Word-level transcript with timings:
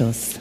Anstoß, 0.00 0.40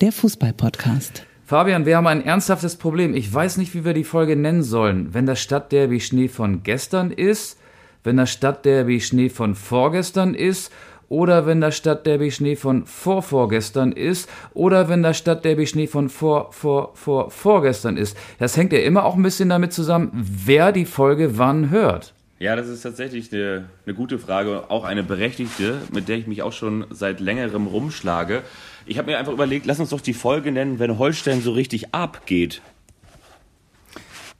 der 0.00 0.12
Fußball-Podcast. 0.12 1.26
Fabian, 1.44 1.86
wir 1.86 1.96
haben 1.96 2.06
ein 2.06 2.24
ernsthaftes 2.24 2.76
Problem. 2.76 3.14
Ich 3.14 3.34
weiß 3.34 3.56
nicht, 3.56 3.74
wie 3.74 3.84
wir 3.84 3.94
die 3.94 4.04
Folge 4.04 4.36
nennen 4.36 4.62
sollen. 4.62 5.12
Wenn 5.12 5.26
das 5.26 5.40
Stadtderby 5.40 5.98
Schnee 5.98 6.28
von 6.28 6.62
gestern 6.62 7.10
ist, 7.10 7.58
wenn 8.04 8.16
das 8.16 8.30
Stadtderby 8.30 9.00
Schnee 9.00 9.28
von 9.28 9.56
vorgestern 9.56 10.34
ist 10.34 10.70
oder 11.08 11.46
wenn 11.46 11.60
das 11.60 11.76
Stadtderby 11.76 12.30
Schnee 12.30 12.54
von 12.54 12.86
vorvorgestern 12.86 13.90
ist 13.90 14.28
oder 14.54 14.88
wenn 14.88 15.02
das 15.02 15.18
Stadtderby 15.18 15.66
Schnee 15.66 15.88
von 15.88 16.08
vor, 16.08 16.52
vor, 16.52 16.92
vor, 16.94 17.32
vorgestern 17.32 17.96
ist. 17.96 18.16
Das 18.38 18.56
hängt 18.56 18.72
ja 18.72 18.78
immer 18.78 19.04
auch 19.04 19.16
ein 19.16 19.22
bisschen 19.24 19.48
damit 19.48 19.72
zusammen, 19.72 20.10
wer 20.12 20.70
die 20.70 20.86
Folge 20.86 21.38
wann 21.38 21.70
hört. 21.70 22.14
Ja, 22.38 22.56
das 22.56 22.68
ist 22.68 22.82
tatsächlich 22.82 23.32
eine, 23.32 23.66
eine 23.86 23.94
gute 23.94 24.18
Frage, 24.18 24.64
auch 24.68 24.84
eine 24.84 25.02
berechtigte, 25.04 25.80
mit 25.92 26.08
der 26.08 26.18
ich 26.18 26.26
mich 26.26 26.42
auch 26.42 26.52
schon 26.52 26.86
seit 26.90 27.20
längerem 27.20 27.68
rumschlage. 27.68 28.42
Ich 28.86 28.98
habe 28.98 29.10
mir 29.10 29.18
einfach 29.18 29.32
überlegt, 29.32 29.66
lass 29.66 29.80
uns 29.80 29.90
doch 29.90 30.00
die 30.00 30.14
Folge 30.14 30.52
nennen, 30.52 30.78
wenn 30.78 30.98
Holstein 30.98 31.40
so 31.40 31.52
richtig 31.52 31.94
abgeht. 31.94 32.60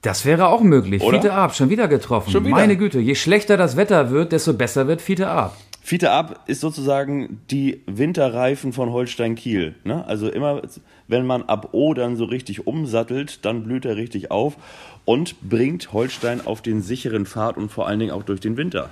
Das 0.01 0.25
wäre 0.25 0.47
auch 0.47 0.61
möglich. 0.61 1.01
Oder? 1.01 1.21
Fiete 1.21 1.33
Ab, 1.33 1.55
schon 1.55 1.69
wieder 1.69 1.87
getroffen. 1.87 2.31
Schon 2.31 2.43
wieder? 2.43 2.55
Meine 2.55 2.75
Güte, 2.75 2.99
je 2.99 3.15
schlechter 3.15 3.55
das 3.55 3.77
Wetter 3.77 4.11
wird, 4.11 4.33
desto 4.33 4.53
besser 4.53 4.87
wird 4.87 5.01
Fiete 5.01 5.29
Ab. 5.29 5.55
Fiete 5.85 6.11
ab 6.11 6.45
ist 6.47 6.61
sozusagen 6.61 7.41
die 7.51 7.81
Winterreifen 7.87 8.71
von 8.71 8.91
Holstein 8.91 9.35
Kiel. 9.35 9.75
Ne? 9.83 10.05
Also 10.07 10.29
immer, 10.29 10.61
wenn 11.09 11.25
man 11.25 11.43
ab 11.43 11.73
O 11.73 11.93
dann 11.93 12.15
so 12.15 12.23
richtig 12.23 12.67
umsattelt, 12.67 13.43
dann 13.43 13.63
blüht 13.63 13.83
er 13.83 13.97
richtig 13.97 14.31
auf 14.31 14.55
und 15.03 15.35
bringt 15.41 15.91
Holstein 15.91 16.39
auf 16.45 16.61
den 16.61 16.81
sicheren 16.81 17.25
Pfad 17.25 17.57
und 17.57 17.69
vor 17.69 17.85
allen 17.85 17.99
Dingen 17.99 18.11
auch 18.11 18.23
durch 18.23 18.39
den 18.39 18.55
Winter. 18.55 18.91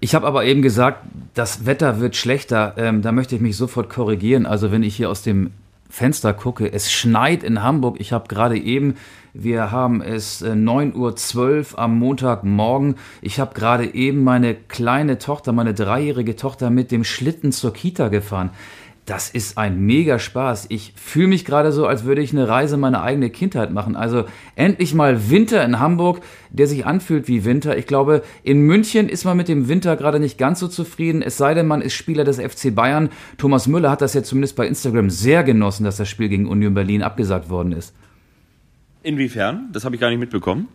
Ich 0.00 0.14
habe 0.14 0.26
aber 0.26 0.44
eben 0.44 0.62
gesagt, 0.62 1.04
das 1.34 1.66
Wetter 1.66 2.00
wird 2.00 2.16
schlechter. 2.16 2.74
Ähm, 2.76 3.02
da 3.02 3.12
möchte 3.12 3.34
ich 3.34 3.40
mich 3.40 3.56
sofort 3.56 3.88
korrigieren. 3.88 4.46
Also 4.46 4.70
wenn 4.70 4.82
ich 4.82 4.96
hier 4.96 5.10
aus 5.10 5.22
dem 5.22 5.52
Fenster 5.88 6.34
gucke, 6.34 6.70
es 6.70 6.92
schneit 6.92 7.42
in 7.42 7.62
Hamburg. 7.62 7.96
Ich 8.00 8.12
habe 8.12 8.28
gerade 8.28 8.58
eben, 8.58 8.96
wir 9.32 9.70
haben 9.70 10.02
es 10.02 10.42
äh, 10.42 10.50
9.12 10.50 11.72
Uhr 11.72 11.78
am 11.78 11.98
Montagmorgen. 11.98 12.96
Ich 13.22 13.40
habe 13.40 13.54
gerade 13.54 13.94
eben 13.94 14.24
meine 14.24 14.54
kleine 14.54 15.18
Tochter, 15.18 15.52
meine 15.52 15.74
dreijährige 15.74 16.36
Tochter 16.36 16.70
mit 16.70 16.90
dem 16.90 17.04
Schlitten 17.04 17.52
zur 17.52 17.72
Kita 17.72 18.08
gefahren. 18.08 18.50
Das 19.06 19.30
ist 19.30 19.56
ein 19.56 19.78
mega 19.86 20.18
Spaß. 20.18 20.66
Ich 20.68 20.92
fühle 20.96 21.28
mich 21.28 21.44
gerade 21.44 21.70
so, 21.70 21.86
als 21.86 22.04
würde 22.04 22.22
ich 22.22 22.32
eine 22.32 22.48
Reise 22.48 22.76
meiner 22.76 23.04
eigene 23.04 23.30
Kindheit 23.30 23.72
machen. 23.72 23.94
Also 23.94 24.24
endlich 24.56 24.94
mal 24.94 25.30
Winter 25.30 25.64
in 25.64 25.78
Hamburg, 25.78 26.22
der 26.50 26.66
sich 26.66 26.86
anfühlt 26.86 27.28
wie 27.28 27.44
Winter. 27.44 27.78
Ich 27.78 27.86
glaube, 27.86 28.22
in 28.42 28.62
München 28.62 29.08
ist 29.08 29.24
man 29.24 29.36
mit 29.36 29.46
dem 29.46 29.68
Winter 29.68 29.94
gerade 29.94 30.18
nicht 30.18 30.38
ganz 30.38 30.58
so 30.58 30.66
zufrieden, 30.66 31.22
es 31.22 31.36
sei 31.36 31.54
denn, 31.54 31.68
man 31.68 31.82
ist 31.82 31.94
Spieler 31.94 32.24
des 32.24 32.40
FC 32.40 32.74
Bayern. 32.74 33.10
Thomas 33.38 33.68
Müller 33.68 33.92
hat 33.92 34.02
das 34.02 34.12
ja 34.12 34.24
zumindest 34.24 34.56
bei 34.56 34.66
Instagram 34.66 35.08
sehr 35.08 35.44
genossen, 35.44 35.84
dass 35.84 35.98
das 35.98 36.08
Spiel 36.08 36.28
gegen 36.28 36.48
Union 36.48 36.74
Berlin 36.74 37.04
abgesagt 37.04 37.48
worden 37.48 37.70
ist. 37.70 37.94
Inwiefern? 39.04 39.68
Das 39.72 39.84
habe 39.84 39.94
ich 39.94 40.00
gar 40.00 40.10
nicht 40.10 40.18
mitbekommen. 40.18 40.66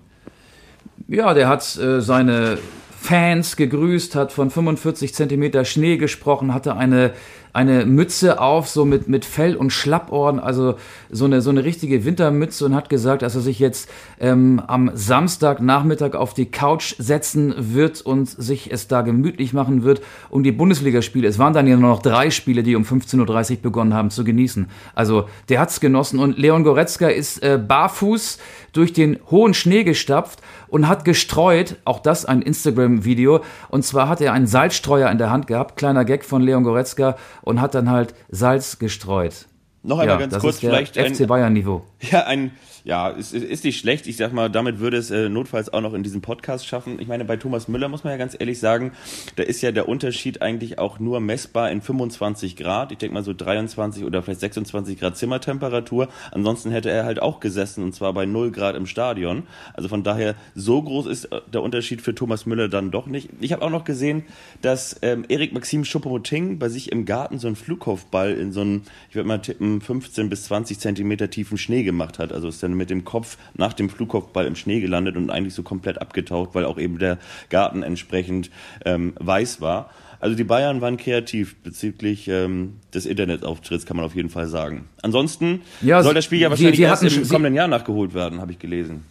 Ja, 1.10 1.34
der 1.34 1.50
hat 1.50 1.78
äh, 1.78 2.00
seine 2.00 2.60
Fans 3.02 3.56
gegrüßt, 3.56 4.16
hat 4.16 4.32
von 4.32 4.52
45 4.52 5.16
Zentimeter 5.16 5.66
Schnee 5.66 5.98
gesprochen, 5.98 6.54
hatte 6.54 6.76
eine, 6.78 7.14
eine 7.54 7.86
Mütze 7.86 8.40
auf, 8.40 8.70
so 8.70 8.86
mit, 8.86 9.08
mit 9.08 9.26
Fell 9.26 9.56
und 9.56 9.72
Schlappohren, 9.72 10.40
also 10.40 10.76
so 11.10 11.26
eine, 11.26 11.42
so 11.42 11.50
eine 11.50 11.64
richtige 11.64 12.06
Wintermütze 12.06 12.66
und 12.66 12.76
hat 12.76 12.90
gesagt, 12.90 13.22
dass 13.22 13.36
er 13.36 13.42
sich 13.42 13.60
jetzt 13.60 13.90
ähm, 14.20 14.62
am 14.68 14.92
Samstagnachmittag 14.94 16.14
auf 16.14 16.34
die 16.34 16.46
Couch 16.46 16.96
setzen 16.98 17.54
wird 17.58 18.02
und 18.02 18.30
sich 18.30 18.72
es 18.72 18.88
da 18.88 19.02
gemütlich 19.02 19.54
machen 19.54 19.84
wird, 19.84 20.02
um 20.30 20.44
die 20.44 20.52
Bundesligaspiele, 20.52 21.28
es 21.28 21.40
waren 21.40 21.54
dann 21.54 21.68
ja 21.68 21.76
nur 21.76 21.90
noch 21.90 22.02
drei 22.02 22.30
Spiele, 22.30 22.64
die 22.64 22.76
um 22.76 22.84
15.30 22.84 23.52
Uhr 23.52 23.62
begonnen 23.62 23.94
haben 23.94 24.12
zu 24.12 24.24
genießen. 24.24 24.68
Also 24.96 25.26
der 25.50 25.60
hat's 25.60 25.80
genossen 25.80 26.20
und 26.20 26.38
Leon 26.38 26.64
Goretzka 26.64 27.08
ist 27.08 27.44
äh, 27.44 27.58
barfuß 27.58 28.38
durch 28.74 28.94
den 28.94 29.20
hohen 29.30 29.54
Schnee 29.54 29.84
gestapft 29.84 30.42
und 30.72 30.88
hat 30.88 31.04
gestreut, 31.04 31.76
auch 31.84 32.00
das 32.00 32.26
ein 32.26 32.42
Instagram-Video, 32.42 33.42
und 33.70 33.84
zwar 33.84 34.08
hat 34.08 34.22
er 34.22 34.34
einen 34.34 34.48
Salzstreuer 34.48 35.12
in 35.12 35.18
der 35.18 35.30
Hand 35.30 35.48
gehabt, 35.48 35.76
kleiner 35.76 36.06
Gag 36.06 36.24
von 36.24 36.42
Leon 36.42 36.64
Goretzka, 36.64 37.18
und 37.44 37.62
hat 37.62 37.76
dann 37.76 37.90
halt 37.90 38.14
Salz 38.30 38.80
gestreut. 38.80 39.48
Noch 39.84 40.00
einmal 40.00 40.16
Ja, 40.16 40.20
ganz 40.20 40.34
das 40.34 40.42
kurz, 40.42 40.60
vielleicht 40.60 40.96
FC 40.96 41.28
Bayern-Niveau. 41.28 41.84
Ja, 42.10 42.26
ein, 42.26 42.52
ja, 42.84 43.10
ist, 43.10 43.32
ist 43.32 43.64
nicht 43.64 43.80
schlecht. 43.80 44.08
Ich 44.08 44.18
sag 44.18 44.34
mal, 44.34 44.50
damit 44.50 44.80
würde 44.80 44.98
es 44.98 45.12
äh, 45.12 45.30
notfalls 45.30 45.72
auch 45.72 45.82
noch 45.82 45.94
in 45.94 46.02
diesem 46.02 46.22
Podcast 46.22 46.66
schaffen. 46.66 47.00
Ich 47.00 47.08
meine, 47.08 47.26
bei 47.26 47.38
Thomas 47.38 47.68
Müller 47.68 47.90
muss 47.90 48.04
man 48.04 48.12
ja 48.12 48.18
ganz 48.18 48.36
ehrlich 48.38 48.60
sagen, 48.60 48.94
da 49.36 49.44
ist 49.44 49.62
ja 49.62 49.72
der 49.72 49.88
Unterschied 49.88 50.42
eigentlich 50.42 50.80
auch 50.80 50.98
nur 50.98 51.20
messbar 51.20 51.70
in 51.70 51.82
25 51.82 52.56
Grad. 52.56 52.92
Ich 52.92 52.98
denke 52.98 53.14
mal 53.14 53.24
so 53.24 53.34
23 53.34 54.04
oder 54.04 54.24
vielleicht 54.24 54.40
26 54.40 55.00
Grad 55.00 55.16
Zimmertemperatur. 55.16 56.08
Ansonsten 56.32 56.72
hätte 56.72 56.90
er 56.90 57.06
halt 57.06 57.22
auch 57.22 57.40
gesessen 57.40 57.84
und 57.84 57.94
zwar 57.94 58.14
bei 58.14 58.26
0 58.26 58.52
Grad 58.52 58.76
im 58.76 58.88
Stadion. 58.88 59.44
Also 59.76 59.88
von 59.88 60.04
daher, 60.04 60.34
so 60.56 60.82
groß 60.82 61.06
ist 61.06 61.26
äh, 61.26 61.42
der 61.54 61.62
Unterschied 61.62 62.02
für 62.02 62.16
Thomas 62.16 62.48
Müller 62.48 62.68
dann 62.68 62.90
doch 62.90 63.06
nicht. 63.06 63.30
Ich 63.42 63.54
habe 63.54 63.64
auch 63.64 63.70
noch 63.70 63.84
gesehen, 63.84 64.24
dass 64.64 64.96
ähm, 65.04 65.24
Erik 65.30 65.54
Maxim 65.54 65.86
Schuppomoting 65.86 66.58
bei 66.58 66.70
sich 66.70 66.92
im 66.92 67.06
Garten 67.06 67.38
so 67.38 67.46
einen 67.46 67.56
Flugkopfball 67.56 68.34
in 68.34 68.52
so 68.52 68.62
einen, 68.62 68.86
ich 69.10 69.16
würde 69.16 69.28
mal 69.28 69.38
tippen, 69.38 69.82
15 69.82 70.30
bis 70.30 70.46
20 70.46 70.80
Zentimeter 70.80 71.30
tiefen 71.30 71.60
Schnee 71.60 71.91
gemacht 71.92 72.20
hat. 72.20 72.32
Also 72.32 72.48
ist 72.48 72.64
dann 72.64 72.74
mit 72.74 72.90
dem 72.90 73.04
Kopf 73.04 73.38
nach 73.54 73.74
dem 73.74 73.90
Flugkopfball 73.90 74.46
im 74.46 74.56
Schnee 74.56 74.80
gelandet 74.80 75.18
und 75.18 75.30
eigentlich 75.30 75.54
so 75.54 75.64
komplett 75.64 76.02
abgetaucht, 76.02 76.50
weil 76.54 76.66
auch 76.66 76.80
eben 76.80 76.98
der 76.98 77.18
Garten 77.50 77.84
entsprechend 77.84 78.50
ähm, 78.86 79.14
weiß 79.20 79.62
war. 79.62 79.90
Also 80.20 80.36
die 80.36 80.44
Bayern 80.44 80.82
waren 80.82 80.98
kreativ 80.98 81.56
bezüglich 81.64 82.28
ähm, 82.28 82.76
des 82.94 83.08
Internetauftritts, 83.08 83.88
kann 83.88 83.98
man 83.98 84.06
auf 84.06 84.16
jeden 84.16 84.30
Fall 84.30 84.48
sagen. 84.48 84.88
Ansonsten 85.02 85.62
Ja, 85.82 86.04
soll 86.04 86.14
das 86.14 86.26
Spiel 86.26 86.40
ja 86.40 86.50
wahrscheinlich 86.52 86.78
sie 86.78 86.84
erst 86.84 87.04
hatten 87.04 87.22
im 87.22 87.28
kommenden 87.28 87.56
Jahr 87.56 87.68
nachgeholt 87.68 88.14
werden, 88.14 88.40
habe 88.40 88.52
ich 88.52 88.60
gelesen. 88.60 89.04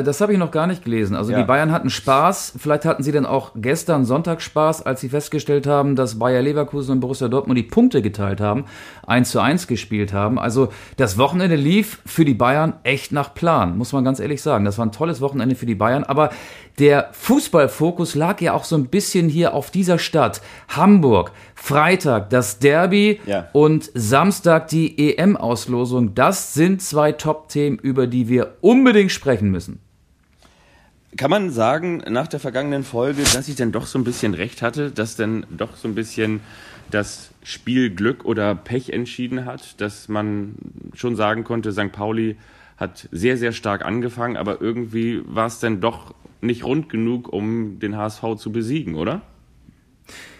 Äh, 0.00 0.02
Das 0.04 0.20
habe 0.20 0.32
ich 0.32 0.38
noch 0.38 0.50
gar 0.50 0.66
nicht 0.66 0.84
gelesen. 0.84 1.16
Also 1.16 1.32
Ja. 1.32 1.38
die 1.38 1.44
Bayern 1.44 1.72
hatten 1.72 1.90
Spaß. 1.90 2.54
Vielleicht 2.58 2.84
hatten 2.84 3.02
sie 3.02 3.12
dann 3.12 3.26
auch 3.26 3.52
gestern 3.56 4.04
Sonntag 4.04 4.40
Spaß, 4.42 4.84
als 4.84 5.00
sie 5.00 5.08
festgestellt 5.08 5.66
haben, 5.66 5.96
dass 5.96 6.18
Bayer 6.18 6.42
Leverkusen 6.42 6.92
und 6.92 7.00
Borussia 7.00 7.28
Dortmund 7.28 7.58
die 7.58 7.62
Punkte 7.62 8.02
geteilt 8.02 8.40
haben, 8.40 8.64
1 9.06 9.30
zu 9.30 9.40
1 9.40 9.66
gespielt 9.66 10.12
haben. 10.12 10.38
Also 10.38 10.68
das 10.96 11.18
Wochenende 11.18 11.56
lief 11.56 12.00
für 12.06 12.24
die 12.24 12.34
Bayern 12.34 12.74
echt 12.82 13.12
nach 13.12 13.34
Plan, 13.34 13.76
muss 13.78 13.92
man 13.92 14.04
ganz 14.04 14.20
ehrlich 14.20 14.42
sagen. 14.42 14.64
Das 14.64 14.78
war 14.78 14.86
ein 14.86 14.92
tolles 14.92 15.20
Wochenende 15.20 15.54
für 15.54 15.66
die 15.66 15.74
Bayern. 15.74 16.04
Aber 16.04 16.30
der 16.78 17.08
Fußballfokus 17.12 18.14
lag 18.14 18.40
ja 18.40 18.52
auch 18.52 18.64
so 18.64 18.76
ein 18.76 18.86
bisschen 18.86 19.28
hier 19.28 19.54
auf 19.54 19.70
dieser 19.70 19.98
Stadt. 19.98 20.42
Hamburg, 20.68 21.32
Freitag 21.54 22.30
das 22.30 22.58
Derby 22.58 23.20
Ja. 23.26 23.48
und 23.52 23.90
Samstag 23.94 24.68
die 24.68 25.16
EM-Auslosung. 25.16 26.14
Das 26.14 26.52
sind 26.54 26.82
zwei 26.82 27.12
Top-Themen, 27.12 27.78
über 27.78 28.06
die 28.06 28.28
wir 28.28 28.54
unbedingt 28.60 29.10
sprechen 29.10 29.50
müssen. 29.50 29.80
Kann 31.16 31.30
man 31.30 31.50
sagen, 31.50 32.02
nach 32.08 32.26
der 32.26 32.40
vergangenen 32.40 32.84
Folge, 32.84 33.22
dass 33.22 33.48
ich 33.48 33.56
dann 33.56 33.72
doch 33.72 33.86
so 33.86 33.98
ein 33.98 34.04
bisschen 34.04 34.34
recht 34.34 34.62
hatte, 34.62 34.90
dass 34.90 35.16
dann 35.16 35.46
doch 35.50 35.76
so 35.76 35.88
ein 35.88 35.94
bisschen 35.94 36.40
das 36.90 37.30
Spiel 37.42 37.90
Glück 37.90 38.24
oder 38.24 38.54
Pech 38.54 38.90
entschieden 38.90 39.44
hat, 39.44 39.80
dass 39.80 40.08
man 40.08 40.56
schon 40.94 41.16
sagen 41.16 41.44
konnte, 41.44 41.72
St. 41.72 41.92
Pauli 41.92 42.36
hat 42.76 43.08
sehr, 43.10 43.36
sehr 43.36 43.52
stark 43.52 43.84
angefangen, 43.84 44.36
aber 44.36 44.60
irgendwie 44.60 45.22
war 45.26 45.46
es 45.46 45.58
dann 45.58 45.80
doch 45.80 46.14
nicht 46.40 46.64
rund 46.64 46.88
genug, 46.88 47.32
um 47.32 47.78
den 47.78 47.96
HSV 47.96 48.36
zu 48.36 48.52
besiegen, 48.52 48.94
oder? 48.94 49.22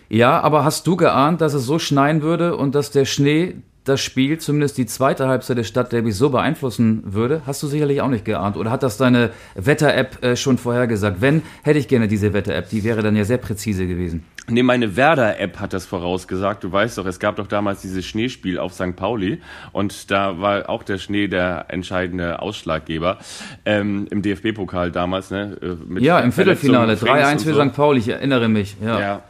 Ja, 0.09 0.41
aber 0.41 0.65
hast 0.65 0.87
du 0.87 0.97
geahnt, 0.97 1.41
dass 1.41 1.55
es 1.55 1.65
so 1.65 1.79
schneien 1.79 2.23
würde 2.23 2.57
und 2.57 2.75
dass 2.75 2.91
der 2.91 3.07
Schnee 3.07 3.57
das 3.87 4.01
Spiel, 4.01 4.39
zumindest 4.39 4.79
die 4.79 4.87
zweite 4.87 5.29
Halbzeit 5.29 5.59
des 5.59 5.69
Stadtderbys, 5.69 6.19
so 6.19 6.31
beeinflussen 6.31 7.03
würde? 7.05 7.43
Hast 7.47 7.63
du 7.63 7.69
sicherlich 7.69 8.01
auch 8.01 8.09
nicht 8.09 8.25
geahnt. 8.25 8.57
Oder 8.57 8.71
hat 8.71 8.83
das 8.83 8.97
deine 8.97 9.31
Wetter-App 9.55 10.25
äh, 10.25 10.37
schon 10.37 10.59
vorhergesagt? 10.59 11.21
Wenn, 11.21 11.43
hätte 11.63 11.79
ich 11.79 11.87
gerne 11.87 12.09
diese 12.09 12.33
Wetter-App. 12.33 12.69
Die 12.69 12.83
wäre 12.83 13.03
dann 13.03 13.15
ja 13.15 13.25
sehr 13.25 13.39
präzise 13.39 13.87
gewesen. 13.87 14.25
Nee, 14.49 14.63
meine 14.63 14.97
Werder-App 14.97 15.59
hat 15.61 15.73
das 15.73 15.87
vorausgesagt. 15.87 16.65
Du 16.65 16.71
weißt 16.71 16.99
doch, 16.99 17.07
es 17.07 17.19
gab 17.19 17.37
doch 17.37 17.47
damals 17.47 17.81
dieses 17.81 18.05
Schneespiel 18.05 18.59
auf 18.59 18.75
St. 18.75 18.95
Pauli 18.95 19.41
und 19.73 20.11
da 20.11 20.41
war 20.41 20.69
auch 20.69 20.83
der 20.85 20.99
Schnee 20.99 21.27
der 21.27 21.67
entscheidende 21.69 22.41
Ausschlaggeber 22.41 23.19
ähm, 23.65 24.07
im 24.11 24.23
DFB-Pokal 24.23 24.93
damals. 24.93 25.31
Ne, 25.31 25.57
äh, 25.61 26.01
Ja, 26.01 26.21
im 26.21 26.31
Viertelfinale. 26.31 26.97
Verletzungen 26.97 27.39
3-1 27.39 27.43
für 27.43 27.61
und 27.61 27.71
St. 27.71 27.77
Pauli, 27.77 27.99
ich 28.01 28.09
erinnere 28.09 28.49
mich. 28.49 28.77
Ja. 28.81 28.95
so. 28.95 29.01
Ja. 29.01 29.23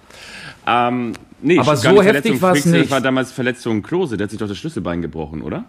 Ähm, 0.66 1.12
nee, 1.42 1.58
Aber 1.58 1.76
so 1.76 2.02
heftig 2.02 2.38
Frings, 2.38 2.64
Das 2.64 2.72
nicht. 2.72 2.90
war 2.90 3.00
damals 3.00 3.32
Verletzung 3.32 3.82
Klose, 3.82 4.16
der 4.16 4.24
hat 4.24 4.30
sich 4.30 4.38
doch 4.38 4.48
das 4.48 4.58
Schlüsselbein 4.58 5.02
gebrochen, 5.02 5.42
oder? 5.42 5.64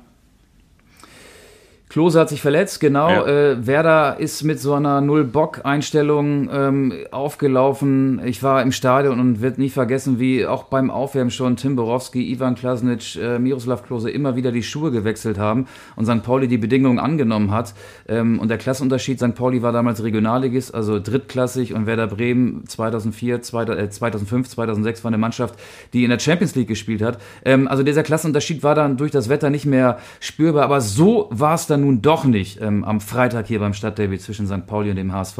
Klose 1.90 2.20
hat 2.20 2.28
sich 2.28 2.42
verletzt, 2.42 2.82
genau. 2.82 3.10
Ja. 3.10 3.26
Äh, 3.26 3.66
Werder 3.66 4.20
ist 4.20 4.44
mit 4.44 4.60
so 4.60 4.74
einer 4.74 5.00
Null-Bock-Einstellung 5.00 6.50
ähm, 6.52 6.94
aufgelaufen. 7.12 8.22
Ich 8.26 8.44
war 8.44 8.62
im 8.62 8.74
Stadion 8.74 9.22
und 9.22 9.42
wird 9.42 9.58
nie 9.58 9.70
vergessen, 9.70 10.20
wie 10.20 10.46
auch 10.46 10.64
beim 10.64 10.92
Aufwärmen 10.92 11.32
schon 11.32 11.56
Tim 11.56 11.78
Borowski, 11.78 12.30
Ivan 12.30 12.56
Klasnic, 12.56 13.16
äh, 13.16 13.40
Miroslav 13.40 13.84
Klose 13.84 14.10
immer 14.10 14.36
wieder 14.36 14.52
die 14.52 14.64
Schuhe 14.64 14.92
gewechselt 14.92 15.40
haben 15.40 15.68
und 15.96 16.06
St. 16.06 16.24
Pauli 16.24 16.50
die 16.50 16.58
Bedingungen 16.58 17.00
angenommen 17.00 17.52
hat. 17.52 17.74
Ähm, 18.10 18.40
und 18.40 18.50
der 18.50 18.58
Klassenunterschied, 18.58 19.20
St. 19.20 19.34
Pauli 19.36 19.62
war 19.62 19.72
damals 19.72 20.04
Regionalligist, 20.04 20.76
also 20.76 21.00
drittklassig 21.00 21.74
und 21.74 21.86
Werder 21.86 22.08
Bremen 22.08 22.68
2004, 22.68 23.44
2005, 23.44 24.50
2006 24.50 25.04
war 25.06 25.10
eine 25.10 25.18
Mannschaft, 25.18 25.56
die 25.94 26.04
in 26.04 26.10
der 26.10 26.20
Champions 26.20 26.54
League 26.56 26.68
gespielt 26.68 27.02
hat. 27.02 27.18
Ähm, 27.46 27.70
also 27.70 27.84
dieser 27.84 28.04
Klassenunterschied 28.04 28.62
war 28.62 28.76
dann 28.76 28.98
durch 28.98 29.12
das 29.12 29.30
Wetter 29.30 29.50
nicht 29.50 29.66
mehr 29.66 30.00
spürbar, 30.20 30.66
aber 30.66 30.82
so 30.82 31.30
war 31.32 31.56
es 31.56 31.66
dann 31.66 31.77
dann 31.78 31.86
nun 31.86 32.02
doch 32.02 32.26
nicht 32.26 32.60
ähm, 32.62 32.84
am 32.84 33.00
Freitag 33.00 33.48
hier 33.48 33.60
beim 33.60 33.74
Stadtderby 33.74 34.18
zwischen 34.20 34.48
St. 34.48 34.66
Pauli 34.68 34.90
und 34.90 34.96
dem 34.96 35.14
HSV. 35.14 35.40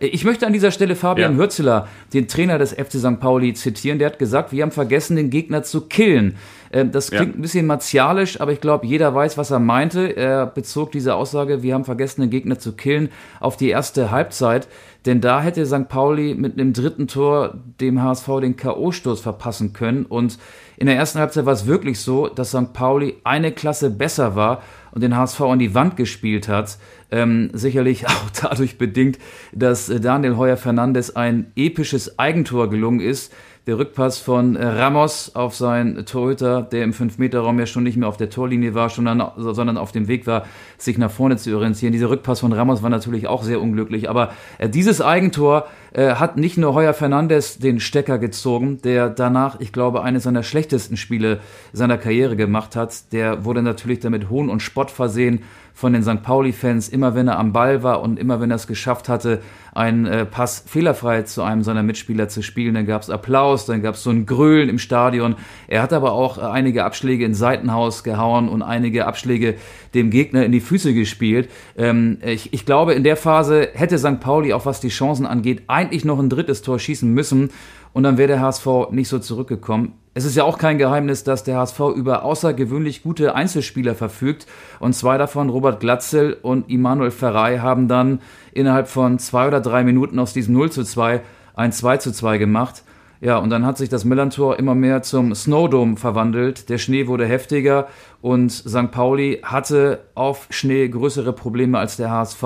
Äh, 0.00 0.06
ich 0.06 0.24
möchte 0.24 0.46
an 0.46 0.52
dieser 0.52 0.70
Stelle 0.70 0.96
Fabian 0.96 1.32
ja. 1.32 1.38
Hürzeler, 1.38 1.88
den 2.12 2.28
Trainer 2.28 2.58
des 2.58 2.72
FC 2.72 2.94
St. 2.94 3.20
Pauli, 3.20 3.54
zitieren. 3.54 3.98
Der 3.98 4.08
hat 4.08 4.18
gesagt, 4.18 4.52
wir 4.52 4.62
haben 4.62 4.72
vergessen, 4.72 5.16
den 5.16 5.30
Gegner 5.30 5.62
zu 5.62 5.82
killen. 5.82 6.36
Ähm, 6.72 6.90
das 6.90 7.10
klingt 7.10 7.34
ja. 7.34 7.38
ein 7.38 7.42
bisschen 7.42 7.66
martialisch, 7.66 8.40
aber 8.40 8.52
ich 8.52 8.60
glaube, 8.60 8.86
jeder 8.86 9.14
weiß, 9.14 9.38
was 9.38 9.50
er 9.50 9.60
meinte. 9.60 10.16
Er 10.16 10.46
bezog 10.46 10.92
diese 10.92 11.14
Aussage, 11.14 11.62
wir 11.62 11.74
haben 11.74 11.84
vergessen, 11.84 12.22
den 12.22 12.30
Gegner 12.30 12.58
zu 12.58 12.72
killen, 12.72 13.10
auf 13.40 13.56
die 13.56 13.68
erste 13.68 14.10
Halbzeit. 14.10 14.68
Denn 15.06 15.20
da 15.20 15.40
hätte 15.40 15.64
St. 15.66 15.88
Pauli 15.88 16.34
mit 16.34 16.54
einem 16.54 16.72
dritten 16.72 17.06
Tor 17.06 17.54
dem 17.80 18.02
HSV 18.02 18.26
den 18.40 18.56
K.O.-Stoß 18.56 19.22
verpassen 19.22 19.72
können. 19.72 20.04
Und 20.04 20.38
in 20.76 20.86
der 20.86 20.96
ersten 20.96 21.20
Halbzeit 21.20 21.46
war 21.46 21.52
es 21.52 21.66
wirklich 21.66 22.00
so, 22.00 22.26
dass 22.26 22.50
St. 22.50 22.72
Pauli 22.72 23.14
eine 23.22 23.52
Klasse 23.52 23.88
besser 23.88 24.34
war 24.34 24.62
und 24.96 25.02
den 25.02 25.14
HSV 25.14 25.42
an 25.42 25.58
die 25.58 25.74
Wand 25.74 25.98
gespielt 25.98 26.48
hat. 26.48 26.78
Ähm, 27.10 27.50
sicherlich 27.52 28.06
auch 28.08 28.30
dadurch 28.40 28.78
bedingt, 28.78 29.18
dass 29.52 29.90
äh, 29.90 30.00
Daniel 30.00 30.38
Heuer 30.38 30.56
Fernandes 30.56 31.14
ein 31.14 31.52
episches 31.54 32.18
Eigentor 32.18 32.70
gelungen 32.70 33.00
ist. 33.00 33.30
Der 33.66 33.78
Rückpass 33.78 34.18
von 34.18 34.56
äh, 34.56 34.64
Ramos 34.64 35.34
auf 35.34 35.54
seinen 35.54 36.06
Torhüter, 36.06 36.62
der 36.62 36.82
im 36.82 36.94
5-Meter-Raum 36.94 37.58
ja 37.58 37.66
schon 37.66 37.82
nicht 37.82 37.98
mehr 37.98 38.08
auf 38.08 38.16
der 38.16 38.30
Torlinie 38.30 38.72
war, 38.72 38.88
sondern 38.88 39.76
auf 39.76 39.92
dem 39.92 40.08
Weg 40.08 40.26
war, 40.26 40.46
sich 40.78 40.96
nach 40.96 41.10
vorne 41.10 41.36
zu 41.36 41.54
orientieren. 41.54 41.92
Dieser 41.92 42.08
Rückpass 42.08 42.40
von 42.40 42.54
Ramos 42.54 42.82
war 42.82 42.88
natürlich 42.88 43.26
auch 43.26 43.42
sehr 43.42 43.60
unglücklich. 43.60 44.08
Aber 44.08 44.32
äh, 44.56 44.70
dieses 44.70 45.02
Eigentor 45.02 45.66
äh, 45.96 46.16
hat 46.16 46.36
nicht 46.36 46.58
nur 46.58 46.74
Heuer 46.74 46.92
Fernandes 46.92 47.58
den 47.58 47.80
Stecker 47.80 48.18
gezogen, 48.18 48.82
der 48.82 49.08
danach, 49.08 49.60
ich 49.60 49.72
glaube, 49.72 50.02
eines 50.02 50.24
seiner 50.24 50.42
schlechtesten 50.42 50.98
Spiele 50.98 51.40
seiner 51.72 51.96
Karriere 51.96 52.36
gemacht 52.36 52.76
hat. 52.76 53.12
Der 53.12 53.46
wurde 53.46 53.62
natürlich 53.62 54.00
damit 54.00 54.28
Hohn 54.28 54.50
und 54.50 54.60
Spott 54.60 54.90
versehen 54.90 55.40
von 55.76 55.92
den 55.92 56.02
St. 56.02 56.22
Pauli-Fans, 56.22 56.88
immer 56.88 57.14
wenn 57.14 57.28
er 57.28 57.38
am 57.38 57.52
Ball 57.52 57.82
war 57.82 58.00
und 58.00 58.18
immer 58.18 58.40
wenn 58.40 58.50
er 58.50 58.56
es 58.56 58.66
geschafft 58.66 59.10
hatte, 59.10 59.42
einen 59.74 60.06
äh, 60.06 60.24
Pass 60.24 60.64
fehlerfrei 60.66 61.20
zu 61.22 61.42
einem 61.42 61.62
seiner 61.62 61.82
Mitspieler 61.82 62.30
zu 62.30 62.40
spielen, 62.40 62.72
dann 62.72 62.86
gab 62.86 63.02
es 63.02 63.10
Applaus, 63.10 63.66
dann 63.66 63.82
gab 63.82 63.96
es 63.96 64.02
so 64.02 64.08
ein 64.08 64.24
Grölen 64.24 64.70
im 64.70 64.78
Stadion. 64.78 65.34
Er 65.68 65.82
hat 65.82 65.92
aber 65.92 66.12
auch 66.12 66.38
äh, 66.38 66.40
einige 66.40 66.84
Abschläge 66.84 67.26
ins 67.26 67.36
Seitenhaus 67.36 68.04
gehauen 68.04 68.48
und 68.48 68.62
einige 68.62 69.04
Abschläge 69.04 69.56
dem 69.92 70.08
Gegner 70.08 70.46
in 70.46 70.52
die 70.52 70.60
Füße 70.60 70.94
gespielt. 70.94 71.50
Ähm, 71.76 72.16
ich, 72.24 72.54
ich 72.54 72.64
glaube, 72.64 72.94
in 72.94 73.04
der 73.04 73.18
Phase 73.18 73.68
hätte 73.74 73.98
St. 73.98 74.18
Pauli, 74.18 74.54
auch 74.54 74.64
was 74.64 74.80
die 74.80 74.88
Chancen 74.88 75.26
angeht, 75.26 75.64
eigentlich 75.86 76.04
noch 76.04 76.18
ein 76.18 76.28
drittes 76.28 76.62
Tor 76.62 76.78
schießen 76.78 77.12
müssen 77.12 77.50
und 77.92 78.02
dann 78.02 78.18
wäre 78.18 78.28
der 78.28 78.40
HSV 78.40 78.66
nicht 78.90 79.08
so 79.08 79.18
zurückgekommen. 79.18 79.92
Es 80.14 80.24
ist 80.24 80.34
ja 80.34 80.44
auch 80.44 80.58
kein 80.58 80.78
Geheimnis, 80.78 81.24
dass 81.24 81.44
der 81.44 81.58
HSV 81.58 81.78
über 81.94 82.24
außergewöhnlich 82.24 83.02
gute 83.02 83.34
Einzelspieler 83.34 83.94
verfügt. 83.94 84.46
Und 84.80 84.94
zwei 84.94 85.18
davon, 85.18 85.50
Robert 85.50 85.78
Glatzel 85.78 86.38
und 86.40 86.70
Immanuel 86.70 87.10
Ferrei, 87.10 87.58
haben 87.58 87.86
dann 87.86 88.20
innerhalb 88.52 88.88
von 88.88 89.18
zwei 89.18 89.46
oder 89.46 89.60
drei 89.60 89.84
Minuten 89.84 90.18
aus 90.18 90.32
diesem 90.32 90.54
0 90.54 90.72
zu 90.72 90.84
2 90.84 91.20
ein 91.54 91.72
2 91.72 91.98
zu 91.98 92.12
2 92.12 92.38
gemacht. 92.38 92.82
Ja, 93.20 93.38
und 93.38 93.50
dann 93.50 93.64
hat 93.64 93.78
sich 93.78 93.88
das 93.88 94.04
Millantor 94.04 94.58
immer 94.58 94.74
mehr 94.74 95.02
zum 95.02 95.34
Snowdome 95.34 95.96
verwandelt. 95.96 96.68
Der 96.68 96.78
Schnee 96.78 97.06
wurde 97.06 97.26
heftiger 97.26 97.88
und 98.20 98.50
St. 98.50 98.90
Pauli 98.90 99.40
hatte 99.42 100.00
auf 100.14 100.48
Schnee 100.50 100.88
größere 100.88 101.32
Probleme 101.32 101.78
als 101.78 101.96
der 101.96 102.10
HSV. 102.10 102.44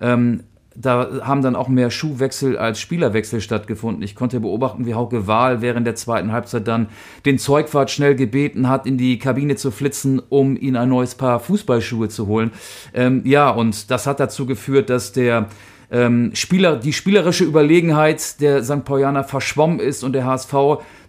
Ähm, 0.00 0.44
da 0.78 1.20
haben 1.22 1.42
dann 1.42 1.56
auch 1.56 1.68
mehr 1.68 1.90
Schuhwechsel 1.90 2.58
als 2.58 2.80
Spielerwechsel 2.80 3.40
stattgefunden. 3.40 4.02
Ich 4.02 4.14
konnte 4.14 4.40
beobachten, 4.40 4.86
wie 4.86 4.94
Hauke 4.94 5.26
Wahl 5.26 5.62
während 5.62 5.86
der 5.86 5.94
zweiten 5.94 6.32
Halbzeit 6.32 6.68
dann 6.68 6.88
den 7.24 7.38
Zeugwart 7.38 7.90
schnell 7.90 8.14
gebeten 8.14 8.68
hat, 8.68 8.86
in 8.86 8.98
die 8.98 9.18
Kabine 9.18 9.56
zu 9.56 9.70
flitzen, 9.70 10.20
um 10.28 10.56
ihn 10.56 10.76
ein 10.76 10.88
neues 10.88 11.14
Paar 11.14 11.40
Fußballschuhe 11.40 12.08
zu 12.08 12.26
holen. 12.26 12.50
Ähm, 12.94 13.22
ja, 13.24 13.50
und 13.50 13.90
das 13.90 14.06
hat 14.06 14.20
dazu 14.20 14.46
geführt, 14.46 14.90
dass 14.90 15.12
der 15.12 15.48
ähm, 15.90 16.30
Spieler, 16.34 16.76
die 16.76 16.92
spielerische 16.92 17.44
Überlegenheit 17.44 18.40
der 18.40 18.62
St. 18.64 18.84
Paulianer 18.84 19.24
verschwommen 19.24 19.80
ist 19.80 20.02
und 20.02 20.12
der 20.12 20.24
HSV, 20.24 20.52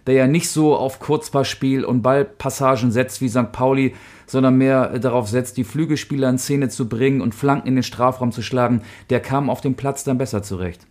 der 0.08 0.16
ja 0.16 0.26
nicht 0.26 0.48
so 0.48 0.74
auf 0.74 0.98
Kurzpassspiel 0.98 1.84
und 1.84 2.02
Ballpassagen 2.02 2.90
setzt 2.90 3.20
wie 3.20 3.28
St. 3.28 3.52
Pauli, 3.52 3.94
sondern 4.26 4.56
mehr 4.56 4.98
darauf 4.98 5.28
setzt, 5.28 5.56
die 5.56 5.64
Flügelspieler 5.64 6.28
in 6.28 6.38
Szene 6.38 6.68
zu 6.68 6.88
bringen 6.88 7.20
und 7.20 7.34
Flanken 7.34 7.68
in 7.68 7.74
den 7.76 7.82
Strafraum 7.82 8.32
zu 8.32 8.42
schlagen, 8.42 8.82
der 9.10 9.20
kam 9.20 9.50
auf 9.50 9.60
dem 9.60 9.74
Platz 9.74 10.04
dann 10.04 10.18
besser 10.18 10.42
zurecht. 10.42 10.86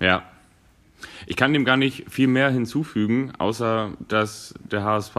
Ja. 0.00 0.22
Ich 1.26 1.36
kann 1.36 1.52
dem 1.52 1.64
gar 1.64 1.76
nicht 1.76 2.10
viel 2.10 2.28
mehr 2.28 2.50
hinzufügen, 2.50 3.32
außer 3.38 3.92
dass 4.08 4.54
der 4.70 4.84
HSV 4.84 5.16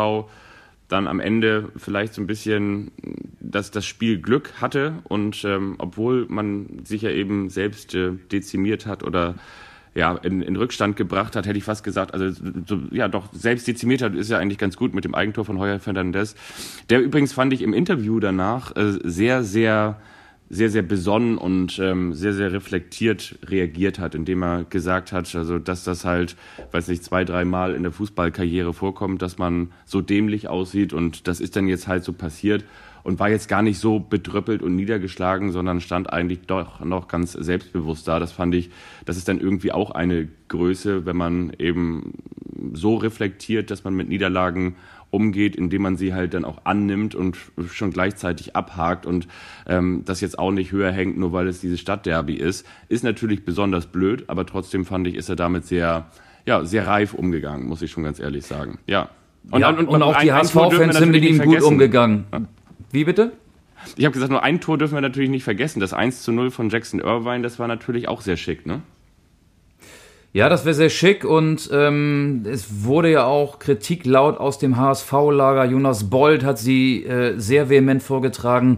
dann 0.87 1.07
am 1.07 1.19
Ende 1.19 1.69
vielleicht 1.77 2.13
so 2.13 2.21
ein 2.21 2.27
bisschen 2.27 2.91
dass 3.39 3.71
das 3.71 3.85
Spiel 3.85 4.19
Glück 4.21 4.53
hatte 4.61 4.99
und 5.05 5.43
ähm, 5.43 5.75
obwohl 5.79 6.25
man 6.29 6.83
sich 6.83 7.03
ja 7.03 7.09
eben 7.09 7.49
selbst 7.49 7.95
äh, 7.95 8.11
dezimiert 8.31 8.85
hat 8.85 9.03
oder 9.03 9.35
ja, 9.99 10.15
in, 10.15 10.41
in 10.41 10.55
Rückstand 10.55 10.95
gebracht 10.95 11.35
hat, 11.35 11.45
hätte 11.45 11.57
ich 11.57 11.65
fast 11.65 11.83
gesagt, 11.83 12.13
also 12.13 12.31
so, 12.65 12.79
ja 12.89 13.09
doch, 13.09 13.27
selbst 13.33 13.67
dezimiert 13.67 14.01
hat, 14.01 14.15
ist 14.15 14.29
ja 14.29 14.37
eigentlich 14.37 14.57
ganz 14.57 14.77
gut 14.77 14.93
mit 14.93 15.03
dem 15.03 15.13
Eigentor 15.13 15.43
von 15.43 15.59
Heuer 15.59 15.79
Fernandez. 15.79 16.35
Der 16.89 17.01
übrigens 17.01 17.33
fand 17.33 17.51
ich 17.51 17.61
im 17.61 17.73
Interview 17.73 18.21
danach 18.21 18.73
äh, 18.77 18.93
sehr, 19.03 19.43
sehr 19.43 19.97
sehr, 20.49 20.69
sehr 20.69 20.81
besonnen 20.81 21.37
und 21.37 21.79
ähm, 21.79 22.13
sehr, 22.13 22.33
sehr 22.33 22.51
reflektiert 22.51 23.37
reagiert 23.45 23.99
hat, 23.99 24.15
indem 24.15 24.43
er 24.43 24.63
gesagt 24.63 25.11
hat, 25.11 25.33
also 25.35 25.59
dass 25.59 25.83
das 25.83 26.05
halt, 26.05 26.35
weiß 26.71 26.87
nicht, 26.87 27.03
zwei, 27.03 27.23
dreimal 27.23 27.75
in 27.75 27.83
der 27.83 27.91
Fußballkarriere 27.91 28.73
vorkommt, 28.73 29.21
dass 29.21 29.37
man 29.37 29.71
so 29.85 30.01
dämlich 30.01 30.47
aussieht 30.47 30.93
und 30.93 31.27
das 31.27 31.39
ist 31.39 31.55
dann 31.55 31.67
jetzt 31.67 31.87
halt 31.87 32.03
so 32.03 32.13
passiert 32.13 32.63
und 33.03 33.19
war 33.19 33.29
jetzt 33.29 33.47
gar 33.47 33.61
nicht 33.61 33.79
so 33.79 33.99
bedröppelt 33.99 34.61
und 34.61 34.75
niedergeschlagen, 34.75 35.51
sondern 35.51 35.81
stand 35.81 36.11
eigentlich 36.11 36.41
doch 36.47 36.79
noch 36.81 37.07
ganz 37.07 37.33
selbstbewusst 37.33 38.07
da. 38.07 38.19
Das 38.19 38.31
fand 38.31 38.55
ich, 38.55 38.69
das 39.05 39.17
ist 39.17 39.27
dann 39.27 39.39
irgendwie 39.39 39.71
auch 39.71 39.91
eine 39.91 40.27
Größe, 40.47 41.05
wenn 41.05 41.17
man 41.17 41.53
eben 41.57 42.13
so 42.73 42.95
reflektiert, 42.95 43.71
dass 43.71 43.83
man 43.83 43.95
mit 43.95 44.09
Niederlagen 44.09 44.75
umgeht, 45.11 45.55
indem 45.55 45.81
man 45.81 45.97
sie 45.97 46.13
halt 46.13 46.33
dann 46.33 46.45
auch 46.45 46.65
annimmt 46.65 47.15
und 47.15 47.37
schon 47.71 47.91
gleichzeitig 47.91 48.55
abhakt 48.55 49.05
und 49.05 49.27
ähm, 49.67 50.03
das 50.05 50.21
jetzt 50.21 50.37
auch 50.37 50.51
nicht 50.51 50.71
höher 50.71 50.91
hängt, 50.91 51.17
nur 51.17 51.33
weil 51.33 51.47
es 51.47 51.61
dieses 51.61 51.79
Stadtderby 51.79 52.35
ist, 52.35 52.65
ist 52.89 53.03
natürlich 53.03 53.45
besonders 53.45 53.87
blöd, 53.87 54.25
aber 54.27 54.45
trotzdem 54.45 54.85
fand 54.85 55.07
ich, 55.07 55.15
ist 55.15 55.29
er 55.29 55.35
damit 55.35 55.65
sehr, 55.65 56.07
ja, 56.45 56.63
sehr 56.63 56.87
reif 56.87 57.13
umgegangen, 57.13 57.67
muss 57.67 57.81
ich 57.81 57.91
schon 57.91 58.03
ganz 58.03 58.19
ehrlich 58.19 58.45
sagen. 58.45 58.79
Ja. 58.87 59.09
Und, 59.51 59.61
ja, 59.61 59.69
und, 59.69 59.79
und, 59.79 59.87
und 59.87 60.03
auch 60.03 60.19
die 60.19 60.31
HSV-Fans 60.31 60.97
sind 60.97 61.11
mit 61.11 61.23
ihm 61.23 61.39
gut 61.39 61.61
umgegangen. 61.61 62.25
Wie 62.91 63.03
bitte? 63.03 63.31
Ich 63.95 64.05
habe 64.05 64.13
gesagt, 64.13 64.31
nur 64.31 64.43
ein 64.43 64.59
Tor 64.59 64.77
dürfen 64.77 64.95
wir 64.95 65.01
natürlich 65.01 65.29
nicht 65.29 65.43
vergessen. 65.43 65.79
Das 65.79 65.93
1 65.93 66.21
zu 66.21 66.31
0 66.31 66.51
von 66.51 66.69
Jackson 66.69 66.99
Irvine, 66.99 67.41
das 67.41 67.59
war 67.59 67.67
natürlich 67.67 68.07
auch 68.07 68.21
sehr 68.21 68.37
schick, 68.37 68.65
ne? 68.65 68.81
Ja, 70.31 70.47
das 70.47 70.63
wäre 70.63 70.75
sehr 70.75 70.91
schick 70.91 71.25
und 71.25 71.71
ähm, 71.73 72.43
es 72.45 72.83
wurde 72.83 73.09
ja 73.09 73.25
auch 73.25 73.57
Kritik 73.57 74.05
laut 74.05 74.37
aus 74.37 74.59
dem 74.59 74.77
HSV-Lager. 74.77 75.65
Jonas 75.65 76.11
Bold 76.11 76.43
hat 76.43 76.59
sie 76.59 77.03
äh, 77.03 77.33
sehr 77.39 77.69
vehement 77.69 78.03
vorgetragen. 78.03 78.77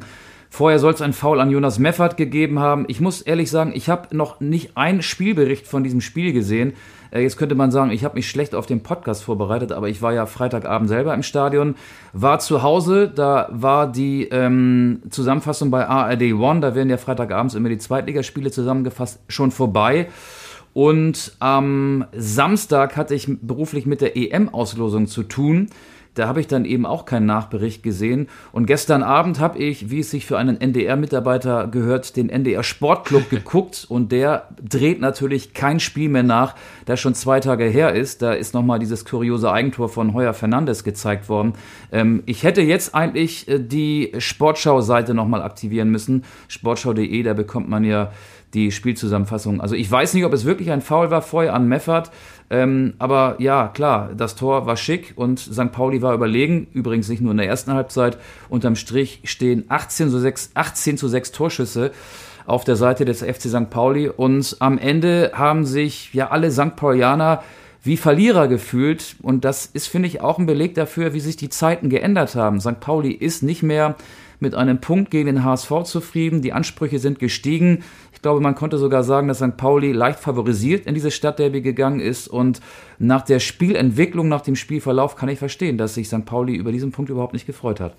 Vorher 0.50 0.80
soll 0.80 0.94
es 0.94 1.02
ein 1.02 1.12
Foul 1.12 1.42
an 1.42 1.52
Jonas 1.52 1.78
Meffert 1.78 2.16
gegeben 2.16 2.60
haben. 2.60 2.86
Ich 2.88 3.02
muss 3.02 3.22
ehrlich 3.22 3.52
sagen, 3.52 3.74
ich 3.74 3.90
habe 3.90 4.16
noch 4.16 4.40
nicht 4.40 4.78
einen 4.78 5.02
Spielbericht 5.02 5.68
von 5.68 5.84
diesem 5.84 6.00
Spiel 6.00 6.32
gesehen. 6.32 6.72
Äh, 7.12 7.22
jetzt 7.22 7.36
könnte 7.36 7.56
man 7.56 7.70
sagen, 7.70 7.92
ich 7.92 8.06
habe 8.06 8.16
mich 8.16 8.30
schlecht 8.30 8.56
auf 8.56 8.66
den 8.66 8.82
Podcast 8.82 9.22
vorbereitet, 9.22 9.74
aber 9.74 9.90
ich 9.90 10.02
war 10.02 10.14
ja 10.14 10.28
Freitagabend 10.28 10.88
selber 10.88 11.14
im 11.14 11.24
Stadion, 11.24 11.76
war 12.14 12.40
zu 12.40 12.64
Hause, 12.64 13.12
da 13.14 13.50
war 13.52 13.92
die 13.92 14.30
ähm, 14.30 15.02
Zusammenfassung 15.10 15.70
bei 15.70 15.86
ARD 15.86 16.34
One, 16.34 16.62
da 16.62 16.76
werden 16.76 16.90
ja 16.90 16.98
Freitagabends 16.98 17.56
immer 17.56 17.68
die 17.68 17.78
Zweitligaspiele 17.78 18.52
zusammengefasst, 18.52 19.20
schon 19.28 19.52
vorbei. 19.52 20.08
Und 20.74 21.34
am 21.40 22.06
Samstag 22.14 22.96
hatte 22.96 23.14
ich 23.14 23.28
beruflich 23.42 23.86
mit 23.86 24.02
der 24.02 24.16
EM-Auslosung 24.16 25.08
zu 25.08 25.24
tun. 25.24 25.68
da 26.14 26.28
habe 26.28 26.42
ich 26.42 26.48
dann 26.48 26.66
eben 26.66 26.86
auch 26.86 27.06
keinen 27.06 27.26
Nachbericht 27.26 27.84
gesehen. 27.84 28.28
Und 28.52 28.66
gestern 28.66 29.02
Abend 29.02 29.40
habe 29.40 29.60
ich, 29.60 29.92
wie 29.92 30.02
es 30.02 30.12
sich 30.12 30.26
für 30.26 30.38
einen 30.38 30.60
NDR-Mitarbeiter 30.60 31.68
gehört, 31.68 32.18
den 32.18 32.30
NDR 32.30 32.64
Sportclub 32.64 33.30
geguckt 33.30 33.86
und 33.88 34.12
der 34.12 34.50
dreht 34.62 35.00
natürlich 35.00 35.54
kein 35.54 35.80
Spiel 35.80 36.10
mehr 36.10 36.24
nach, 36.24 36.56
das 36.86 37.00
schon 37.00 37.16
zwei 37.16 37.40
Tage 37.40 37.64
her 37.64 37.94
ist. 37.94 38.22
Da 38.22 38.34
ist 38.34 38.54
nochmal 38.54 38.80
dieses 38.80 39.06
kuriose 39.06 39.50
Eigentor 39.54 39.88
von 39.88 40.14
Heuer 40.14 40.34
Fernandes 40.34 40.84
gezeigt 40.84 41.30
worden. 41.30 41.54
Ähm, 41.94 42.24
ich 42.26 42.44
hätte 42.44 42.62
jetzt 42.62 42.94
eigentlich 42.94 43.48
äh, 43.48 43.60
die 43.60 44.12
Sportschau-Seite 44.18 45.14
nochmal 45.14 45.42
aktivieren 45.42 45.92
müssen. 45.92 46.26
Sportschau.de, 46.50 47.24
da 47.24 47.34
bekommt 47.34 47.70
man 47.70 47.86
ja 47.86 48.12
die 48.54 48.72
Spielzusammenfassung. 48.72 49.62
Also 49.62 49.76
ich 49.76 49.90
weiß 49.90 50.14
nicht, 50.14 50.26
ob 50.26 50.34
es 50.34 50.46
wirklich 50.46 50.72
ein 50.72 50.82
Foul 50.82 51.12
war 51.12 51.22
vorher 51.22 51.54
an 51.54 51.68
Meffert, 51.68 52.12
ähm, 52.50 52.96
aber 53.00 53.36
ja, 53.40 53.70
klar, 53.70 54.10
das 54.16 54.36
Tor 54.36 54.66
war 54.66 54.76
schick 54.76 55.14
und 55.16 55.40
St. 55.40 55.72
Pauli 55.72 56.02
war 56.02 56.14
überlegen. 56.14 56.68
Übrigens 56.74 57.08
nicht 57.08 57.22
nur 57.22 57.32
in 57.32 57.38
der 57.38 57.48
ersten 57.48 57.74
Halbzeit. 57.74 58.18
Unterm 58.50 58.76
Strich 58.76 59.22
stehen 59.24 59.64
18 59.70 60.10
zu 60.10 60.20
6, 60.20 60.52
18 60.54 60.98
zu 60.98 61.08
6 61.08 61.32
Torschüsse 61.32 61.92
auf 62.46 62.66
der 62.66 62.76
Seite 62.76 63.06
des 63.06 63.22
FC 63.22 63.44
St. 63.44 63.70
Pauli 63.70 64.10
und 64.10 64.58
am 64.60 64.78
Ende 64.78 65.32
haben 65.34 65.66
sich 65.66 66.14
ja 66.14 66.32
alle 66.32 66.52
St. 66.52 66.76
Paulianer 66.76 67.42
wie 67.84 67.98
Verlierer 67.98 68.48
gefühlt. 68.48 69.16
Und 69.22 69.46
das 69.46 69.66
ist, 69.66 69.88
finde 69.88 70.08
ich, 70.08 70.22
auch 70.22 70.38
ein 70.38 70.46
Beleg 70.46 70.76
dafür, 70.76 71.14
wie 71.14 71.20
sich 71.20 71.38
die 71.38 71.50
Zeiten 71.50 71.90
geändert 71.90 72.36
haben. 72.36 72.60
St. 72.60 72.80
Pauli 72.80 73.12
ist 73.12 73.44
nicht 73.44 73.64
mehr 73.64 73.96
mit 74.40 74.56
einem 74.56 74.82
Punkt 74.82 75.12
gegen 75.12 75.28
den 75.28 75.44
HSV 75.44 75.84
zufrieden. 75.86 76.42
Die 76.42 76.54
Ansprüche 76.54 77.00
sind 77.00 77.20
gestiegen. 77.20 77.84
Ich 78.22 78.24
glaube, 78.24 78.40
man 78.40 78.54
konnte 78.54 78.78
sogar 78.78 79.04
sagen, 79.04 79.28
dass 79.28 79.40
St. 79.40 79.58
Pauli 79.58 79.94
leicht 79.94 80.20
favorisiert 80.20 80.86
in 80.86 80.94
diese 80.94 81.10
Stadtderby 81.10 81.62
gegangen 81.62 82.00
ist. 82.00 82.28
Und 82.28 82.62
nach 83.00 83.24
der 83.24 83.40
Spielentwicklung, 83.40 84.28
nach 84.28 84.42
dem 84.42 84.56
Spielverlauf 84.56 85.16
kann 85.16 85.28
ich 85.28 85.40
verstehen, 85.40 85.80
dass 85.80 85.96
sich 85.96 86.08
St. 86.08 86.24
Pauli 86.24 86.54
über 86.54 86.72
diesen 86.72 86.92
Punkt 86.92 87.10
überhaupt 87.10 87.34
nicht 87.34 87.48
gefreut 87.48 87.80
hat. 87.80 87.96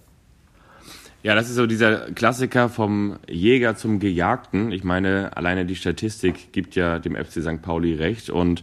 Ja, 1.25 1.35
das 1.35 1.49
ist 1.49 1.57
so 1.57 1.67
dieser 1.67 2.13
Klassiker 2.13 2.69
vom 2.69 3.17
Jäger 3.29 3.75
zum 3.75 3.99
Gejagten. 3.99 4.71
Ich 4.71 4.85
meine, 4.85 5.37
alleine 5.37 5.67
die 5.67 5.75
Statistik 5.75 6.53
gibt 6.53 6.77
ja 6.77 7.01
dem 7.01 7.17
FC 7.17 7.43
St. 7.43 7.61
Pauli 7.61 7.97
recht 7.97 8.31
und 8.31 8.63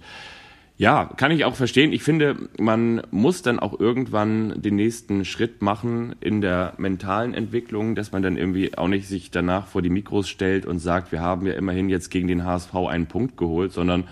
ja, 0.79 1.09
kann 1.17 1.31
ich 1.31 1.43
auch 1.43 1.55
verstehen. 1.55 1.91
Ich 1.91 2.03
finde, 2.03 2.37
man 2.57 3.01
muss 3.11 3.41
dann 3.41 3.59
auch 3.59 3.77
irgendwann 3.77 4.61
den 4.61 4.77
nächsten 4.77 5.25
Schritt 5.25 5.61
machen 5.61 6.15
in 6.21 6.39
der 6.39 6.73
mentalen 6.77 7.33
Entwicklung, 7.33 7.95
dass 7.95 8.13
man 8.13 8.23
dann 8.23 8.37
irgendwie 8.37 8.77
auch 8.77 8.87
nicht 8.87 9.05
sich 9.05 9.29
danach 9.29 9.67
vor 9.67 9.81
die 9.81 9.89
Mikros 9.89 10.29
stellt 10.29 10.65
und 10.65 10.79
sagt, 10.79 11.11
wir 11.11 11.19
haben 11.19 11.45
ja 11.45 11.51
immerhin 11.51 11.89
jetzt 11.89 12.11
gegen 12.11 12.29
den 12.29 12.45
HSV 12.45 12.73
einen 12.75 13.07
Punkt 13.07 13.35
geholt, 13.35 13.73
sondern 13.73 14.05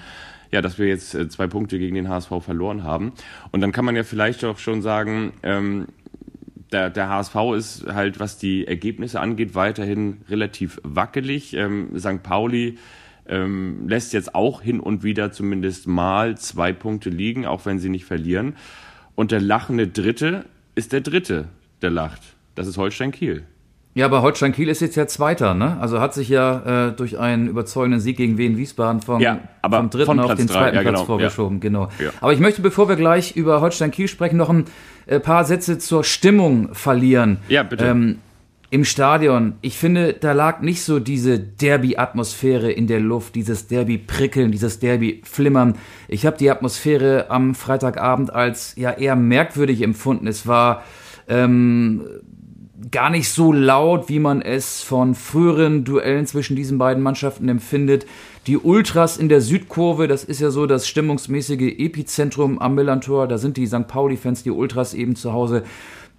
ja, 0.52 0.62
dass 0.62 0.78
wir 0.78 0.88
jetzt 0.88 1.16
äh, 1.16 1.30
zwei 1.30 1.48
Punkte 1.48 1.80
gegen 1.80 1.96
den 1.96 2.10
HSV 2.10 2.34
verloren 2.42 2.84
haben. 2.84 3.14
Und 3.52 3.62
dann 3.62 3.72
kann 3.72 3.86
man 3.86 3.96
ja 3.96 4.04
vielleicht 4.04 4.44
auch 4.44 4.58
schon 4.58 4.82
sagen, 4.82 5.32
ähm, 5.44 5.88
der, 6.74 6.90
der 6.90 7.08
HSV 7.08 7.36
ist 7.56 7.86
halt, 7.88 8.20
was 8.20 8.40
die 8.40 8.68
Ergebnisse 8.68 9.22
angeht, 9.22 9.56
weiterhin 9.56 10.18
relativ 10.30 10.82
wackelig. 10.84 11.54
Ähm, 11.54 11.98
St. 11.98 12.24
Pauli 12.24 12.78
ähm, 13.30 13.88
lässt 13.88 14.14
jetzt 14.14 14.36
auch 14.36 14.62
hin 14.62 14.80
und 14.80 15.04
wieder 15.04 15.32
zumindest 15.32 15.88
mal 15.88 16.38
zwei 16.38 16.74
Punkte 16.74 17.10
liegen, 17.10 17.46
auch 17.46 17.66
wenn 17.66 17.80
sie 17.80 17.90
nicht 17.90 18.06
verlieren. 18.06 18.56
Und 19.16 19.32
der 19.32 19.42
lachende 19.42 19.88
Dritte 19.88 20.46
ist 20.76 20.94
der 20.94 21.02
Dritte, 21.02 21.46
der 21.82 21.90
lacht. 21.90 22.22
Das 22.56 22.68
ist 22.68 22.78
Holstein 22.78 23.12
Kiel. 23.12 23.44
Ja, 23.98 24.06
aber 24.06 24.22
Holstein 24.22 24.52
Kiel 24.52 24.70
ist 24.70 24.80
jetzt 24.80 24.96
ja 24.96 25.08
Zweiter, 25.08 25.56
ne? 25.56 25.78
Also 25.82 26.00
hat 26.00 26.14
sich 26.14 26.30
ja 26.30 26.90
äh, 26.90 26.92
durch 26.92 27.18
einen 27.18 27.48
überzeugenden 27.48 28.00
Sieg 28.00 28.18
gegen 28.18 28.38
Wien 28.38 28.56
Wiesbaden 28.56 29.02
vom, 29.02 29.20
ja, 29.20 29.40
vom 29.68 29.90
dritten 29.90 30.20
auf 30.20 30.36
den 30.36 30.48
zweiten 30.48 30.76
ja, 30.76 30.84
Platz 30.84 30.94
genau, 30.94 31.06
vorgeschoben, 31.06 31.58
ja. 31.58 31.62
genau. 31.62 31.90
Aber 32.22 32.32
ich 32.32 32.40
möchte, 32.40 32.62
bevor 32.62 32.90
wir 32.90 32.96
gleich 32.96 33.36
über 33.36 33.60
Holstein 33.60 33.90
Kiel 33.90 34.08
sprechen, 34.08 34.38
noch 34.38 34.52
ein 34.52 34.66
äh, 35.08 35.20
paar 35.20 35.46
Sätze 35.46 35.80
zur 35.80 36.04
Stimmung 36.04 36.76
verlieren. 36.76 37.38
Ja, 37.48 37.64
bitte. 37.64 37.86
Ähm, 37.86 38.20
im 38.70 38.84
Stadion, 38.84 39.54
ich 39.62 39.78
finde, 39.78 40.14
da 40.14 40.34
lag 40.34 40.60
nicht 40.60 40.82
so 40.82 41.00
diese 41.00 41.40
Derby-Atmosphäre 41.40 42.70
in 42.70 42.88
der 42.88 43.00
Luft, 43.00 43.36
dieses 43.36 43.68
Derby-Prickeln, 43.68 44.52
dieses 44.52 44.80
Derby-Flimmern. 44.80 45.76
Ich 46.10 46.26
habe 46.26 46.38
die 46.38 46.52
Atmosphäre 46.52 47.30
am 47.30 47.56
Freitagabend 47.56 48.34
als 48.34 48.76
ja 48.76 48.92
eher 48.92 49.16
merkwürdig 49.16 49.82
empfunden. 49.82 50.28
Es 50.28 50.48
war 50.48 50.84
ähm, 51.30 52.06
gar 52.92 53.10
nicht 53.10 53.30
so 53.30 53.54
laut, 53.54 54.10
wie 54.10 54.20
man 54.20 54.42
es 54.42 54.82
von 54.82 55.16
früheren 55.16 55.86
Duellen 55.86 56.26
zwischen 56.26 56.58
diesen 56.58 56.78
beiden 56.78 57.02
Mannschaften 57.02 57.48
empfindet. 57.48 58.06
Die 58.48 58.58
Ultras 58.58 59.16
in 59.16 59.30
der 59.30 59.40
Südkurve, 59.40 60.10
das 60.10 60.26
ist 60.26 60.42
ja 60.42 60.52
so 60.52 60.66
das 60.66 60.90
stimmungsmäßige 60.90 61.80
Epizentrum 61.80 62.60
am 62.60 62.76
Millantor. 62.76 63.30
Da 63.30 63.38
sind 63.38 63.56
die 63.56 63.68
St. 63.68 63.88
Pauli-Fans, 63.88 64.44
die 64.44 64.52
Ultras 64.52 64.94
eben 64.94 65.16
zu 65.16 65.32
Hause 65.32 65.64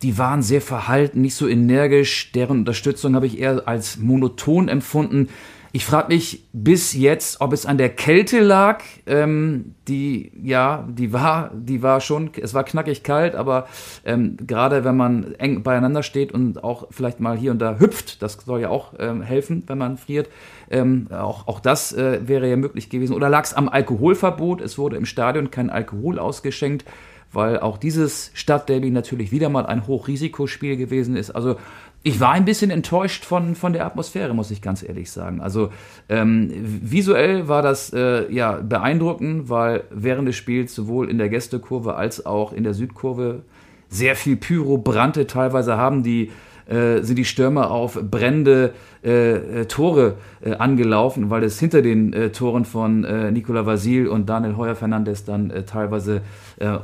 die 0.03 0.19
waren 0.19 0.43
sehr 0.43 0.61
verhalten, 0.61 1.21
nicht 1.21 1.35
so 1.35 1.49
energisch. 1.49 2.33
Deren 2.33 2.61
Unterstützung 2.61 3.15
habe 3.15 3.27
ich 3.27 3.39
eher 3.39 3.67
als 3.67 3.97
monoton 3.99 4.69
empfunden. 4.69 5.29
Ich 5.71 5.85
frage 5.85 6.09
mich 6.15 6.49
bis 6.53 6.95
jetzt, 6.95 7.43
ob 7.43 7.53
es 7.53 7.67
an 7.67 7.77
der 7.77 7.91
Kälte 7.91 8.41
lag. 8.41 8.83
Ähm, 9.07 9.75
die, 9.87 10.33
ja, 10.43 10.89
die 10.89 11.13
war, 11.13 11.51
die 11.53 11.83
war 11.83 12.01
schon, 12.01 12.31
es 12.41 12.55
war 12.55 12.65
knackig 12.65 13.03
kalt, 13.03 13.35
aber 13.35 13.67
ähm, 14.05 14.39
gerade 14.47 14.85
wenn 14.85 14.97
man 14.97 15.35
eng 15.35 15.63
beieinander 15.63 16.03
steht 16.03 16.33
und 16.33 16.65
auch 16.65 16.87
vielleicht 16.91 17.21
mal 17.21 17.37
hier 17.37 17.51
und 17.51 17.59
da 17.59 17.79
hüpft, 17.79 18.23
das 18.23 18.39
soll 18.45 18.63
ja 18.63 18.71
auch 18.71 18.95
ähm, 18.99 19.21
helfen, 19.21 19.63
wenn 19.67 19.79
man 19.79 19.99
friert. 19.99 20.31
Ähm, 20.71 21.09
auch, 21.11 21.47
auch 21.47 21.61
das 21.61 21.93
äh, 21.93 22.27
wäre 22.27 22.49
ja 22.49 22.57
möglich 22.57 22.89
gewesen. 22.89 23.15
Oder 23.15 23.29
lag 23.29 23.45
es 23.45 23.53
am 23.53 23.69
Alkoholverbot? 23.69 24.63
Es 24.63 24.79
wurde 24.79 24.97
im 24.97 25.05
Stadion 25.05 25.51
kein 25.51 25.69
Alkohol 25.69 26.19
ausgeschenkt 26.19 26.85
weil 27.33 27.59
auch 27.61 27.79
dieses 27.79 28.31
Stadtderby 28.35 28.91
natürlich 28.91 29.33
wieder 29.33 29.49
mal 29.49 29.67
ein 29.67 29.87
Hochrisikospiel 29.87 30.77
gewesen 30.77 31.17
ist. 31.17 31.31
Also 31.31 31.57
ich 32.03 32.21
war 32.21 32.33
ein 32.33 32.45
bisschen 32.45 32.71
enttäuscht 32.71 33.25
von, 33.25 33.55
von 33.55 33.73
der 33.73 33.85
Atmosphäre, 33.85 34.35
muss 34.35 34.51
ich 34.51 34.63
ganz 34.63 34.83
ehrlich 34.83 35.11
sagen. 35.11 35.41
Also 35.41 35.71
ähm, 36.09 36.51
visuell 36.55 37.49
war 37.49 37.61
das 37.63 37.93
äh, 37.93 38.33
ja 38.33 38.53
beeindruckend, 38.53 39.51
weil 39.51 39.85
während 39.91 40.29
des 40.29 40.37
Spiels 40.37 40.75
sowohl 40.75 41.11
in 41.11 41.19
der 41.19 41.29
Gästekurve 41.29 41.97
als 41.97 42.25
auch 42.25 42.53
in 42.53 42.65
der 42.65 42.75
Südkurve 42.75 43.43
sehr 43.89 44.17
viel 44.17 44.37
Pyro 44.37 44.79
brannte. 44.79 45.27
Teilweise 45.27 45.77
haben 45.77 46.03
die 46.03 46.31
äh, 46.69 47.03
sind 47.03 47.17
die 47.17 47.25
Stürmer 47.25 47.71
auf 47.71 47.99
brennende 48.11 48.75
äh, 49.03 49.61
äh, 49.61 49.65
Tore 49.67 50.17
äh, 50.41 50.55
angelaufen, 50.55 51.31
weil 51.31 51.43
es 51.45 51.59
hinter 51.59 51.83
den 51.83 52.13
äh, 52.13 52.31
Toren 52.31 52.65
von 52.65 53.01
Nicola 53.33 53.65
Vasil 53.67 54.07
und 54.09 54.29
Daniel 54.29 54.57
Heuer 54.57 54.75
Fernandes 54.75 55.25
dann 55.25 55.53
teilweise 55.67 56.23
äh, 56.59 56.79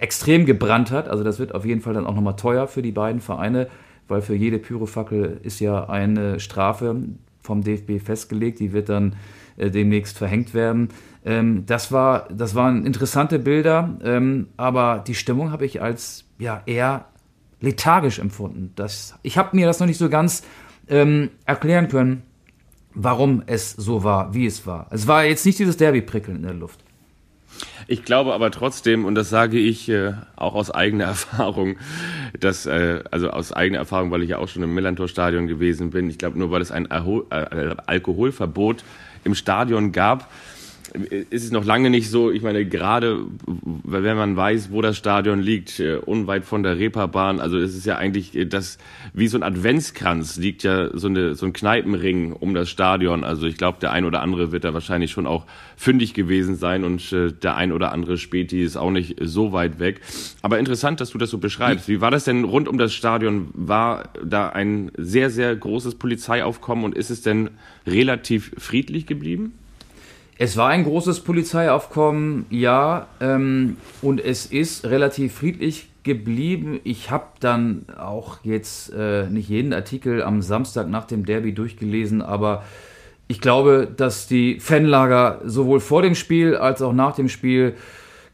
extrem 0.00 0.44
gebrannt 0.44 0.90
hat. 0.90 1.08
Also 1.08 1.24
das 1.24 1.38
wird 1.38 1.54
auf 1.54 1.64
jeden 1.64 1.80
Fall 1.80 1.94
dann 1.94 2.06
auch 2.06 2.14
nochmal 2.14 2.36
teuer 2.36 2.66
für 2.66 2.82
die 2.82 2.92
beiden 2.92 3.20
Vereine, 3.20 3.68
weil 4.08 4.22
für 4.22 4.34
jede 4.34 4.58
Pyrofackel 4.58 5.40
ist 5.42 5.60
ja 5.60 5.88
eine 5.88 6.40
Strafe 6.40 6.96
vom 7.42 7.62
DFB 7.62 8.04
festgelegt, 8.04 8.60
die 8.60 8.72
wird 8.72 8.88
dann 8.88 9.14
demnächst 9.56 10.18
verhängt 10.18 10.52
werden. 10.52 10.88
Ähm, 11.24 11.64
das, 11.66 11.90
war, 11.90 12.28
das 12.32 12.54
waren 12.54 12.86
interessante 12.86 13.38
Bilder, 13.38 13.98
ähm, 14.04 14.48
aber 14.56 15.02
die 15.06 15.14
Stimmung 15.14 15.50
habe 15.50 15.64
ich 15.66 15.82
als 15.82 16.24
ja, 16.38 16.62
eher 16.66 17.06
lethargisch 17.60 18.18
empfunden. 18.18 18.72
Das, 18.76 19.14
ich 19.22 19.38
habe 19.38 19.56
mir 19.56 19.66
das 19.66 19.80
noch 19.80 19.86
nicht 19.86 19.98
so 19.98 20.08
ganz 20.08 20.42
ähm, 20.88 21.30
erklären 21.44 21.88
können, 21.88 22.22
warum 22.94 23.42
es 23.46 23.72
so 23.72 24.04
war, 24.04 24.34
wie 24.34 24.46
es 24.46 24.66
war. 24.66 24.86
Es 24.90 25.06
war 25.06 25.24
jetzt 25.24 25.44
nicht 25.46 25.58
dieses 25.58 25.76
Derby-Prickeln 25.76 26.38
in 26.38 26.42
der 26.42 26.54
Luft. 26.54 26.80
Ich 27.88 28.04
glaube 28.04 28.34
aber 28.34 28.50
trotzdem, 28.50 29.04
und 29.04 29.14
das 29.14 29.30
sage 29.30 29.58
ich 29.58 29.88
äh, 29.88 30.12
auch 30.34 30.54
aus 30.54 30.70
eigener 30.70 31.04
Erfahrung, 31.16 31.76
dass, 32.38 32.66
äh, 32.66 33.02
also 33.10 33.30
aus 33.30 33.52
eigener 33.52 33.78
Erfahrung, 33.78 34.10
weil 34.10 34.22
ich 34.22 34.30
ja 34.30 34.38
auch 34.38 34.48
schon 34.48 34.62
im 34.62 34.74
Millantor-Stadion 34.74 35.46
gewesen 35.46 35.90
bin, 35.90 36.10
ich 36.10 36.18
glaube 36.18 36.38
nur, 36.38 36.50
weil 36.50 36.62
es 36.62 36.72
ein 36.72 36.86
äh, 36.90 37.74
Alkoholverbot 37.86 38.84
im 39.24 39.34
Stadion 39.34 39.92
gab, 39.92 40.30
ist 41.30 41.44
es 41.44 41.50
noch 41.50 41.64
lange 41.64 41.90
nicht 41.90 42.10
so, 42.10 42.30
ich 42.30 42.42
meine, 42.42 42.64
gerade 42.64 43.24
wenn 43.46 44.16
man 44.16 44.36
weiß, 44.36 44.70
wo 44.70 44.82
das 44.82 44.96
Stadion 44.96 45.40
liegt, 45.40 45.80
äh, 45.80 45.96
unweit 45.96 46.44
von 46.44 46.62
der 46.62 46.78
Reeperbahn, 46.78 47.40
also 47.40 47.58
es 47.58 47.74
ist 47.74 47.86
ja 47.86 47.96
eigentlich 47.96 48.34
äh, 48.34 48.46
das, 48.46 48.78
wie 49.12 49.28
so 49.28 49.36
ein 49.38 49.42
Adventskranz 49.42 50.36
liegt 50.36 50.62
ja 50.62 50.96
so, 50.96 51.08
eine, 51.08 51.34
so 51.34 51.46
ein 51.46 51.52
Kneipenring 51.52 52.32
um 52.32 52.54
das 52.54 52.70
Stadion. 52.70 53.24
Also 53.24 53.46
ich 53.46 53.56
glaube, 53.56 53.78
der 53.80 53.92
ein 53.92 54.04
oder 54.04 54.22
andere 54.22 54.52
wird 54.52 54.64
da 54.64 54.74
wahrscheinlich 54.74 55.10
schon 55.10 55.26
auch 55.26 55.46
fündig 55.76 56.14
gewesen 56.14 56.56
sein 56.56 56.84
und 56.84 57.12
äh, 57.12 57.32
der 57.32 57.56
ein 57.56 57.72
oder 57.72 57.92
andere 57.92 58.18
Späti 58.18 58.62
ist 58.62 58.76
auch 58.76 58.90
nicht 58.90 59.16
so 59.20 59.52
weit 59.52 59.78
weg. 59.78 60.00
Aber 60.42 60.58
interessant, 60.58 61.00
dass 61.00 61.10
du 61.10 61.18
das 61.18 61.30
so 61.30 61.38
beschreibst. 61.38 61.88
Wie 61.88 62.00
war 62.00 62.10
das 62.10 62.24
denn 62.24 62.44
rund 62.44 62.68
um 62.68 62.78
das 62.78 62.94
Stadion? 62.94 63.48
War 63.54 64.10
da 64.24 64.48
ein 64.48 64.92
sehr, 64.96 65.30
sehr 65.30 65.54
großes 65.54 65.96
Polizeiaufkommen 65.96 66.84
und 66.84 66.96
ist 66.96 67.10
es 67.10 67.22
denn 67.22 67.50
relativ 67.86 68.52
friedlich 68.58 69.06
geblieben? 69.06 69.54
Es 70.38 70.58
war 70.58 70.68
ein 70.68 70.84
großes 70.84 71.20
Polizeiaufkommen, 71.20 72.44
ja, 72.50 73.06
ähm, 73.20 73.78
und 74.02 74.22
es 74.22 74.44
ist 74.44 74.84
relativ 74.84 75.34
friedlich 75.34 75.88
geblieben. 76.02 76.78
Ich 76.84 77.10
habe 77.10 77.24
dann 77.40 77.86
auch 77.98 78.38
jetzt 78.42 78.92
äh, 78.92 79.28
nicht 79.30 79.48
jeden 79.48 79.72
Artikel 79.72 80.22
am 80.22 80.42
Samstag 80.42 80.88
nach 80.88 81.06
dem 81.06 81.24
Derby 81.24 81.54
durchgelesen, 81.54 82.20
aber 82.20 82.64
ich 83.28 83.40
glaube, 83.40 83.88
dass 83.96 84.28
die 84.28 84.60
Fanlager 84.60 85.40
sowohl 85.44 85.80
vor 85.80 86.02
dem 86.02 86.14
Spiel 86.14 86.54
als 86.54 86.82
auch 86.82 86.92
nach 86.92 87.14
dem 87.14 87.30
Spiel 87.30 87.74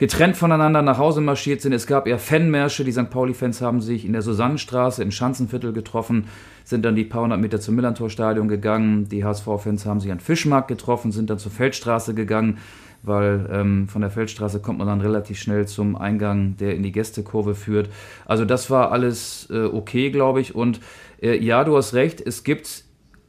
getrennt 0.02 0.37
voneinander 0.37 0.82
nach 0.82 0.99
Hause 0.99 1.21
marschiert 1.21 1.61
sind. 1.61 1.73
Es 1.73 1.87
gab 1.87 2.09
eher 2.09 2.18
Fanmärsche. 2.18 2.82
Die 2.82 2.90
St. 2.90 3.09
Pauli-Fans 3.09 3.61
haben 3.61 3.80
sich 3.80 4.04
in 4.04 4.12
der 4.12 4.23
Susannenstraße 4.23 5.00
im 5.00 5.12
Schanzenviertel 5.12 5.73
getroffen, 5.73 6.25
sind 6.64 6.85
dann 6.85 6.97
die 6.97 7.04
paar 7.04 7.23
hundert 7.23 7.38
Meter 7.38 7.61
zum 7.61 7.76
Millantor-Stadion 7.76 8.49
gegangen. 8.49 9.09
Die 9.09 9.25
HSV-Fans 9.25 9.87
haben 9.87 10.00
sich 10.00 10.11
an 10.11 10.18
Fischmarkt 10.18 10.66
getroffen, 10.66 11.12
sind 11.12 11.30
dann 11.30 11.38
zur 11.38 11.52
Feldstraße 11.52 12.14
gegangen, 12.14 12.59
weil 13.04 13.49
ähm, 13.52 13.87
von 13.87 14.02
der 14.02 14.11
Feldstraße 14.11 14.59
kommt 14.59 14.78
man 14.78 14.88
dann 14.88 15.02
relativ 15.02 15.38
schnell 15.38 15.68
zum 15.68 15.94
Eingang, 15.94 16.56
der 16.56 16.75
in 16.75 16.82
die 16.82 16.90
Gästekurve 16.90 17.54
führt. 17.54 17.88
Also 18.26 18.44
das 18.44 18.71
war 18.71 18.90
alles 18.90 19.47
äh, 19.52 19.66
okay, 19.66 20.11
glaube 20.11 20.40
ich. 20.40 20.56
Und 20.56 20.80
äh, 21.23 21.38
ja, 21.38 21.62
du 21.62 21.76
hast 21.76 21.94
recht, 21.94 22.21
es 22.21 22.42
gibt 22.42 22.82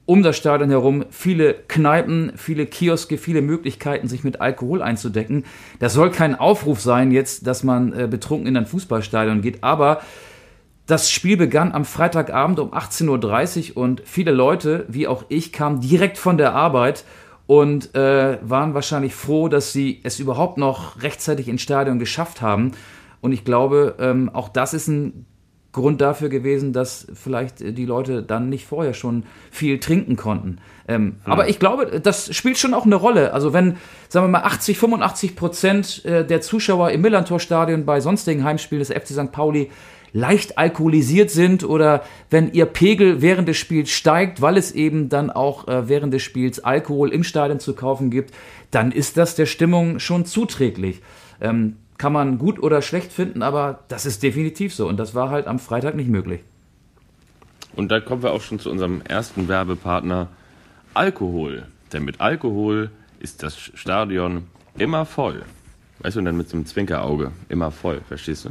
um 0.05 0.23
das 0.23 0.35
Stadion 0.35 0.69
herum 0.69 1.05
viele 1.09 1.53
Kneipen, 1.53 2.33
viele 2.35 2.65
Kioske, 2.65 3.17
viele 3.17 3.41
Möglichkeiten, 3.41 4.07
sich 4.07 4.23
mit 4.23 4.41
Alkohol 4.41 4.81
einzudecken. 4.81 5.45
Das 5.79 5.93
soll 5.93 6.11
kein 6.11 6.35
Aufruf 6.35 6.81
sein 6.81 7.11
jetzt, 7.11 7.47
dass 7.47 7.63
man 7.63 7.93
äh, 7.93 8.07
betrunken 8.07 8.47
in 8.47 8.57
ein 8.57 8.65
Fußballstadion 8.65 9.41
geht, 9.41 9.63
aber 9.63 10.01
das 10.85 11.09
Spiel 11.09 11.37
begann 11.37 11.71
am 11.71 11.85
Freitagabend 11.85 12.59
um 12.59 12.73
18.30 12.73 13.71
Uhr 13.71 13.77
und 13.77 14.01
viele 14.05 14.31
Leute, 14.31 14.85
wie 14.89 15.07
auch 15.07 15.23
ich, 15.29 15.53
kamen 15.53 15.79
direkt 15.79 16.17
von 16.17 16.37
der 16.37 16.53
Arbeit 16.53 17.05
und 17.47 17.95
äh, 17.95 18.37
waren 18.41 18.73
wahrscheinlich 18.73 19.15
froh, 19.15 19.47
dass 19.47 19.71
sie 19.71 20.01
es 20.03 20.19
überhaupt 20.19 20.57
noch 20.57 21.01
rechtzeitig 21.01 21.47
ins 21.47 21.61
Stadion 21.61 21.99
geschafft 21.99 22.41
haben. 22.41 22.73
Und 23.21 23.31
ich 23.31 23.45
glaube, 23.45 23.95
ähm, 23.99 24.29
auch 24.33 24.49
das 24.49 24.73
ist 24.73 24.89
ein 24.89 25.25
Grund 25.73 26.01
dafür 26.01 26.29
gewesen, 26.29 26.71
dass 26.71 27.07
vielleicht 27.13 27.59
die 27.59 27.85
Leute 27.85 28.23
dann 28.23 28.47
nicht 28.47 28.65
vorher 28.65 28.93
schon 28.93 29.23
viel 29.51 29.79
trinken 29.79 30.15
konnten. 30.15 30.59
Ähm, 30.87 31.17
ja. 31.25 31.33
Aber 31.33 31.49
ich 31.49 31.59
glaube, 31.59 31.99
das 31.99 32.33
spielt 32.33 32.57
schon 32.57 32.73
auch 32.73 32.85
eine 32.85 32.95
Rolle. 32.95 33.33
Also 33.33 33.53
wenn, 33.53 33.77
sagen 34.07 34.27
wir 34.27 34.29
mal, 34.29 34.43
80, 34.43 34.77
85 34.77 35.35
Prozent 35.35 36.05
äh, 36.05 36.25
der 36.25 36.41
Zuschauer 36.41 36.91
im 36.91 37.01
Millantor-Stadion 37.01 37.85
bei 37.85 37.99
sonstigen 37.99 38.43
Heimspielen 38.43 38.79
des 38.79 38.89
FC 38.89 39.07
St. 39.07 39.31
Pauli 39.31 39.71
leicht 40.13 40.59
alkoholisiert 40.59 41.31
sind 41.31 41.63
oder 41.63 42.03
wenn 42.29 42.53
ihr 42.53 42.67
Pegel 42.67 43.23
während 43.23 43.47
des 43.47 43.57
Spiels 43.57 43.89
steigt, 43.89 44.41
weil 44.41 44.57
es 44.57 44.71
eben 44.71 45.09
dann 45.09 45.31
auch 45.31 45.67
äh, 45.67 45.89
während 45.89 46.13
des 46.13 46.21
Spiels 46.21 46.63
Alkohol 46.63 47.11
im 47.11 47.23
Stadion 47.23 47.59
zu 47.59 47.73
kaufen 47.73 48.11
gibt, 48.11 48.31
dann 48.69 48.91
ist 48.91 49.17
das 49.17 49.33
der 49.33 49.47
Stimmung 49.47 49.97
schon 49.97 50.25
zuträglich. 50.25 51.01
Ähm, 51.41 51.77
kann 51.97 52.13
man 52.13 52.37
gut 52.37 52.61
oder 52.61 52.81
schlecht 52.81 53.11
finden, 53.11 53.41
aber 53.41 53.79
das 53.87 54.05
ist 54.05 54.23
definitiv 54.23 54.73
so 54.73 54.87
und 54.87 54.97
das 54.97 55.15
war 55.15 55.29
halt 55.29 55.47
am 55.47 55.59
Freitag 55.59 55.95
nicht 55.95 56.09
möglich. 56.09 56.41
Und 57.75 57.91
da 57.91 57.99
kommen 57.99 58.23
wir 58.23 58.31
auch 58.31 58.41
schon 58.41 58.59
zu 58.59 58.69
unserem 58.69 59.01
ersten 59.01 59.47
Werbepartner 59.47 60.27
Alkohol. 60.93 61.65
Denn 61.91 62.03
mit 62.03 62.21
Alkohol 62.21 62.91
ist 63.19 63.41
das 63.41 63.57
Stadion 63.57 64.47
immer 64.77 65.05
voll. 65.05 65.43
Weißt 65.99 66.15
du, 66.15 66.19
und 66.19 66.25
dann 66.25 66.37
mit 66.37 66.49
so 66.49 66.57
einem 66.57 66.65
Zwinkerauge 66.65 67.31
immer 67.49 67.71
voll, 67.71 68.01
verstehst 68.07 68.45
du? 68.45 68.49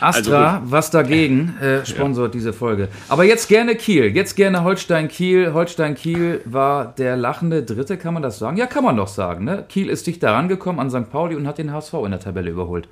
Astra, 0.00 0.56
also 0.56 0.70
was 0.70 0.90
dagegen, 0.90 1.56
äh, 1.60 1.84
sponsort 1.86 2.34
ja. 2.34 2.38
diese 2.38 2.52
Folge. 2.52 2.88
Aber 3.08 3.24
jetzt 3.24 3.48
gerne 3.48 3.74
Kiel, 3.74 4.14
jetzt 4.14 4.34
gerne 4.34 4.64
Holstein-Kiel. 4.64 5.52
Holstein-Kiel 5.52 6.40
war 6.44 6.94
der 6.96 7.16
lachende 7.16 7.62
Dritte, 7.62 7.96
kann 7.96 8.14
man 8.14 8.22
das 8.22 8.38
sagen? 8.38 8.56
Ja, 8.56 8.66
kann 8.66 8.84
man 8.84 8.96
doch 8.96 9.08
sagen. 9.08 9.44
Ne? 9.44 9.64
Kiel 9.68 9.88
ist 9.88 10.06
dicht 10.06 10.22
daran 10.22 10.48
gekommen 10.48 10.78
an 10.78 10.90
St. 10.90 11.10
Pauli 11.10 11.34
und 11.36 11.46
hat 11.46 11.58
den 11.58 11.72
HSV 11.72 11.94
in 12.04 12.10
der 12.10 12.20
Tabelle 12.20 12.50
überholt. 12.50 12.88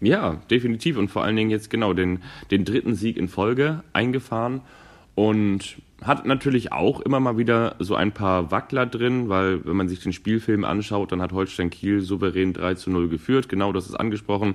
Ja, 0.00 0.36
definitiv. 0.50 0.98
Und 0.98 1.10
vor 1.10 1.24
allen 1.24 1.36
Dingen 1.36 1.50
jetzt 1.50 1.70
genau 1.70 1.92
den, 1.92 2.22
den 2.50 2.64
dritten 2.64 2.94
Sieg 2.94 3.16
in 3.16 3.28
Folge 3.28 3.82
eingefahren. 3.92 4.60
Und 5.16 5.78
hat 6.02 6.26
natürlich 6.26 6.72
auch 6.72 7.00
immer 7.00 7.20
mal 7.20 7.38
wieder 7.38 7.74
so 7.78 7.94
ein 7.94 8.12
paar 8.12 8.50
Wackler 8.50 8.86
drin, 8.86 9.28
weil 9.28 9.64
wenn 9.64 9.76
man 9.76 9.88
sich 9.88 10.00
den 10.00 10.12
Spielfilm 10.12 10.64
anschaut, 10.64 11.10
dann 11.10 11.22
hat 11.22 11.32
Holstein 11.32 11.70
Kiel 11.70 12.00
souverän 12.02 12.52
3 12.52 12.74
zu 12.74 12.90
0 12.90 13.08
geführt. 13.08 13.48
Genau 13.48 13.72
das 13.72 13.86
ist 13.86 13.94
angesprochen. 13.94 14.54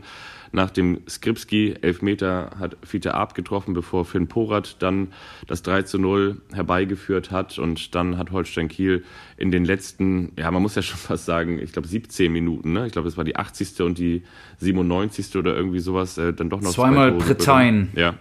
Nach 0.54 0.70
dem 0.70 1.00
Skripski 1.10 1.76
Elfmeter 1.82 2.52
hat 2.60 2.78
Fiete 2.84 3.16
Arp 3.16 3.34
getroffen, 3.34 3.74
bevor 3.74 4.06
Finn 4.06 4.28
Porat 4.28 4.78
dann 4.80 5.08
das 5.48 5.64
3 5.64 5.84
zu 5.84 5.98
0 5.98 6.42
herbeigeführt 6.54 7.32
hat. 7.32 7.58
Und 7.58 7.96
dann 7.96 8.18
hat 8.18 8.32
Holstein 8.32 8.68
Kiel 8.68 9.04
in 9.38 9.50
den 9.50 9.66
letzten, 9.66 10.34
ja, 10.38 10.52
man 10.52 10.62
muss 10.62 10.76
ja 10.76 10.82
schon 10.84 11.00
fast 11.00 11.26
sagen, 11.26 11.58
ich 11.60 11.72
glaube 11.72 11.88
17 11.88 12.32
Minuten, 12.32 12.74
ne? 12.74 12.86
Ich 12.86 12.94
glaube, 12.94 13.08
das 13.08 13.18
war 13.18 13.24
die 13.24 13.36
80. 13.36 13.82
und 13.82 13.98
die 13.98 14.22
97. 14.60 15.36
oder 15.38 15.56
irgendwie 15.56 15.80
sowas, 15.80 16.18
äh, 16.20 16.34
dann 16.34 16.50
doch 16.50 16.62
noch 16.62 16.72
zweimal 16.72 17.14
Bretein. 17.14 17.90
Ja, 17.96 18.16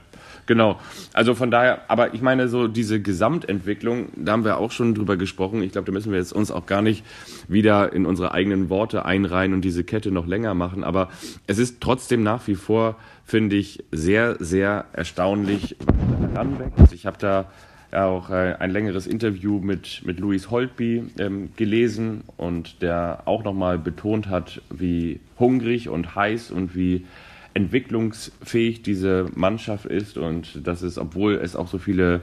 Genau. 0.50 0.80
Also 1.12 1.36
von 1.36 1.52
daher, 1.52 1.82
aber 1.86 2.12
ich 2.12 2.22
meine, 2.22 2.48
so 2.48 2.66
diese 2.66 3.00
Gesamtentwicklung, 3.00 4.08
da 4.16 4.32
haben 4.32 4.44
wir 4.44 4.58
auch 4.58 4.72
schon 4.72 4.96
drüber 4.96 5.16
gesprochen. 5.16 5.62
Ich 5.62 5.70
glaube, 5.70 5.86
da 5.86 5.92
müssen 5.92 6.10
wir 6.10 6.18
jetzt 6.18 6.32
uns 6.32 6.50
auch 6.50 6.66
gar 6.66 6.82
nicht 6.82 7.04
wieder 7.46 7.92
in 7.92 8.04
unsere 8.04 8.34
eigenen 8.34 8.68
Worte 8.68 9.04
einreihen 9.04 9.54
und 9.54 9.60
diese 9.60 9.84
Kette 9.84 10.10
noch 10.10 10.26
länger 10.26 10.54
machen. 10.54 10.82
Aber 10.82 11.08
es 11.46 11.58
ist 11.58 11.80
trotzdem 11.80 12.24
nach 12.24 12.48
wie 12.48 12.56
vor, 12.56 12.96
finde 13.24 13.54
ich, 13.54 13.84
sehr, 13.92 14.38
sehr 14.40 14.86
erstaunlich, 14.92 15.76
was 15.86 16.20
da 16.20 16.28
heranwächst. 16.34 16.94
Ich 16.94 17.06
habe 17.06 17.18
da 17.20 17.52
auch 17.92 18.30
äh, 18.30 18.56
ein 18.58 18.72
längeres 18.72 19.06
Interview 19.06 19.60
mit, 19.60 20.02
mit 20.04 20.18
Louis 20.18 20.50
Holtby 20.50 21.04
ähm, 21.20 21.50
gelesen 21.54 22.24
und 22.36 22.82
der 22.82 23.22
auch 23.26 23.44
nochmal 23.44 23.78
betont 23.78 24.26
hat, 24.26 24.62
wie 24.68 25.20
hungrig 25.38 25.88
und 25.88 26.16
heiß 26.16 26.50
und 26.50 26.74
wie 26.74 27.06
entwicklungsfähig 27.54 28.82
diese 28.82 29.26
Mannschaft 29.34 29.86
ist 29.86 30.18
und 30.18 30.66
dass 30.66 30.82
es, 30.82 30.98
obwohl 30.98 31.34
es 31.34 31.56
auch 31.56 31.68
so 31.68 31.78
viele 31.78 32.20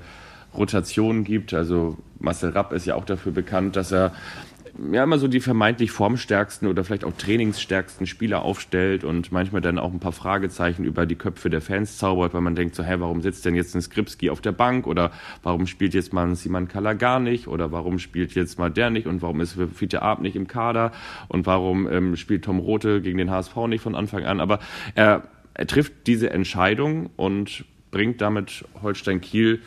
Rotationen 0.53 1.23
gibt, 1.23 1.53
also 1.53 1.97
Marcel 2.19 2.49
Rapp 2.49 2.71
ist 2.73 2.85
ja 2.85 2.95
auch 2.95 3.05
dafür 3.05 3.31
bekannt, 3.31 3.75
dass 3.75 3.91
er 3.91 4.13
ja 4.91 5.03
immer 5.03 5.17
so 5.17 5.27
die 5.27 5.39
vermeintlich 5.39 5.91
formstärksten 5.91 6.67
oder 6.67 6.83
vielleicht 6.83 7.03
auch 7.03 7.13
trainingsstärksten 7.13 8.05
Spieler 8.07 8.43
aufstellt 8.43 9.03
und 9.03 9.31
manchmal 9.31 9.61
dann 9.61 9.79
auch 9.79 9.91
ein 9.91 9.99
paar 9.99 10.11
Fragezeichen 10.11 10.83
über 10.83 11.05
die 11.05 11.15
Köpfe 11.15 11.49
der 11.49 11.61
Fans 11.61 11.97
zaubert, 11.97 12.33
weil 12.33 12.41
man 12.41 12.55
denkt 12.55 12.75
so, 12.75 12.83
hä, 12.83 12.95
warum 12.99 13.21
sitzt 13.21 13.45
denn 13.45 13.55
jetzt 13.55 13.75
ein 13.75 13.81
Skripski 13.81 14.29
auf 14.29 14.41
der 14.41 14.51
Bank 14.51 14.87
oder 14.87 15.11
warum 15.43 15.67
spielt 15.67 15.93
jetzt 15.93 16.13
mal 16.13 16.27
ein 16.27 16.35
Simon 16.35 16.67
Kalla 16.67 16.93
gar 16.93 17.19
nicht 17.19 17.47
oder 17.47 17.71
warum 17.71 17.99
spielt 17.99 18.35
jetzt 18.35 18.59
mal 18.59 18.69
der 18.69 18.89
nicht 18.89 19.07
und 19.07 19.21
warum 19.21 19.41
ist 19.41 19.57
Fiete 19.73 20.01
Arp 20.01 20.21
nicht 20.21 20.35
im 20.35 20.47
Kader 20.47 20.91
und 21.27 21.45
warum 21.45 21.91
ähm, 21.91 22.15
spielt 22.15 22.45
Tom 22.45 22.59
Rote 22.59 23.01
gegen 23.01 23.17
den 23.17 23.31
HSV 23.31 23.55
nicht 23.67 23.81
von 23.81 23.95
Anfang 23.95 24.25
an, 24.25 24.39
aber 24.39 24.59
er, 24.95 25.23
er 25.53 25.67
trifft 25.67 25.93
diese 26.05 26.29
Entscheidung 26.29 27.09
und 27.15 27.65
bringt 27.91 28.21
damit 28.21 28.65
Holstein 28.81 29.21
Kiel 29.21 29.61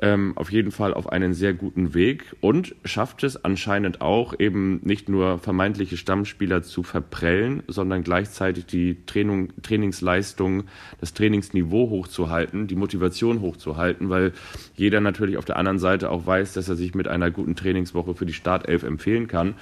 ähm, 0.00 0.32
auf 0.36 0.52
jeden 0.52 0.70
Fall 0.70 0.94
auf 0.94 1.08
einen 1.10 1.34
sehr 1.34 1.54
guten 1.54 1.94
Weg 1.94 2.36
und 2.40 2.74
schafft 2.84 3.24
es 3.24 3.44
anscheinend 3.44 4.00
auch 4.00 4.38
eben 4.38 4.80
nicht 4.84 5.08
nur 5.08 5.38
vermeintliche 5.38 5.96
Stammspieler 5.96 6.62
zu 6.62 6.82
verprellen, 6.82 7.62
sondern 7.66 8.04
gleichzeitig 8.04 8.66
die 8.66 9.04
Training, 9.06 9.52
Trainingsleistung, 9.62 10.64
das 11.00 11.14
Trainingsniveau 11.14 11.90
hochzuhalten, 11.90 12.66
die 12.68 12.76
Motivation 12.76 13.40
hochzuhalten, 13.40 14.08
weil 14.08 14.32
jeder 14.76 15.00
natürlich 15.00 15.36
auf 15.36 15.44
der 15.44 15.56
anderen 15.56 15.78
Seite 15.78 16.10
auch 16.10 16.26
weiß, 16.26 16.52
dass 16.52 16.68
er 16.68 16.76
sich 16.76 16.94
mit 16.94 17.08
einer 17.08 17.30
guten 17.30 17.56
Trainingswoche 17.56 18.14
für 18.14 18.26
die 18.26 18.32
Startelf 18.32 18.84
empfehlen 18.84 19.26
kann. 19.26 19.54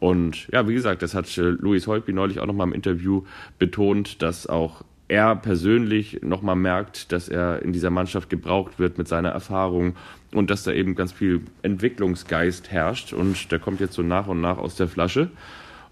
Und 0.00 0.48
ja, 0.48 0.66
wie 0.66 0.74
gesagt, 0.74 1.02
das 1.02 1.14
hat 1.14 1.38
äh, 1.38 1.42
Luis 1.42 1.86
Holtby 1.86 2.12
neulich 2.12 2.40
auch 2.40 2.46
nochmal 2.46 2.66
im 2.66 2.72
Interview 2.72 3.22
betont, 3.58 4.20
dass 4.20 4.48
auch 4.48 4.82
er 5.12 5.36
persönlich 5.36 6.22
nochmal 6.22 6.56
merkt, 6.56 7.12
dass 7.12 7.28
er 7.28 7.60
in 7.60 7.74
dieser 7.74 7.90
Mannschaft 7.90 8.30
gebraucht 8.30 8.78
wird 8.78 8.96
mit 8.96 9.08
seiner 9.08 9.28
Erfahrung 9.28 9.94
und 10.32 10.48
dass 10.48 10.64
da 10.64 10.72
eben 10.72 10.94
ganz 10.94 11.12
viel 11.12 11.42
Entwicklungsgeist 11.60 12.70
herrscht 12.70 13.12
und 13.12 13.52
der 13.52 13.58
kommt 13.58 13.80
jetzt 13.80 13.92
so 13.92 14.02
nach 14.02 14.26
und 14.26 14.40
nach 14.40 14.56
aus 14.56 14.74
der 14.74 14.88
Flasche. 14.88 15.30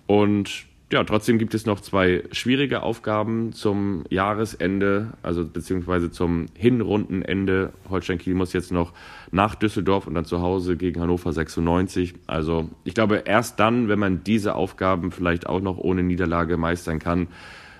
Und 0.06 0.64
ja, 0.90 1.04
trotzdem 1.04 1.38
gibt 1.38 1.52
es 1.52 1.66
noch 1.66 1.80
zwei 1.80 2.24
schwierige 2.33 2.83
Aufgaben 2.83 3.52
zum 3.52 4.04
Jahresende, 4.09 5.12
also 5.22 5.44
beziehungsweise 5.44 6.11
zum 6.11 6.46
Hinrundenende. 6.54 7.74
Holstein 7.90 8.16
Kiel 8.16 8.35
muss 8.35 8.54
jetzt 8.54 8.72
noch 8.72 8.94
nach 9.30 9.54
Düsseldorf 9.54 10.06
und 10.06 10.14
dann 10.14 10.24
zu 10.24 10.40
Hause 10.40 10.78
gegen 10.78 10.98
Hannover 10.98 11.35
96. 11.35 12.14
Also 12.26 12.70
ich 12.85 12.94
glaube, 12.94 13.22
erst 13.26 13.61
dann, 13.61 13.88
wenn 13.88 13.98
man 13.98 14.24
diese 14.24 14.54
Aufgaben 14.54 15.12
vielleicht 15.12 15.46
auch 15.46 15.61
noch 15.61 15.76
ohne 15.76 16.02
Niederlage 16.02 16.56
meistern 16.56 16.98
kann, 16.98 17.28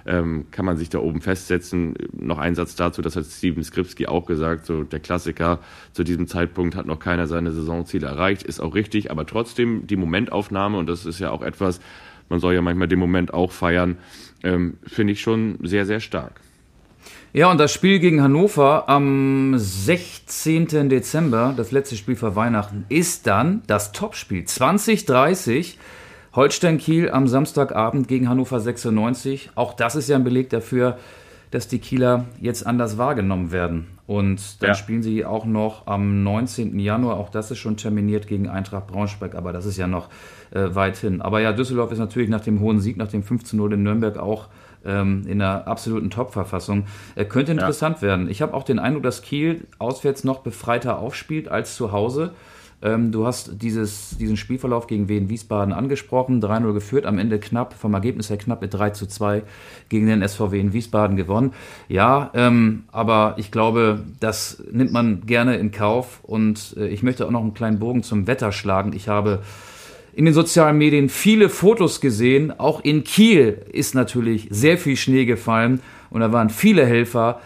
ähm, 0.07 0.47
kann 0.51 0.65
man 0.65 0.77
sich 0.77 0.89
da 0.89 0.99
oben 0.99 1.21
festsetzen. 1.21 1.95
Noch 2.13 2.39
ein 2.39 2.55
Satz 2.55 2.75
dazu, 2.75 3.03
das 3.03 3.17
hat 3.17 3.27
Steven 3.27 3.63
Skripski 3.63 4.07
auch 4.07 4.27
gesagt, 4.27 4.67
so 4.67 4.83
der 4.83 5.01
Klassiker, 5.01 5.61
zu 5.93 6.05
diesem 6.05 6.27
Zeitpunkt 6.27 6.77
hat 6.77 6.87
noch 6.87 6.99
keiner 6.99 7.27
seine 7.27 7.53
Saisonziele 7.53 8.07
erreicht, 8.07 8.43
ist 8.43 8.61
auch 8.61 8.75
richtig, 8.75 9.11
aber 9.11 9.27
trotzdem 9.27 9.87
die 9.87 9.97
Momentaufnahme, 9.97 10.79
und 10.79 10.89
das 10.89 11.07
ist 11.07 11.19
ja 11.19 11.31
auch 11.31 11.43
etwas, 11.43 11.81
man 12.29 12.41
soll 12.41 12.55
ja 12.55 12.63
manchmal 12.63 12.89
den 12.89 12.99
Moment 12.99 13.35
auch 13.35 13.53
feiern, 13.53 13.99
ähm, 14.43 14.79
finde 14.87 15.13
ich 15.13 15.21
schon 15.21 15.59
sehr, 15.63 15.87
sehr 15.87 16.01
stark. 16.01 16.41
Ja, 17.33 17.49
und 17.51 17.59
das 17.59 17.73
Spiel 17.73 18.01
gegen 18.01 18.23
Hannover 18.23 18.89
am 18.89 19.55
16. 19.57 20.89
Dezember, 20.89 21.55
das 21.57 21.71
letzte 21.71 21.97
Spiel 21.97 22.17
vor 22.17 22.35
Weihnachten, 22.35 22.85
ist 22.89 23.29
dann 23.29 23.63
das 23.69 23.93
Topspiel 23.93 24.45
2030 24.45 25.79
Holstein 26.33 26.79
Kiel 26.79 27.11
am 27.11 27.27
Samstagabend 27.27 28.07
gegen 28.07 28.29
Hannover 28.29 28.61
96. 28.61 29.51
Auch 29.57 29.75
das 29.75 29.97
ist 29.97 30.09
ja 30.09 30.17
ein 30.17 30.25
Beleg 30.25 30.49
dafür, 30.51 30.97
dass 31.51 31.67
die 31.67 31.81
Kieler 31.81 32.27
jetzt 32.41 32.65
anders 32.65 32.99
wahrgenommen 32.99 33.51
werden. 33.51 33.89
Und 34.07 34.63
dann 34.63 34.71
ja. 34.71 34.75
spielen 34.75 35.03
sie 35.03 35.25
auch 35.25 35.45
noch 35.45 35.87
am 35.89 36.23
19. 36.23 36.79
Januar, 36.79 37.17
auch 37.17 37.31
das 37.31 37.51
ist 37.51 37.59
schon 37.59 37.77
terminiert 37.77 38.29
gegen 38.29 38.49
Eintracht 38.49 38.87
Braunschweig, 38.87 39.35
aber 39.35 39.53
das 39.53 39.67
ist 39.67 39.77
ja 39.77 39.87
noch 39.87 40.09
äh, 40.53 40.75
weit 40.75 40.97
hin. 40.97 41.21
Aber 41.21 41.41
ja, 41.41 41.53
Düsseldorf 41.53 41.93
ist 41.93 41.99
natürlich 41.99 42.29
nach 42.29 42.41
dem 42.41 42.61
hohen 42.61 42.81
Sieg, 42.81 42.97
nach 42.97 43.09
dem 43.09 43.23
15-0 43.23 43.75
in 43.75 43.83
Nürnberg 43.83 44.17
auch 44.19 44.49
ähm, 44.85 45.25
in 45.27 45.43
einer 45.43 45.67
absoluten 45.67 46.11
Top-Verfassung. 46.11 46.87
Äh, 47.17 47.25
könnte 47.25 47.53
interessant 47.53 47.99
ja. 47.99 48.03
werden. 48.03 48.31
Ich 48.31 48.43
habe 48.43 48.55
auch 48.55 48.63
den 48.63 48.79
Eindruck, 48.79 49.03
dass 49.03 49.23
Kiel 49.23 49.67
auswärts 49.79 50.25
noch 50.25 50.41
befreiter 50.41 50.99
aufspielt 50.99 51.49
als 51.49 51.75
zu 51.75 51.93
Hause. 51.93 52.33
Ähm, 52.83 53.13
du 53.13 53.27
hast 53.27 53.63
dieses, 53.63 54.17
diesen 54.19 54.37
Spielverlauf 54.37 54.87
gegen 54.87 55.09
Wien 55.09 55.29
Wiesbaden 55.29 55.73
angesprochen, 55.73 56.43
3-0 56.43 56.73
geführt, 56.73 57.07
am 57.07 57.19
Ende 57.19 57.39
knapp, 57.39 57.75
vom 57.75 57.93
Ergebnis 57.93 58.31
her 58.31 58.39
knapp 58.39 58.63
mit 58.63 58.73
3 58.73 58.91
zu 58.91 59.07
2 59.07 59.43
gegen 59.89 60.07
den 60.07 60.27
SVW 60.27 60.59
in 60.59 60.73
Wiesbaden 60.73 61.17
gewonnen. 61.17 61.53
Ja, 61.89 62.31
ähm, 62.35 62.85
aber 62.91 63.35
ich 63.37 63.51
glaube, 63.51 64.05
das 64.21 64.63
nimmt 64.73 64.93
man 64.93 65.27
gerne 65.27 65.57
in 65.57 65.73
Kauf 65.73 66.21
und 66.23 66.75
äh, 66.79 66.89
ich 66.89 67.03
möchte 67.03 67.27
auch 67.27 67.31
noch 67.31 67.43
einen 67.43 67.55
kleinen 67.55 67.79
Bogen 67.79 68.03
zum 68.03 68.27
Wetter 68.27 68.53
schlagen. 68.53 68.93
Ich 68.95 69.09
habe 69.09 69.43
in 70.13 70.25
den 70.25 70.35
sozialen 70.35 70.79
Medien 70.79 71.09
viele 71.09 71.49
Fotos 71.49 72.01
gesehen. 72.01 72.59
Auch 72.59 72.83
in 72.83 73.05
Kiel 73.05 73.59
ist 73.73 73.95
natürlich 73.95 74.49
sehr 74.51 74.79
viel 74.79 74.97
Schnee 74.97 75.25
gefallen 75.25 75.81
und 76.11 76.21
da 76.21 76.33
waren 76.33 76.51
viele 76.51 76.85
Helfer 76.85 77.41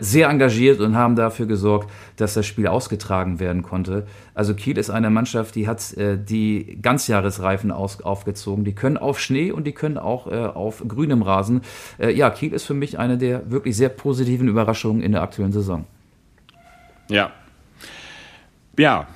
sehr 0.00 0.28
engagiert 0.28 0.80
und 0.80 0.96
haben 0.96 1.16
dafür 1.16 1.46
gesorgt, 1.46 1.90
dass 2.16 2.34
das 2.34 2.46
Spiel 2.46 2.66
ausgetragen 2.66 3.40
werden 3.40 3.62
konnte. 3.62 4.06
Also 4.34 4.54
Kiel 4.54 4.78
ist 4.78 4.90
eine 4.90 5.10
Mannschaft, 5.10 5.54
die 5.54 5.68
hat 5.68 5.92
äh, 5.96 6.18
die 6.18 6.78
Ganzjahresreifen 6.80 7.70
aus, 7.70 8.00
aufgezogen. 8.02 8.64
Die 8.64 8.74
können 8.74 8.96
auf 8.96 9.20
Schnee 9.20 9.52
und 9.52 9.66
die 9.66 9.72
können 9.72 9.98
auch 9.98 10.30
äh, 10.30 10.36
auf 10.36 10.84
grünem 10.86 11.22
Rasen. 11.22 11.62
Äh, 11.98 12.12
ja, 12.12 12.30
Kiel 12.30 12.52
ist 12.52 12.64
für 12.64 12.74
mich 12.74 12.98
eine 12.98 13.18
der 13.18 13.50
wirklich 13.50 13.76
sehr 13.76 13.88
positiven 13.88 14.48
Überraschungen 14.48 15.02
in 15.02 15.12
der 15.12 15.22
aktuellen 15.22 15.52
Saison. 15.52 15.84
Ja. 17.08 17.32
Ja, 18.78 19.08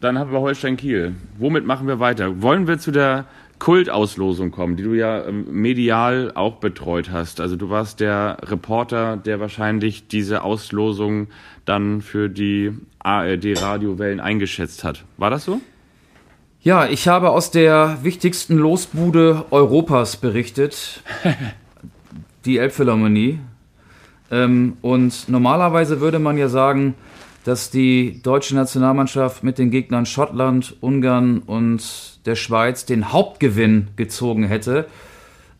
dann 0.00 0.18
haben 0.18 0.32
wir 0.32 0.40
Holstein 0.40 0.76
Kiel. 0.76 1.14
Womit 1.38 1.64
machen 1.64 1.86
wir 1.86 2.00
weiter? 2.00 2.42
Wollen 2.42 2.66
wir 2.66 2.78
zu 2.78 2.90
der 2.90 3.26
Kultauslosung 3.62 4.50
kommen, 4.50 4.74
die 4.74 4.82
du 4.82 4.94
ja 4.94 5.24
ähm, 5.24 5.46
medial 5.48 6.32
auch 6.34 6.56
betreut 6.56 7.12
hast? 7.12 7.40
Also 7.40 7.54
du 7.54 7.70
warst 7.70 8.00
der 8.00 8.38
Reporter, 8.42 9.16
der 9.16 9.38
wahrscheinlich 9.38 10.08
diese 10.08 10.42
Auslosung 10.42 11.28
dann 11.64 12.02
für 12.02 12.28
die 12.28 12.72
ARD-Radiowellen 12.98 14.18
eingeschätzt 14.18 14.82
hat. 14.82 15.04
War 15.16 15.30
das 15.30 15.44
so? 15.44 15.60
Ja, 16.60 16.86
ich 16.86 17.06
habe 17.06 17.30
aus 17.30 17.52
der 17.52 17.98
wichtigsten 18.02 18.56
Losbude 18.56 19.44
Europas 19.52 20.16
berichtet. 20.16 21.04
die 22.44 22.58
Elbphilharmonie. 22.58 23.38
Ähm, 24.32 24.76
und 24.82 25.28
normalerweise 25.28 26.00
würde 26.00 26.18
man 26.18 26.36
ja 26.36 26.48
sagen, 26.48 26.94
dass 27.44 27.70
die 27.70 28.20
deutsche 28.22 28.54
Nationalmannschaft 28.54 29.42
mit 29.42 29.58
den 29.58 29.70
Gegnern 29.70 30.06
Schottland, 30.06 30.76
Ungarn 30.80 31.38
und 31.38 32.20
der 32.24 32.36
Schweiz 32.36 32.86
den 32.86 33.12
Hauptgewinn 33.12 33.88
gezogen 33.96 34.44
hätte. 34.44 34.86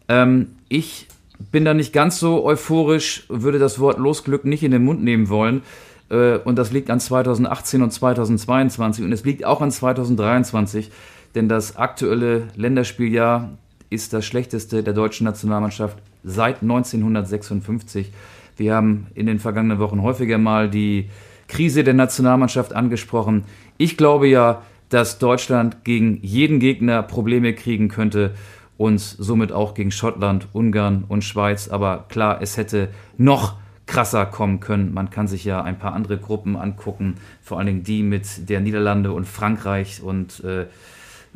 Ähm, 0.08 0.52
ich 0.68 1.08
bin 1.50 1.64
da 1.64 1.74
nicht 1.74 1.92
ganz 1.92 2.20
so 2.20 2.44
euphorisch, 2.44 3.24
würde 3.28 3.58
das 3.58 3.80
Wort 3.80 3.98
Losglück 3.98 4.44
nicht 4.44 4.62
in 4.62 4.70
den 4.70 4.84
Mund 4.84 5.02
nehmen 5.02 5.28
wollen. 5.28 5.62
Äh, 6.08 6.36
und 6.38 6.56
das 6.56 6.70
liegt 6.70 6.90
an 6.90 7.00
2018 7.00 7.82
und 7.82 7.90
2022 7.90 9.04
und 9.04 9.12
es 9.12 9.24
liegt 9.24 9.44
auch 9.44 9.60
an 9.60 9.70
2023, 9.70 10.90
denn 11.34 11.48
das 11.48 11.76
aktuelle 11.76 12.48
Länderspieljahr 12.54 13.50
ist 13.90 14.12
das 14.12 14.24
schlechteste 14.24 14.82
der 14.82 14.94
deutschen 14.94 15.24
Nationalmannschaft 15.24 15.98
seit 16.22 16.62
1956. 16.62 18.12
Wir 18.56 18.74
haben 18.74 19.06
in 19.14 19.26
den 19.26 19.38
vergangenen 19.38 19.78
Wochen 19.78 20.02
häufiger 20.02 20.38
mal 20.38 20.70
die 20.70 21.08
Krise 21.48 21.84
der 21.84 21.94
Nationalmannschaft 21.94 22.74
angesprochen. 22.74 23.44
Ich 23.78 23.96
glaube 23.96 24.28
ja, 24.28 24.62
dass 24.88 25.18
Deutschland 25.18 25.84
gegen 25.84 26.18
jeden 26.22 26.60
Gegner 26.60 27.02
Probleme 27.02 27.54
kriegen 27.54 27.88
könnte 27.88 28.34
und 28.76 29.00
somit 29.00 29.52
auch 29.52 29.74
gegen 29.74 29.90
Schottland, 29.90 30.48
Ungarn 30.52 31.04
und 31.08 31.24
Schweiz. 31.24 31.68
Aber 31.68 32.06
klar, 32.08 32.42
es 32.42 32.56
hätte 32.56 32.88
noch 33.16 33.56
krasser 33.86 34.26
kommen 34.26 34.60
können. 34.60 34.92
Man 34.92 35.10
kann 35.10 35.28
sich 35.28 35.44
ja 35.44 35.62
ein 35.62 35.78
paar 35.78 35.92
andere 35.92 36.18
Gruppen 36.18 36.56
angucken, 36.56 37.16
vor 37.42 37.58
allen 37.58 37.66
Dingen 37.66 37.84
die 37.84 38.02
mit 38.02 38.48
der 38.48 38.60
Niederlande 38.60 39.12
und 39.12 39.26
Frankreich 39.26 40.02
und 40.02 40.42
äh, 40.44 40.62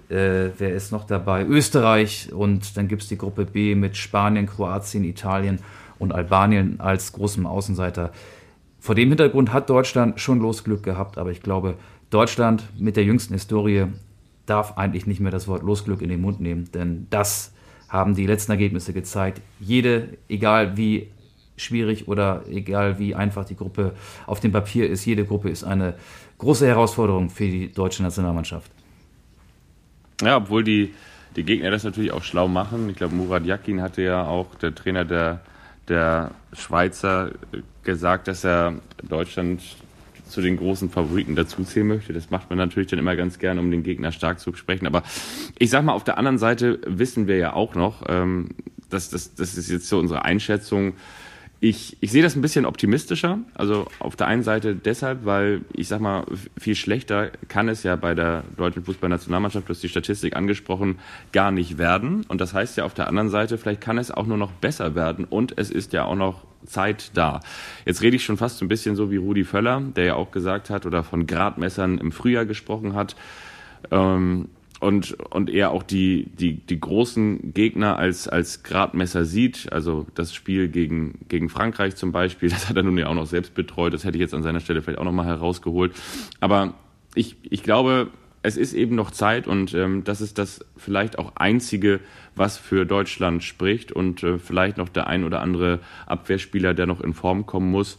äh, 0.08 0.50
wer 0.58 0.74
ist 0.74 0.92
noch 0.92 1.04
dabei? 1.04 1.44
Österreich 1.44 2.32
und 2.32 2.76
dann 2.76 2.88
gibt 2.88 3.02
es 3.02 3.08
die 3.08 3.18
Gruppe 3.18 3.44
B 3.44 3.74
mit 3.74 3.96
Spanien, 3.96 4.46
Kroatien, 4.46 5.04
Italien 5.04 5.58
und 5.98 6.12
Albanien 6.12 6.80
als 6.80 7.12
großem 7.12 7.46
Außenseiter. 7.46 8.10
Vor 8.86 8.94
dem 8.94 9.08
Hintergrund 9.08 9.52
hat 9.52 9.68
Deutschland 9.68 10.20
schon 10.20 10.38
Losglück 10.38 10.84
gehabt, 10.84 11.18
aber 11.18 11.32
ich 11.32 11.42
glaube, 11.42 11.74
Deutschland 12.10 12.62
mit 12.78 12.96
der 12.96 13.02
jüngsten 13.02 13.34
Historie 13.34 13.86
darf 14.46 14.78
eigentlich 14.78 15.08
nicht 15.08 15.18
mehr 15.18 15.32
das 15.32 15.48
Wort 15.48 15.64
Losglück 15.64 16.02
in 16.02 16.08
den 16.08 16.20
Mund 16.20 16.40
nehmen, 16.40 16.70
denn 16.72 17.08
das 17.10 17.52
haben 17.88 18.14
die 18.14 18.28
letzten 18.28 18.52
Ergebnisse 18.52 18.92
gezeigt. 18.92 19.42
Jede, 19.58 20.10
egal 20.28 20.76
wie 20.76 21.08
schwierig 21.56 22.06
oder 22.06 22.44
egal 22.48 23.00
wie 23.00 23.16
einfach 23.16 23.44
die 23.44 23.56
Gruppe 23.56 23.92
auf 24.24 24.38
dem 24.38 24.52
Papier 24.52 24.88
ist, 24.88 25.04
jede 25.04 25.24
Gruppe 25.24 25.50
ist 25.50 25.64
eine 25.64 25.94
große 26.38 26.64
Herausforderung 26.64 27.28
für 27.28 27.48
die 27.48 27.72
deutsche 27.72 28.04
Nationalmannschaft. 28.04 28.70
Ja, 30.22 30.36
obwohl 30.36 30.62
die, 30.62 30.94
die 31.34 31.42
Gegner 31.42 31.72
das 31.72 31.82
natürlich 31.82 32.12
auch 32.12 32.22
schlau 32.22 32.46
machen. 32.46 32.88
Ich 32.88 32.94
glaube, 32.94 33.16
Murat 33.16 33.46
Yakin 33.46 33.82
hatte 33.82 34.02
ja 34.02 34.24
auch, 34.28 34.54
der 34.54 34.72
Trainer 34.76 35.04
der, 35.04 35.40
der 35.88 36.32
Schweizer, 36.52 37.32
gesagt, 37.82 38.28
dass 38.28 38.44
er 38.44 38.74
Deutschland 39.02 39.62
zu 40.28 40.40
den 40.40 40.56
großen 40.56 40.90
Favoriten 40.90 41.36
dazuzählen 41.36 41.86
möchte. 41.86 42.12
Das 42.12 42.30
macht 42.30 42.50
man 42.50 42.58
natürlich 42.58 42.90
dann 42.90 42.98
immer 42.98 43.14
ganz 43.16 43.38
gerne, 43.38 43.60
um 43.60 43.70
den 43.70 43.82
Gegner 43.82 44.12
stark 44.12 44.40
zu 44.40 44.50
besprechen. 44.50 44.86
Aber 44.86 45.02
ich 45.58 45.70
sag 45.70 45.84
mal, 45.84 45.92
auf 45.92 46.04
der 46.04 46.18
anderen 46.18 46.38
Seite 46.38 46.80
wissen 46.84 47.28
wir 47.28 47.36
ja 47.36 47.52
auch 47.52 47.74
noch, 47.74 48.02
ähm, 48.08 48.48
dass 48.90 49.10
das, 49.10 49.34
das 49.34 49.56
ist 49.56 49.70
jetzt 49.70 49.88
so 49.88 49.98
unsere 49.98 50.24
Einschätzung, 50.24 50.94
ich, 51.58 51.96
ich 52.00 52.12
sehe 52.12 52.22
das 52.22 52.36
ein 52.36 52.42
bisschen 52.42 52.66
optimistischer. 52.66 53.38
Also 53.54 53.86
auf 53.98 54.14
der 54.14 54.26
einen 54.26 54.42
Seite 54.42 54.74
deshalb, 54.74 55.24
weil 55.24 55.62
ich 55.72 55.88
sag 55.88 56.00
mal, 56.00 56.24
viel 56.58 56.74
schlechter 56.74 57.30
kann 57.48 57.68
es 57.68 57.82
ja 57.82 57.96
bei 57.96 58.14
der 58.14 58.44
deutschen 58.56 58.84
Fußballnationalmannschaft, 58.84 59.66
du 59.66 59.70
hast 59.70 59.82
die 59.82 59.88
Statistik 59.88 60.36
angesprochen, 60.36 60.98
gar 61.32 61.50
nicht 61.50 61.78
werden. 61.78 62.24
Und 62.28 62.40
das 62.40 62.52
heißt 62.52 62.76
ja 62.76 62.84
auf 62.84 62.92
der 62.92 63.08
anderen 63.08 63.30
Seite, 63.30 63.56
vielleicht 63.56 63.80
kann 63.80 63.96
es 63.96 64.10
auch 64.10 64.26
nur 64.26 64.36
noch 64.36 64.52
besser 64.52 64.94
werden. 64.94 65.24
Und 65.24 65.56
es 65.56 65.70
ist 65.70 65.94
ja 65.94 66.04
auch 66.04 66.14
noch 66.14 66.44
Zeit 66.66 67.12
da. 67.14 67.40
Jetzt 67.86 68.02
rede 68.02 68.16
ich 68.16 68.24
schon 68.24 68.36
fast 68.36 68.58
so 68.58 68.64
ein 68.64 68.68
bisschen 68.68 68.96
so 68.96 69.10
wie 69.10 69.16
Rudi 69.16 69.44
Völler, 69.44 69.80
der 69.80 70.04
ja 70.04 70.14
auch 70.14 70.32
gesagt 70.32 70.68
hat 70.68 70.84
oder 70.84 71.04
von 71.04 71.26
Gradmessern 71.26 71.98
im 71.98 72.12
Frühjahr 72.12 72.44
gesprochen 72.44 72.94
hat. 72.94 73.16
Ähm, 73.90 74.48
und, 74.78 75.12
und 75.30 75.48
er 75.48 75.70
auch 75.70 75.82
die, 75.82 76.26
die, 76.38 76.54
die 76.54 76.78
großen 76.78 77.54
Gegner 77.54 77.96
als, 77.96 78.28
als 78.28 78.62
Gradmesser 78.62 79.24
sieht. 79.24 79.72
Also 79.72 80.06
das 80.14 80.34
Spiel 80.34 80.68
gegen, 80.68 81.20
gegen 81.28 81.48
Frankreich 81.48 81.96
zum 81.96 82.12
Beispiel, 82.12 82.48
das 82.50 82.68
hat 82.68 82.76
er 82.76 82.82
nun 82.82 82.98
ja 82.98 83.08
auch 83.08 83.14
noch 83.14 83.26
selbst 83.26 83.54
betreut. 83.54 83.94
Das 83.94 84.04
hätte 84.04 84.18
ich 84.18 84.22
jetzt 84.22 84.34
an 84.34 84.42
seiner 84.42 84.60
Stelle 84.60 84.82
vielleicht 84.82 84.98
auch 84.98 85.04
nochmal 85.04 85.26
herausgeholt. 85.26 85.94
Aber 86.40 86.74
ich, 87.14 87.36
ich 87.42 87.62
glaube, 87.62 88.10
es 88.42 88.56
ist 88.56 88.74
eben 88.74 88.94
noch 88.94 89.10
Zeit 89.10 89.48
und 89.48 89.74
ähm, 89.74 90.04
das 90.04 90.20
ist 90.20 90.38
das 90.38 90.64
vielleicht 90.76 91.18
auch 91.18 91.32
einzige, 91.34 92.00
was 92.36 92.58
für 92.58 92.84
Deutschland 92.84 93.42
spricht 93.42 93.90
und 93.90 94.22
äh, 94.22 94.38
vielleicht 94.38 94.76
noch 94.76 94.88
der 94.88 95.08
ein 95.08 95.24
oder 95.24 95.40
andere 95.40 95.80
Abwehrspieler, 96.06 96.74
der 96.74 96.86
noch 96.86 97.00
in 97.00 97.12
Form 97.12 97.46
kommen 97.46 97.70
muss. 97.70 97.98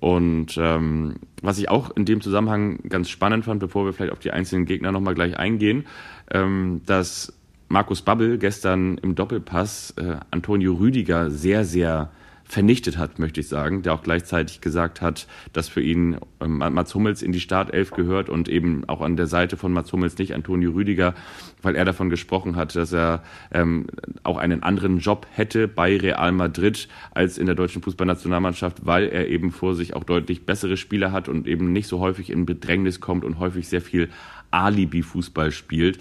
Und 0.00 0.58
ähm, 0.58 1.16
was 1.42 1.58
ich 1.58 1.68
auch 1.68 1.94
in 1.94 2.06
dem 2.06 2.22
Zusammenhang 2.22 2.80
ganz 2.88 3.10
spannend 3.10 3.44
fand, 3.44 3.60
bevor 3.60 3.84
wir 3.84 3.92
vielleicht 3.92 4.12
auf 4.12 4.18
die 4.18 4.30
einzelnen 4.30 4.64
Gegner 4.64 4.92
nochmal 4.92 5.14
gleich 5.14 5.38
eingehen, 5.38 5.84
ähm, 6.30 6.80
dass 6.86 7.34
Markus 7.68 8.02
Babbel 8.02 8.38
gestern 8.38 8.98
im 8.98 9.14
Doppelpass 9.14 9.94
äh, 9.98 10.16
Antonio 10.30 10.72
Rüdiger 10.72 11.30
sehr, 11.30 11.64
sehr 11.64 12.10
vernichtet 12.50 12.98
hat, 12.98 13.20
möchte 13.20 13.38
ich 13.38 13.46
sagen, 13.46 13.82
der 13.82 13.94
auch 13.94 14.02
gleichzeitig 14.02 14.60
gesagt 14.60 15.00
hat, 15.00 15.28
dass 15.52 15.68
für 15.68 15.80
ihn 15.80 16.18
ähm, 16.40 16.58
Mats 16.58 16.92
Hummels 16.96 17.22
in 17.22 17.30
die 17.30 17.38
Startelf 17.38 17.92
gehört 17.92 18.28
und 18.28 18.48
eben 18.48 18.88
auch 18.88 19.02
an 19.02 19.16
der 19.16 19.28
Seite 19.28 19.56
von 19.56 19.72
Mats 19.72 19.92
Hummels 19.92 20.18
nicht 20.18 20.34
Antonio 20.34 20.72
Rüdiger, 20.72 21.14
weil 21.62 21.76
er 21.76 21.84
davon 21.84 22.10
gesprochen 22.10 22.56
hat, 22.56 22.74
dass 22.74 22.92
er 22.92 23.22
ähm, 23.52 23.86
auch 24.24 24.36
einen 24.36 24.64
anderen 24.64 24.98
Job 24.98 25.28
hätte 25.30 25.68
bei 25.68 25.96
Real 25.96 26.32
Madrid 26.32 26.88
als 27.12 27.38
in 27.38 27.46
der 27.46 27.54
deutschen 27.54 27.82
Fußballnationalmannschaft, 27.82 28.84
weil 28.84 29.08
er 29.08 29.28
eben 29.28 29.52
vor 29.52 29.76
sich 29.76 29.94
auch 29.94 30.02
deutlich 30.02 30.44
bessere 30.44 30.76
Spieler 30.76 31.12
hat 31.12 31.28
und 31.28 31.46
eben 31.46 31.72
nicht 31.72 31.86
so 31.86 32.00
häufig 32.00 32.30
in 32.30 32.46
Bedrängnis 32.46 32.98
kommt 32.98 33.24
und 33.24 33.38
häufig 33.38 33.68
sehr 33.68 33.80
viel 33.80 34.08
Alibi-Fußball 34.50 35.52
spielt. 35.52 36.00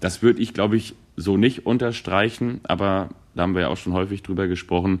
Das 0.00 0.22
würde 0.22 0.40
ich, 0.40 0.54
glaube 0.54 0.78
ich, 0.78 0.94
so 1.16 1.36
nicht 1.36 1.66
unterstreichen, 1.66 2.60
aber 2.62 3.10
da 3.34 3.42
haben 3.42 3.54
wir 3.54 3.62
ja 3.62 3.68
auch 3.68 3.76
schon 3.76 3.92
häufig 3.92 4.22
drüber 4.22 4.48
gesprochen, 4.48 5.00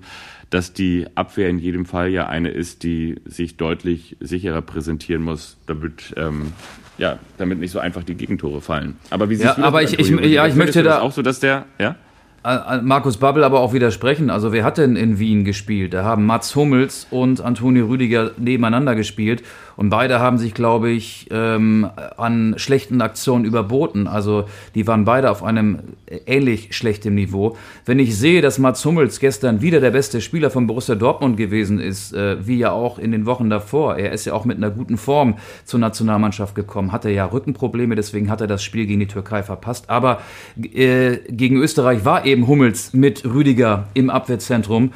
dass 0.50 0.72
die 0.72 1.06
Abwehr 1.14 1.48
in 1.48 1.58
jedem 1.58 1.86
Fall 1.86 2.08
ja 2.08 2.28
eine 2.28 2.50
ist, 2.50 2.82
die 2.82 3.20
sich 3.24 3.56
deutlich 3.56 4.16
sicherer 4.20 4.62
präsentieren 4.62 5.22
muss, 5.22 5.56
damit, 5.66 6.12
ähm, 6.16 6.52
ja, 6.98 7.18
damit 7.38 7.60
nicht 7.60 7.70
so 7.70 7.78
einfach 7.78 8.02
die 8.02 8.16
Gegentore 8.16 8.60
fallen. 8.60 8.96
Aber 9.10 9.30
wie 9.30 9.36
siehst 9.36 9.46
ja, 9.46 9.54
du 9.54 9.60
das? 9.60 9.68
Aber 9.68 9.82
ich, 9.82 9.98
ich, 9.98 10.08
ja, 10.08 10.46
ich 10.46 10.56
möchte 10.56 10.82
da 10.82 11.00
auch 11.00 11.12
so, 11.12 11.22
dass 11.22 11.40
der, 11.40 11.66
ja? 11.78 11.96
Markus 12.42 13.18
Babbel 13.18 13.44
aber 13.44 13.60
auch 13.60 13.74
widersprechen. 13.74 14.30
Also 14.30 14.50
wer 14.50 14.64
hat 14.64 14.78
denn 14.78 14.96
in 14.96 15.18
Wien 15.18 15.44
gespielt? 15.44 15.92
Da 15.92 16.04
haben 16.04 16.24
Mats 16.24 16.56
Hummels 16.56 17.06
und 17.10 17.42
Antonio 17.42 17.86
Rüdiger 17.86 18.30
nebeneinander 18.38 18.94
gespielt 18.94 19.42
und 19.80 19.88
beide 19.88 20.20
haben 20.20 20.36
sich, 20.36 20.52
glaube 20.52 20.90
ich, 20.90 21.26
ähm, 21.30 21.88
an 22.18 22.54
schlechten 22.58 23.00
Aktionen 23.00 23.46
überboten. 23.46 24.06
Also 24.06 24.44
die 24.74 24.86
waren 24.86 25.06
beide 25.06 25.30
auf 25.30 25.42
einem 25.42 25.78
ähnlich 26.26 26.76
schlechten 26.76 27.14
Niveau. 27.14 27.56
Wenn 27.86 27.98
ich 27.98 28.16
sehe, 28.16 28.42
dass 28.42 28.58
Mats 28.58 28.84
Hummels 28.84 29.20
gestern 29.20 29.62
wieder 29.62 29.80
der 29.80 29.90
beste 29.90 30.20
Spieler 30.20 30.50
von 30.50 30.66
Borussia 30.66 30.96
Dortmund 30.96 31.36
gewesen 31.36 31.78
ist, 31.78 32.12
äh, 32.12 32.46
wie 32.46 32.58
ja 32.58 32.72
auch 32.72 32.98
in 32.98 33.10
den 33.10 33.24
Wochen 33.24 33.48
davor, 33.48 33.96
er 33.96 34.12
ist 34.12 34.24
ja 34.26 34.34
auch 34.34 34.44
mit 34.44 34.58
einer 34.58 34.70
guten 34.70 34.98
Form 34.98 35.36
zur 35.64 35.80
Nationalmannschaft 35.80 36.54
gekommen, 36.54 36.92
hatte 36.92 37.08
ja 37.08 37.24
Rückenprobleme, 37.24 37.96
deswegen 37.96 38.30
hat 38.30 38.42
er 38.42 38.46
das 38.46 38.62
Spiel 38.62 38.84
gegen 38.86 39.00
die 39.00 39.08
Türkei 39.08 39.42
verpasst. 39.42 39.88
Aber 39.88 40.20
äh, 40.60 41.16
gegen 41.28 41.56
Österreich 41.56 42.04
war 42.04 42.26
eben 42.30 42.46
Hummels 42.46 42.92
mit 42.92 43.24
Rüdiger 43.24 43.88
im 43.94 44.10
Abwehrzentrum. 44.10 44.92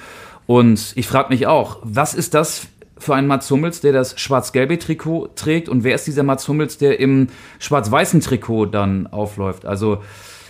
Und 0.47 0.93
ich 0.97 1.07
frage 1.07 1.31
mich 1.31 1.47
auch, 1.47 1.79
was 1.83 2.15
ist 2.15 2.35
das 2.35 2.69
für 2.97 3.15
einen 3.15 3.27
Mats 3.27 3.51
Hummels, 3.51 3.81
der 3.81 3.93
das 3.93 4.19
schwarz-gelbe 4.19 4.79
Trikot 4.79 5.31
trägt? 5.35 5.69
Und 5.69 5.85
wer 5.85 5.95
ist 5.95 6.07
dieser 6.07 6.23
Mats 6.23 6.47
Hummels, 6.49 6.79
der 6.79 7.01
im 7.01 7.29
schwarz-weißen 7.59 8.21
Trikot 8.21 8.67
dann 8.67 9.07
aufläuft? 9.07 9.67
Also, 9.67 10.03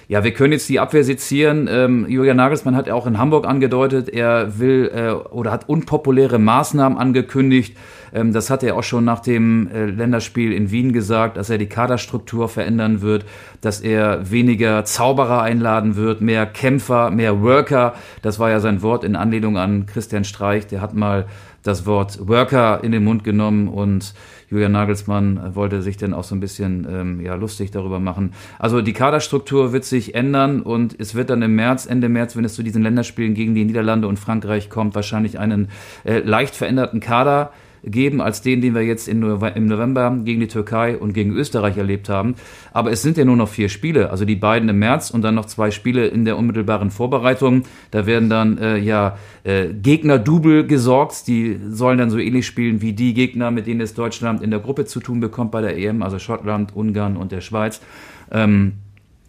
ja, 0.09 0.23
wir 0.23 0.33
können 0.33 0.53
jetzt 0.53 0.69
die 0.69 0.81
Abwehr 0.81 1.05
sezieren. 1.05 1.69
Ähm, 1.71 2.07
Julian 2.09 2.37
Nagelsmann 2.37 2.77
hat 2.77 2.91
auch 2.91 3.07
in 3.07 3.19
Hamburg 3.19 3.47
angedeutet, 3.47 4.09
er 4.09 4.59
will 4.59 4.91
äh, 4.95 5.11
oder 5.13 5.51
hat 5.51 5.69
unpopuläre 5.69 6.39
Maßnahmen 6.39 6.99
angekündigt. 6.99 7.77
Ähm, 8.13 8.33
das 8.33 8.51
hat 8.51 8.63
er 8.63 8.77
auch 8.77 8.83
schon 8.83 9.05
nach 9.05 9.21
dem 9.21 9.69
äh, 9.69 9.87
Länderspiel 9.87 10.53
in 10.53 10.71
Wien 10.71 10.93
gesagt, 10.93 11.37
dass 11.37 11.51
er 11.51 11.59
die 11.59 11.69
Kaderstruktur 11.69 12.49
verändern 12.49 13.01
wird, 13.01 13.25
dass 13.61 13.81
er 13.81 14.31
weniger 14.31 14.85
Zauberer 14.85 15.43
einladen 15.43 15.97
wird, 15.97 16.21
mehr 16.21 16.47
Kämpfer, 16.47 17.11
mehr 17.11 17.43
Worker. 17.43 17.95
Das 18.23 18.39
war 18.39 18.51
ja 18.51 18.61
sein 18.61 18.83
Wort 18.83 19.05
in 19.05 19.17
Anlehnung 19.17 19.59
an 19.59 19.87
Christian 19.87 20.25
Streich. 20.25 20.67
Der 20.67 20.81
hat 20.81 20.95
mal 20.95 21.27
das 21.63 21.87
Wort 21.87 22.29
Worker 22.29 22.85
in 22.85 22.93
den 22.93 23.05
Mund 23.05 23.25
genommen 23.25 23.69
und 23.69 24.15
Julian 24.49 24.73
Nagelsmann 24.73 25.55
wollte 25.55 25.83
sich 25.83 25.97
dann 25.97 26.15
auch 26.15 26.25
so 26.25 26.35
ein 26.35 26.41
bisschen 26.41 26.87
ähm, 26.91 27.21
ja, 27.21 27.35
lustig 27.35 27.71
darüber 27.71 28.01
machen. 28.01 28.33
Also 28.59 28.83
die 28.83 28.93
Kaderstruktur 28.93 29.73
wird 29.73 29.85
sich 29.85 30.15
ändern 30.15 30.63
und 30.63 30.99
es 30.99 31.15
wird 31.15 31.31
dann 31.31 31.43
im 31.43 31.55
März, 31.55 31.87
Ende 31.87 32.09
März, 32.09 32.37
wenn 32.37 32.45
es 32.45 32.55
zu 32.55 32.63
diesen 32.63 32.83
Länderspielen 32.83 33.35
gegen 33.35 33.55
die 33.55 33.65
Niederlande 33.65 34.09
und 34.09 34.19
Frankreich 34.19 34.71
kommt, 34.71 34.95
wahrscheinlich 34.95 35.39
einen 35.39 35.69
äh, 36.05 36.21
leicht 36.21 36.55
veränderten 36.55 37.01
Kader 37.01 37.53
geben 37.85 38.21
als 38.21 38.43
den, 38.43 38.61
den 38.61 38.75
wir 38.75 38.83
jetzt 38.83 39.09
im 39.09 39.21
November 39.21 40.17
gegen 40.25 40.41
die 40.41 40.49
Türkei 40.49 40.97
und 40.97 41.13
gegen 41.13 41.33
Österreich 41.33 41.77
erlebt 41.77 42.09
haben. 42.09 42.35
Aber 42.73 42.91
es 42.91 43.03
sind 43.03 43.17
ja 43.17 43.25
nur 43.25 43.37
noch 43.37 43.49
vier 43.49 43.69
Spiele, 43.69 44.11
also 44.11 44.25
die 44.25 44.37
beiden 44.37 44.69
im 44.69 44.79
März 44.79 45.11
und 45.11 45.23
dann 45.23 45.35
noch 45.35 45.47
zwei 45.47 45.71
Spiele 45.71 46.07
in 46.07 46.25
der 46.25 46.37
unmittelbaren 46.37 46.91
Vorbereitung. 46.91 47.65
Da 47.91 48.07
werden 48.07 48.29
dann 48.29 48.59
äh, 48.59 48.79
ja 48.79 49.17
äh, 49.45 49.67
Gegner-Double 49.73 50.67
gesorgt. 50.67 51.27
Die 51.27 51.59
sollen 51.69 51.99
dann 51.99 52.11
so 52.11 52.19
ähnlich 52.19 52.47
spielen 52.47 52.81
wie 52.81 52.93
die 52.93 53.15
Gegner, 53.15 53.51
mit 53.51 53.67
denen 53.67 53.81
es 53.81 53.95
Deutschland 53.95 54.43
in 54.43 54.51
der 54.51 54.61
Gruppe 54.61 54.85
zu 54.87 55.01
tun 55.01 55.21
bekommt 55.21 55.51
bei 55.51 55.61
der 55.61 55.77
EM, 55.77 56.03
also 56.03 56.19
Schottland, 56.19 56.75
Ungarn 56.75 57.17
und 57.17 57.33
der 57.33 57.41
Schweiz. 57.41 57.81
Ähm, 58.31 58.75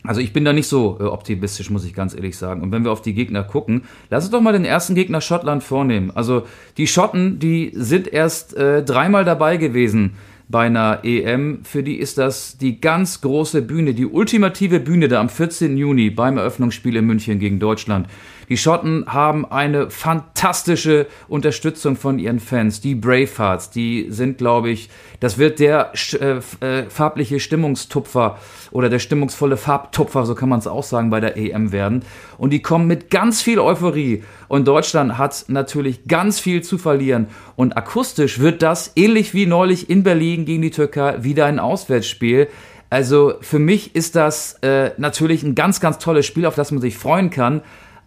also 0.07 0.21
ich 0.21 0.33
bin 0.33 0.45
da 0.45 0.53
nicht 0.53 0.67
so 0.67 0.97
äh, 0.99 1.03
optimistisch, 1.03 1.69
muss 1.69 1.85
ich 1.85 1.93
ganz 1.93 2.15
ehrlich 2.15 2.37
sagen. 2.37 2.61
Und 2.61 2.71
wenn 2.71 2.83
wir 2.83 2.91
auf 2.91 3.01
die 3.01 3.13
Gegner 3.13 3.43
gucken, 3.43 3.83
lass 4.09 4.25
uns 4.25 4.31
doch 4.31 4.41
mal 4.41 4.53
den 4.53 4.65
ersten 4.65 4.95
Gegner 4.95 5.21
Schottland 5.21 5.63
vornehmen. 5.63 6.11
Also 6.13 6.43
die 6.77 6.87
Schotten, 6.87 7.39
die 7.39 7.71
sind 7.73 8.07
erst 8.07 8.55
äh, 8.55 8.83
dreimal 8.83 9.25
dabei 9.25 9.57
gewesen 9.57 10.15
bei 10.47 10.65
einer 10.65 10.99
EM. 11.03 11.63
Für 11.63 11.83
die 11.83 11.95
ist 11.95 12.17
das 12.17 12.57
die 12.57 12.79
ganz 12.79 13.21
große 13.21 13.61
Bühne, 13.61 13.93
die 13.93 14.05
ultimative 14.05 14.79
Bühne 14.79 15.07
da 15.07 15.19
am 15.19 15.29
14. 15.29 15.77
Juni 15.77 16.09
beim 16.09 16.37
Eröffnungsspiel 16.37 16.95
in 16.95 17.05
München 17.05 17.39
gegen 17.39 17.59
Deutschland. 17.59 18.07
Die 18.49 18.57
Schotten 18.57 19.05
haben 19.07 19.45
eine 19.45 19.89
fantastische 19.89 21.07
Unterstützung 21.27 21.95
von 21.95 22.19
ihren 22.19 22.39
Fans. 22.39 22.81
Die 22.81 22.95
Bravehearts, 22.95 23.69
die 23.69 24.07
sind, 24.09 24.37
glaube 24.37 24.69
ich, 24.69 24.89
das 25.19 25.37
wird 25.37 25.59
der 25.59 25.93
äh, 26.19 26.37
äh, 26.65 26.89
farbliche 26.89 27.39
Stimmungstupfer 27.39 28.37
oder 28.71 28.89
der 28.89 28.99
stimmungsvolle 28.99 29.57
Farbtupfer, 29.57 30.25
so 30.25 30.35
kann 30.35 30.49
man 30.49 30.59
es 30.59 30.67
auch 30.67 30.83
sagen, 30.83 31.09
bei 31.09 31.19
der 31.19 31.37
EM 31.37 31.71
werden. 31.71 32.03
Und 32.37 32.51
die 32.51 32.61
kommen 32.61 32.87
mit 32.87 33.09
ganz 33.09 33.41
viel 33.41 33.59
Euphorie. 33.59 34.23
Und 34.47 34.67
Deutschland 34.67 35.17
hat 35.17 35.45
natürlich 35.47 36.07
ganz 36.07 36.39
viel 36.39 36.61
zu 36.61 36.77
verlieren. 36.77 37.27
Und 37.55 37.77
akustisch 37.77 38.39
wird 38.39 38.61
das, 38.61 38.91
ähnlich 38.95 39.33
wie 39.33 39.45
neulich 39.45 39.89
in 39.89 40.03
Berlin 40.03 40.45
gegen 40.45 40.61
die 40.61 40.71
Türkei, 40.71 41.23
wieder 41.23 41.45
ein 41.45 41.59
Auswärtsspiel. 41.59 42.47
Also 42.89 43.33
für 43.41 43.59
mich 43.59 43.95
ist 43.95 44.15
das 44.15 44.53
äh, 44.61 44.91
natürlich 44.97 45.43
ein 45.43 45.55
ganz, 45.55 45.79
ganz 45.79 45.97
tolles 45.97 46.25
Spiel, 46.25 46.45
auf 46.45 46.55
das 46.55 46.71
man 46.71 46.81
sich 46.81 46.97
freuen 46.97 47.29
kann. 47.29 47.61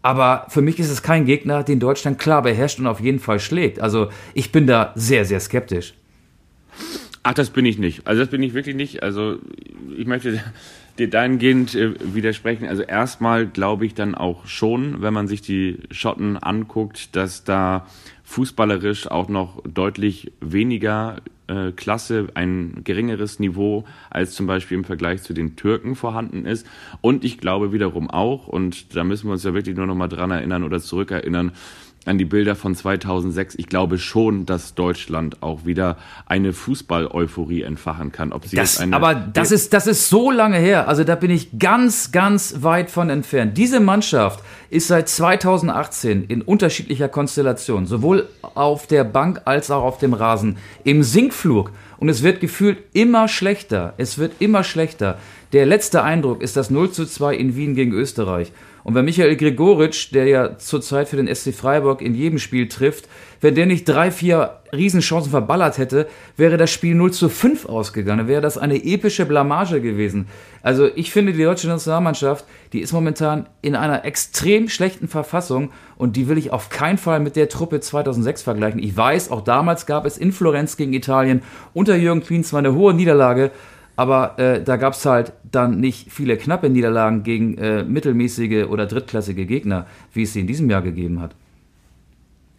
Aber 0.09 0.47
für 0.49 0.62
mich 0.62 0.79
ist 0.79 0.88
es 0.88 1.03
kein 1.03 1.27
Gegner, 1.27 1.62
den 1.62 1.81
Deutschland 1.81 2.18
klar 2.18 2.40
beherrscht 2.40 2.79
und 2.79 2.87
auf 2.87 2.99
jeden 2.99 3.18
Fall 3.18 3.38
schlägt. 3.40 3.79
Also 3.79 4.09
ich 4.33 4.53
bin 4.53 4.66
da 4.66 4.92
sehr, 4.94 5.27
sehr 5.27 5.38
skeptisch. 5.38 5.92
Ach, 7.23 7.35
das 7.35 7.51
bin 7.51 7.66
ich 7.66 7.77
nicht. 7.77 8.07
Also 8.07 8.23
das 8.23 8.31
bin 8.31 8.42
ich 8.42 8.55
wirklich 8.55 8.75
nicht. 8.75 9.03
Also 9.03 9.37
ich 9.99 10.07
möchte 10.07 10.42
dir 10.99 11.11
dahingehend 11.11 11.75
äh, 11.75 11.92
widersprechen. 12.14 12.66
Also 12.66 12.85
erstmal 12.85 13.47
glaube 13.47 13.85
ich 13.85 13.92
dann 13.92 14.14
auch 14.14 14.47
schon, 14.47 15.03
wenn 15.03 15.12
man 15.12 15.29
sich 15.29 15.42
die 15.42 15.81
Schotten 15.90 16.38
anguckt, 16.38 17.14
dass 17.14 17.44
da 17.44 17.87
fußballerisch 18.25 19.11
auch 19.11 19.29
noch 19.29 19.62
deutlich 19.68 20.33
weniger 20.40 21.16
äh, 21.48 21.72
Klasse, 21.72 22.28
ein 22.34 22.82
geringeres 22.84 23.40
Niveau 23.40 23.84
als 24.11 24.34
zum 24.34 24.46
Beispiel 24.46 24.78
im 24.78 24.84
Vergleich 24.84 25.22
zu 25.22 25.34
den 25.34 25.56
Türken 25.56 25.96
vorhanden 25.96 26.46
ist. 26.46 26.66
Und 27.00 27.24
ich 27.24 27.38
glaube 27.38 27.72
wiederum 27.72 28.08
auch, 28.11 28.46
und 28.46 28.94
da 28.94 29.04
müssen 29.04 29.26
wir 29.28 29.32
uns 29.32 29.44
ja 29.44 29.54
wirklich 29.54 29.76
nur 29.76 29.87
noch 29.87 29.94
mal 29.94 30.08
dran 30.08 30.30
erinnern 30.30 30.62
oder 30.62 30.80
zurückerinnern, 30.80 31.52
an 32.09 32.18
die 32.18 32.25
Bilder 32.25 32.57
von 32.57 32.75
2006. 32.75 33.55
Ich 33.57 33.66
glaube 33.66 33.99
schon, 33.99 34.47
dass 34.47 34.75
Deutschland 34.75 35.42
auch 35.42 35.64
wieder 35.64 35.97
eine 36.27 36.53
Fußball-Euphorie 36.53 37.62
entfachen 37.62 38.11
kann. 38.11 38.33
Ob 38.33 38.47
sie 38.47 38.57
das, 38.57 38.79
eine, 38.79 38.97
aber 38.97 39.14
das 39.14 39.53
ist, 39.53 39.73
das 39.73 39.87
ist 39.87 40.09
so 40.09 40.31
lange 40.31 40.59
her. 40.59 40.88
Also 40.88 41.05
da 41.05 41.14
bin 41.14 41.31
ich 41.31 41.59
ganz, 41.59 42.11
ganz 42.11 42.57
weit 42.61 42.90
von 42.90 43.11
entfernt. 43.11 43.57
Diese 43.57 43.81
Mannschaft 43.81 44.42
ist 44.71 44.88
seit 44.88 45.09
2018 45.09 46.25
in 46.25 46.42
unterschiedlicher 46.42 47.09
Konstellation, 47.09 47.87
sowohl 47.87 48.29
auf 48.42 48.87
der 48.87 49.05
Bank 49.05 49.42
als 49.44 49.71
auch 49.71 49.83
auf 49.83 49.99
dem 49.99 50.14
Rasen, 50.14 50.59
im 50.85 51.03
Sinkflug. 51.03 51.71
Und 51.99 52.09
es 52.09 52.23
wird 52.23 52.40
gefühlt 52.40 52.79
immer 52.92 53.29
schlechter. 53.29 53.94
Es 53.97 54.18
wird 54.18 54.33
immer 54.40 54.64
schlechter. 54.64 55.18
Der 55.53 55.66
letzte 55.66 56.03
Eindruck 56.03 56.42
ist 56.42 56.57
das 56.57 56.71
0 56.71 56.90
zu 56.92 57.07
2 57.07 57.35
in 57.35 57.57
Wien 57.57 57.75
gegen 57.75 57.92
Österreich. 57.92 58.53
Und 58.88 58.94
wenn 58.94 59.05
Michael 59.05 59.37
Gregoritsch, 59.37 60.14
der 60.14 60.24
ja 60.29 60.57
zurzeit 60.57 61.11
für 61.11 61.16
den 61.16 61.27
SC 61.35 61.53
Freiburg 61.53 62.01
in 62.01 62.14
jedem 62.14 62.38
Spiel 62.38 62.68
trifft, 62.68 63.07
wenn 63.42 63.55
der 63.55 63.66
nicht 63.66 63.87
drei, 63.87 64.11
vier 64.11 64.61
Riesenchancen 64.72 65.31
verballert 65.31 65.77
hätte, 65.77 66.09
wäre 66.38 66.57
das 66.57 66.70
Spiel 66.70 66.94
0 66.94 67.12
zu 67.12 67.29
5 67.29 67.66
ausgegangen. 67.66 68.29
Wäre 68.29 68.40
das 68.40 68.57
eine 68.57 68.83
epische 68.83 69.27
Blamage 69.27 69.83
gewesen. 69.83 70.27
Also 70.62 70.88
ich 70.94 71.12
finde, 71.12 71.35
die 71.35 71.42
deutsche 71.42 71.68
Nationalmannschaft, 71.68 72.46
die 72.72 72.81
ist 72.81 72.94
momentan 72.94 73.46
in 73.61 73.77
einer 73.77 74.07
extrem 74.07 74.70
schlechten 74.70 75.07
Verfassung 75.07 75.70
und 75.98 76.16
die 76.16 76.27
will 76.27 76.38
ich 76.38 76.51
auf 76.55 76.70
keinen 76.70 76.96
Fall 76.96 77.20
mit 77.20 77.37
der 77.37 77.51
Truppe 77.51 77.81
2006 77.81 78.40
vergleichen. 78.40 78.83
Ich 78.83 78.96
weiß, 78.96 79.31
auch 79.31 79.42
damals 79.42 79.85
gab 79.85 80.07
es 80.07 80.16
in 80.16 80.33
Florenz 80.33 80.79
gegen 80.79 80.94
Italien 80.94 81.42
unter 81.74 81.94
Jürgen 81.94 82.22
Klinsmann 82.22 82.64
eine 82.64 82.74
hohe 82.74 82.94
Niederlage, 82.94 83.51
aber 83.98 84.38
äh, 84.38 84.62
da 84.62 84.76
gab 84.76 84.92
es 84.92 85.04
halt 85.04 85.32
dann 85.50 85.80
nicht 85.80 86.12
viele 86.12 86.37
knappe 86.37 86.70
Niederlagen 86.70 87.24
gegen 87.24 87.58
äh, 87.58 87.82
mittelmäßige 87.82 88.68
oder 88.68 88.87
drittklassige 88.87 89.44
Gegner, 89.44 89.87
wie 90.12 90.22
es 90.22 90.34
sie 90.34 90.40
in 90.40 90.46
diesem 90.46 90.70
Jahr 90.70 90.82
gegeben 90.82 91.20
hat. 91.20 91.34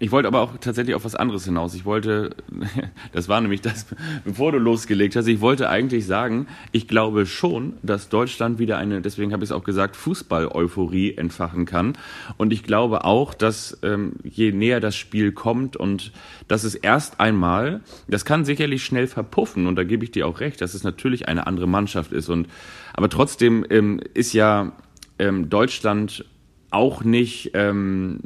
Ich 0.01 0.11
wollte 0.11 0.29
aber 0.29 0.39
auch 0.39 0.57
tatsächlich 0.61 0.95
auf 0.95 1.03
was 1.03 1.15
anderes 1.15 1.43
hinaus. 1.43 1.75
Ich 1.75 1.83
wollte, 1.83 2.29
das 3.11 3.27
war 3.27 3.41
nämlich 3.41 3.59
das, 3.59 3.85
bevor 4.23 4.53
du 4.53 4.57
losgelegt 4.57 5.17
hast, 5.17 5.27
ich 5.27 5.41
wollte 5.41 5.69
eigentlich 5.69 6.05
sagen, 6.05 6.47
ich 6.71 6.87
glaube 6.87 7.25
schon, 7.25 7.73
dass 7.83 8.07
Deutschland 8.07 8.59
wieder 8.59 8.77
eine, 8.77 9.01
deswegen 9.01 9.33
habe 9.33 9.43
ich 9.43 9.49
es 9.49 9.51
auch 9.55 9.65
gesagt, 9.65 9.97
Fußball-Euphorie 9.97 11.15
entfachen 11.15 11.65
kann. 11.65 11.97
Und 12.37 12.53
ich 12.53 12.63
glaube 12.63 13.03
auch, 13.03 13.33
dass 13.33 13.77
ähm, 13.83 14.13
je 14.23 14.53
näher 14.53 14.79
das 14.79 14.95
Spiel 14.95 15.33
kommt 15.33 15.75
und 15.75 16.13
dass 16.47 16.63
es 16.63 16.75
erst 16.75 17.19
einmal, 17.19 17.81
das 18.07 18.23
kann 18.23 18.45
sicherlich 18.45 18.85
schnell 18.85 19.07
verpuffen 19.07 19.67
und 19.67 19.75
da 19.75 19.83
gebe 19.83 20.05
ich 20.05 20.11
dir 20.11 20.27
auch 20.27 20.39
recht, 20.39 20.61
dass 20.61 20.75
es 20.75 20.85
natürlich 20.85 21.27
eine 21.27 21.45
andere 21.45 21.67
Mannschaft 21.67 22.13
ist. 22.13 22.29
Und 22.29 22.47
aber 22.93 23.09
trotzdem 23.09 23.65
ähm, 23.69 23.99
ist 24.13 24.31
ja 24.31 24.71
ähm, 25.19 25.49
Deutschland 25.49 26.23
auch 26.71 27.03
nicht 27.03 27.51
ähm, 27.53 28.19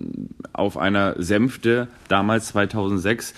auf 0.52 0.78
einer 0.78 1.22
Sänfte 1.22 1.88
damals 2.08 2.48
2006 2.48 3.34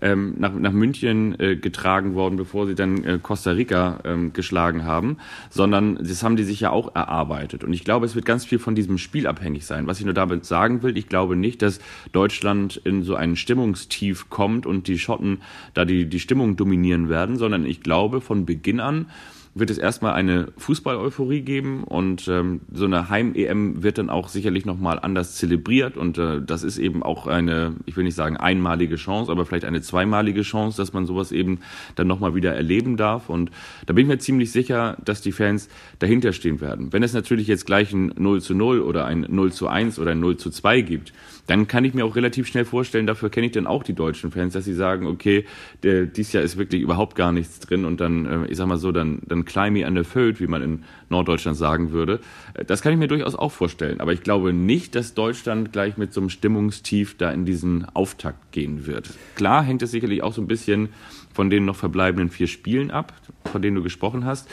ähm, 0.00 0.34
nach, 0.38 0.52
nach 0.52 0.72
München 0.72 1.38
äh, 1.40 1.56
getragen 1.56 2.14
worden, 2.14 2.36
bevor 2.36 2.66
sie 2.66 2.74
dann 2.74 3.04
äh, 3.04 3.18
Costa 3.22 3.52
Rica 3.52 4.00
ähm, 4.04 4.32
geschlagen 4.32 4.84
haben, 4.84 5.18
sondern 5.50 5.96
das 5.96 6.22
haben 6.22 6.36
die 6.36 6.44
sich 6.44 6.60
ja 6.60 6.70
auch 6.70 6.94
erarbeitet. 6.94 7.64
Und 7.64 7.72
ich 7.72 7.84
glaube, 7.84 8.06
es 8.06 8.14
wird 8.14 8.26
ganz 8.26 8.44
viel 8.44 8.58
von 8.58 8.74
diesem 8.74 8.98
Spiel 8.98 9.26
abhängig 9.26 9.64
sein. 9.64 9.86
Was 9.86 9.98
ich 9.98 10.04
nur 10.04 10.14
damit 10.14 10.44
sagen 10.44 10.82
will, 10.82 10.96
ich 10.96 11.08
glaube 11.08 11.36
nicht, 11.36 11.62
dass 11.62 11.80
Deutschland 12.12 12.76
in 12.76 13.02
so 13.02 13.14
einen 13.14 13.36
Stimmungstief 13.36 14.28
kommt 14.28 14.66
und 14.66 14.86
die 14.88 14.98
Schotten 14.98 15.40
da 15.74 15.84
die, 15.84 16.06
die 16.06 16.20
Stimmung 16.20 16.56
dominieren 16.56 17.08
werden, 17.08 17.36
sondern 17.36 17.64
ich 17.64 17.80
glaube 17.80 18.20
von 18.20 18.44
Beginn 18.44 18.80
an, 18.80 19.06
wird 19.58 19.70
es 19.70 19.78
erstmal 19.78 20.12
eine 20.12 20.48
Fußball-Euphorie 20.58 21.40
geben 21.40 21.82
und 21.82 22.28
ähm, 22.28 22.60
so 22.72 22.84
eine 22.84 23.08
Heim-EM 23.08 23.82
wird 23.82 23.96
dann 23.96 24.10
auch 24.10 24.28
sicherlich 24.28 24.66
nochmal 24.66 24.98
anders 25.00 25.34
zelebriert 25.34 25.96
und 25.96 26.18
äh, 26.18 26.42
das 26.42 26.62
ist 26.62 26.76
eben 26.76 27.02
auch 27.02 27.26
eine, 27.26 27.72
ich 27.86 27.96
will 27.96 28.04
nicht 28.04 28.14
sagen 28.14 28.36
einmalige 28.36 28.96
Chance, 28.96 29.32
aber 29.32 29.46
vielleicht 29.46 29.64
eine 29.64 29.80
zweimalige 29.80 30.42
Chance, 30.42 30.76
dass 30.76 30.92
man 30.92 31.06
sowas 31.06 31.32
eben 31.32 31.60
dann 31.94 32.06
nochmal 32.06 32.34
wieder 32.34 32.54
erleben 32.54 32.98
darf 32.98 33.30
und 33.30 33.50
da 33.86 33.94
bin 33.94 34.02
ich 34.04 34.08
mir 34.08 34.18
ziemlich 34.18 34.52
sicher, 34.52 34.98
dass 35.02 35.22
die 35.22 35.32
Fans 35.32 35.70
dahinter 36.00 36.34
stehen 36.34 36.60
werden. 36.60 36.92
Wenn 36.92 37.02
es 37.02 37.14
natürlich 37.14 37.46
jetzt 37.46 37.64
gleich 37.64 37.94
ein 37.94 38.12
0 38.14 38.42
zu 38.42 38.54
0 38.54 38.80
oder 38.80 39.06
ein 39.06 39.26
0 39.26 39.52
zu 39.52 39.68
1 39.68 39.98
oder 39.98 40.10
ein 40.10 40.20
0 40.20 40.36
zu 40.36 40.50
2 40.50 40.82
gibt, 40.82 41.14
dann 41.46 41.68
kann 41.68 41.84
ich 41.84 41.94
mir 41.94 42.04
auch 42.04 42.16
relativ 42.16 42.46
schnell 42.46 42.64
vorstellen, 42.64 43.06
dafür 43.06 43.30
kenne 43.30 43.46
ich 43.46 43.52
dann 43.52 43.66
auch 43.66 43.82
die 43.82 43.94
deutschen 43.94 44.30
Fans, 44.30 44.52
dass 44.54 44.64
sie 44.64 44.74
sagen, 44.74 45.06
okay, 45.06 45.44
der, 45.82 46.06
dies 46.06 46.32
Jahr 46.32 46.42
ist 46.42 46.56
wirklich 46.56 46.82
überhaupt 46.82 47.16
gar 47.16 47.32
nichts 47.32 47.60
drin 47.60 47.84
und 47.84 48.00
dann, 48.00 48.26
äh, 48.26 48.46
ich 48.46 48.56
sag 48.56 48.66
mal 48.66 48.78
so, 48.78 48.92
dann, 48.92 49.20
dann 49.26 49.44
climb 49.44 49.84
an 49.84 50.04
Feld, 50.04 50.40
wie 50.40 50.46
man 50.46 50.62
in 50.62 50.84
Norddeutschland 51.08 51.56
sagen 51.56 51.92
würde. 51.92 52.20
Äh, 52.54 52.64
das 52.64 52.82
kann 52.82 52.92
ich 52.92 52.98
mir 52.98 53.08
durchaus 53.08 53.34
auch 53.34 53.52
vorstellen. 53.52 54.00
Aber 54.00 54.12
ich 54.12 54.22
glaube 54.22 54.52
nicht, 54.52 54.94
dass 54.94 55.14
Deutschland 55.14 55.72
gleich 55.72 55.96
mit 55.96 56.12
so 56.12 56.20
einem 56.20 56.30
Stimmungstief 56.30 57.16
da 57.16 57.30
in 57.30 57.44
diesen 57.44 57.84
Auftakt 57.94 58.52
gehen 58.52 58.86
wird. 58.86 59.10
Klar 59.34 59.62
hängt 59.62 59.82
es 59.82 59.90
sicherlich 59.90 60.22
auch 60.22 60.32
so 60.32 60.42
ein 60.42 60.46
bisschen 60.46 60.88
von 61.32 61.50
den 61.50 61.64
noch 61.64 61.76
verbleibenden 61.76 62.30
vier 62.30 62.46
Spielen 62.46 62.90
ab, 62.90 63.12
von 63.44 63.62
denen 63.62 63.76
du 63.76 63.82
gesprochen 63.82 64.24
hast. 64.24 64.48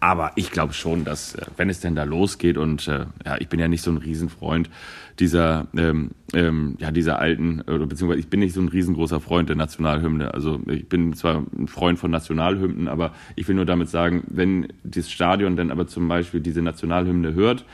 Aber 0.00 0.32
ich 0.34 0.50
glaube 0.50 0.72
schon, 0.72 1.04
dass, 1.04 1.36
äh, 1.36 1.46
wenn 1.56 1.70
es 1.70 1.78
denn 1.78 1.94
da 1.94 2.02
losgeht 2.02 2.58
und 2.58 2.88
äh, 2.88 3.06
ja, 3.24 3.36
ich 3.38 3.48
bin 3.48 3.60
ja 3.60 3.68
nicht 3.68 3.82
so 3.82 3.90
ein 3.92 3.98
Riesenfreund 3.98 4.68
dieser, 5.18 5.68
ähm, 5.76 6.10
ähm, 6.32 6.76
ja, 6.78 6.90
dieser 6.90 7.18
alten, 7.18 7.60
oder 7.62 7.86
beziehungsweise 7.86 8.20
ich 8.20 8.28
bin 8.28 8.40
nicht 8.40 8.54
so 8.54 8.60
ein 8.60 8.68
riesengroßer 8.68 9.20
Freund 9.20 9.48
der 9.48 9.56
Nationalhymne. 9.56 10.32
Also 10.34 10.60
ich 10.66 10.88
bin 10.88 11.14
zwar 11.14 11.44
ein 11.56 11.68
Freund 11.68 11.98
von 11.98 12.10
Nationalhymnen, 12.10 12.88
aber 12.88 13.12
ich 13.36 13.46
will 13.48 13.54
nur 13.54 13.66
damit 13.66 13.88
sagen, 13.88 14.24
wenn 14.28 14.68
das 14.84 15.10
Stadion 15.10 15.56
dann 15.56 15.70
aber 15.70 15.86
zum 15.86 16.08
Beispiel 16.08 16.40
diese 16.40 16.62
Nationalhymne 16.62 17.34
hört, 17.34 17.64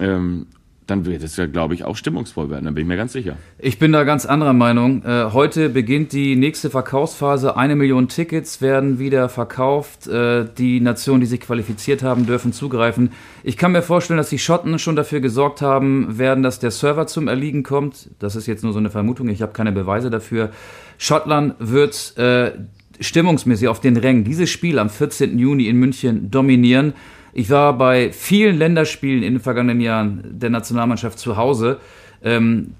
ähm, 0.00 0.46
dann 0.86 1.06
wird 1.06 1.22
es 1.22 1.36
ja, 1.36 1.46
glaube 1.46 1.74
ich, 1.74 1.84
auch 1.84 1.96
stimmungsvoll 1.96 2.50
werden. 2.50 2.66
Da 2.66 2.70
bin 2.70 2.82
ich 2.82 2.88
mir 2.88 2.96
ganz 2.96 3.12
sicher. 3.12 3.36
Ich 3.58 3.78
bin 3.78 3.92
da 3.92 4.04
ganz 4.04 4.26
anderer 4.26 4.52
Meinung. 4.52 5.02
Äh, 5.04 5.32
heute 5.32 5.70
beginnt 5.70 6.12
die 6.12 6.36
nächste 6.36 6.68
Verkaufsphase. 6.68 7.56
Eine 7.56 7.74
Million 7.74 8.08
Tickets 8.08 8.60
werden 8.60 8.98
wieder 8.98 9.28
verkauft. 9.28 10.06
Äh, 10.06 10.46
die 10.58 10.80
Nationen, 10.80 11.20
die 11.20 11.26
sich 11.26 11.40
qualifiziert 11.40 12.02
haben, 12.02 12.26
dürfen 12.26 12.52
zugreifen. 12.52 13.12
Ich 13.42 13.56
kann 13.56 13.72
mir 13.72 13.82
vorstellen, 13.82 14.18
dass 14.18 14.28
die 14.28 14.38
Schotten 14.38 14.78
schon 14.78 14.96
dafür 14.96 15.20
gesorgt 15.20 15.62
haben 15.62 16.18
werden, 16.18 16.42
dass 16.42 16.58
der 16.58 16.70
Server 16.70 17.06
zum 17.06 17.28
Erliegen 17.28 17.62
kommt. 17.62 18.10
Das 18.18 18.36
ist 18.36 18.46
jetzt 18.46 18.62
nur 18.62 18.72
so 18.72 18.78
eine 18.78 18.90
Vermutung. 18.90 19.28
Ich 19.28 19.40
habe 19.40 19.52
keine 19.52 19.72
Beweise 19.72 20.10
dafür. 20.10 20.50
Schottland 20.98 21.54
wird 21.58 22.16
äh, 22.18 22.52
stimmungsmäßig 23.00 23.68
auf 23.68 23.80
den 23.80 23.96
Rängen 23.96 24.24
dieses 24.24 24.50
Spiel 24.50 24.78
am 24.78 24.90
14. 24.90 25.38
Juni 25.38 25.66
in 25.66 25.76
München 25.76 26.30
dominieren. 26.30 26.92
Ich 27.36 27.50
war 27.50 27.76
bei 27.76 28.12
vielen 28.12 28.56
Länderspielen 28.56 29.24
in 29.24 29.34
den 29.34 29.40
vergangenen 29.40 29.80
Jahren 29.80 30.22
der 30.24 30.50
Nationalmannschaft 30.50 31.18
zu 31.18 31.36
Hause. 31.36 31.78
Ähm, 32.22 32.74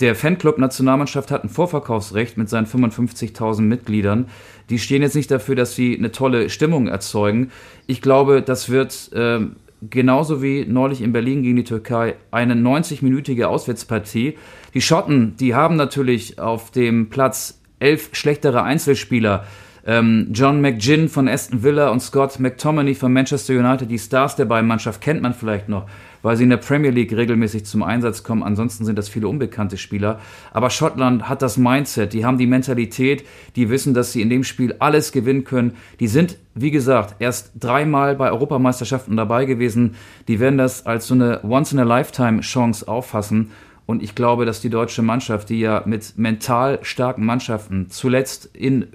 der 0.00 0.14
Fanclub 0.14 0.58
Nationalmannschaft 0.58 1.30
hat 1.30 1.42
ein 1.42 1.48
Vorverkaufsrecht 1.48 2.36
mit 2.36 2.50
seinen 2.50 2.66
55.000 2.66 3.62
Mitgliedern. 3.62 4.26
Die 4.68 4.78
stehen 4.78 5.00
jetzt 5.00 5.16
nicht 5.16 5.30
dafür, 5.30 5.54
dass 5.54 5.74
sie 5.74 5.96
eine 5.96 6.12
tolle 6.12 6.50
Stimmung 6.50 6.88
erzeugen. 6.88 7.50
Ich 7.86 8.02
glaube, 8.02 8.42
das 8.42 8.68
wird 8.68 9.10
äh, 9.14 9.40
genauso 9.80 10.42
wie 10.42 10.66
neulich 10.66 11.00
in 11.00 11.14
Berlin 11.14 11.42
gegen 11.42 11.56
die 11.56 11.64
Türkei 11.64 12.16
eine 12.30 12.52
90-minütige 12.52 13.44
Auswärtspartie. 13.44 14.36
Die 14.74 14.82
Schotten, 14.82 15.38
die 15.38 15.54
haben 15.54 15.76
natürlich 15.76 16.38
auf 16.38 16.70
dem 16.70 17.08
Platz 17.08 17.62
elf 17.78 18.10
schlechtere 18.12 18.62
Einzelspieler. 18.62 19.46
Ähm, 19.88 20.30
John 20.32 20.60
McGinn 20.60 21.08
von 21.08 21.28
Aston 21.28 21.62
Villa 21.62 21.90
und 21.90 22.00
Scott 22.00 22.40
McTominay 22.40 22.96
von 22.96 23.12
Manchester 23.12 23.54
United, 23.54 23.88
die 23.88 24.00
Stars 24.00 24.34
der 24.34 24.44
beiden 24.44 24.66
Mannschaft, 24.66 25.00
kennt 25.00 25.22
man 25.22 25.32
vielleicht 25.32 25.68
noch, 25.68 25.86
weil 26.22 26.36
sie 26.36 26.42
in 26.42 26.50
der 26.50 26.56
Premier 26.56 26.90
League 26.90 27.16
regelmäßig 27.16 27.66
zum 27.66 27.84
Einsatz 27.84 28.24
kommen. 28.24 28.42
Ansonsten 28.42 28.84
sind 28.84 28.98
das 28.98 29.08
viele 29.08 29.28
unbekannte 29.28 29.76
Spieler. 29.76 30.18
Aber 30.52 30.70
Schottland 30.70 31.28
hat 31.28 31.40
das 31.40 31.56
Mindset, 31.56 32.14
die 32.14 32.24
haben 32.24 32.36
die 32.36 32.48
Mentalität, 32.48 33.24
die 33.54 33.70
wissen, 33.70 33.94
dass 33.94 34.10
sie 34.10 34.22
in 34.22 34.28
dem 34.28 34.42
Spiel 34.42 34.74
alles 34.80 35.12
gewinnen 35.12 35.44
können. 35.44 35.74
Die 36.00 36.08
sind, 36.08 36.36
wie 36.56 36.72
gesagt, 36.72 37.14
erst 37.20 37.52
dreimal 37.54 38.16
bei 38.16 38.32
Europameisterschaften 38.32 39.16
dabei 39.16 39.44
gewesen. 39.44 39.94
Die 40.26 40.40
werden 40.40 40.58
das 40.58 40.84
als 40.84 41.06
so 41.06 41.14
eine 41.14 41.44
Once-in-a-Lifetime-Chance 41.44 42.88
auffassen. 42.88 43.52
Und 43.86 44.02
ich 44.02 44.16
glaube, 44.16 44.46
dass 44.46 44.60
die 44.60 44.68
deutsche 44.68 45.02
Mannschaft, 45.02 45.48
die 45.48 45.60
ja 45.60 45.84
mit 45.86 46.18
mental 46.18 46.80
starken 46.82 47.24
Mannschaften 47.24 47.88
zuletzt 47.88 48.50
in 48.52 48.88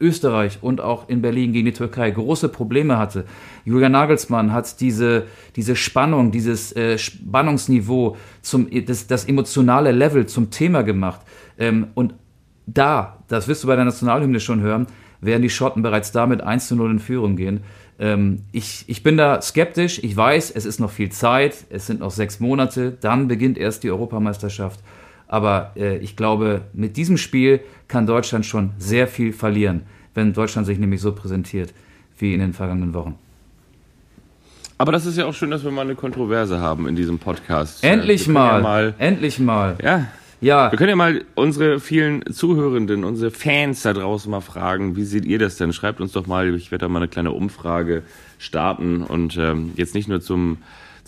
Österreich 0.00 0.58
und 0.62 0.80
auch 0.80 1.08
in 1.08 1.22
Berlin 1.22 1.52
gegen 1.52 1.66
die 1.66 1.72
Türkei 1.72 2.10
große 2.10 2.48
Probleme 2.48 2.98
hatte. 2.98 3.24
Julian 3.64 3.92
Nagelsmann 3.92 4.52
hat 4.52 4.80
diese, 4.80 5.24
diese 5.56 5.76
Spannung, 5.76 6.30
dieses 6.32 6.74
äh, 6.74 6.98
Spannungsniveau, 6.98 8.16
zum, 8.42 8.68
das, 8.86 9.06
das 9.06 9.26
emotionale 9.26 9.92
Level 9.92 10.26
zum 10.26 10.50
Thema 10.50 10.82
gemacht. 10.82 11.20
Ähm, 11.58 11.88
und 11.94 12.14
da, 12.66 13.18
das 13.28 13.48
wirst 13.48 13.64
du 13.64 13.68
bei 13.68 13.76
der 13.76 13.84
Nationalhymne 13.84 14.40
schon 14.40 14.60
hören, 14.60 14.86
werden 15.20 15.42
die 15.42 15.50
Schotten 15.50 15.82
bereits 15.82 16.12
damit 16.12 16.40
1 16.40 16.68
zu 16.68 16.76
0 16.76 16.92
in 16.92 16.98
Führung 16.98 17.36
gehen. 17.36 17.60
Ähm, 17.98 18.44
ich, 18.52 18.84
ich 18.88 19.02
bin 19.02 19.16
da 19.16 19.40
skeptisch. 19.42 20.02
Ich 20.02 20.16
weiß, 20.16 20.50
es 20.52 20.64
ist 20.64 20.80
noch 20.80 20.90
viel 20.90 21.10
Zeit. 21.10 21.66
Es 21.68 21.86
sind 21.86 22.00
noch 22.00 22.10
sechs 22.10 22.40
Monate. 22.40 22.96
Dann 23.00 23.28
beginnt 23.28 23.58
erst 23.58 23.82
die 23.84 23.90
Europameisterschaft. 23.90 24.80
Aber 25.30 25.70
äh, 25.76 25.98
ich 25.98 26.16
glaube, 26.16 26.62
mit 26.72 26.96
diesem 26.96 27.16
Spiel 27.16 27.60
kann 27.86 28.04
Deutschland 28.04 28.44
schon 28.44 28.72
sehr 28.78 29.06
viel 29.06 29.32
verlieren, 29.32 29.82
wenn 30.12 30.32
Deutschland 30.32 30.66
sich 30.66 30.76
nämlich 30.76 31.00
so 31.00 31.12
präsentiert 31.12 31.72
wie 32.18 32.34
in 32.34 32.40
den 32.40 32.52
vergangenen 32.52 32.94
Wochen. 32.94 33.14
Aber 34.76 34.90
das 34.90 35.06
ist 35.06 35.16
ja 35.16 35.26
auch 35.26 35.32
schön, 35.32 35.52
dass 35.52 35.62
wir 35.62 35.70
mal 35.70 35.82
eine 35.82 35.94
Kontroverse 35.94 36.58
haben 36.58 36.88
in 36.88 36.96
diesem 36.96 37.20
Podcast. 37.20 37.84
Endlich 37.84 38.26
mal, 38.26 38.56
ja 38.56 38.60
mal, 38.60 38.94
Endlich 38.98 39.38
mal. 39.38 39.76
Ja. 39.80 40.08
Ja. 40.40 40.72
Wir 40.72 40.78
können 40.78 40.90
ja 40.90 40.96
mal 40.96 41.22
unsere 41.36 41.78
vielen 41.78 42.24
Zuhörenden, 42.32 43.04
unsere 43.04 43.30
Fans 43.30 43.82
da 43.82 43.92
draußen 43.92 44.28
mal 44.28 44.40
fragen, 44.40 44.96
wie 44.96 45.04
seht 45.04 45.26
ihr 45.26 45.38
das 45.38 45.56
denn? 45.56 45.72
Schreibt 45.72 46.00
uns 46.00 46.10
doch 46.10 46.26
mal, 46.26 46.52
ich 46.56 46.72
werde 46.72 46.86
da 46.86 46.88
mal 46.88 46.98
eine 46.98 47.08
kleine 47.08 47.30
Umfrage 47.30 48.02
starten 48.38 49.02
und 49.02 49.36
ähm, 49.38 49.74
jetzt 49.76 49.94
nicht 49.94 50.08
nur 50.08 50.20
zum 50.20 50.58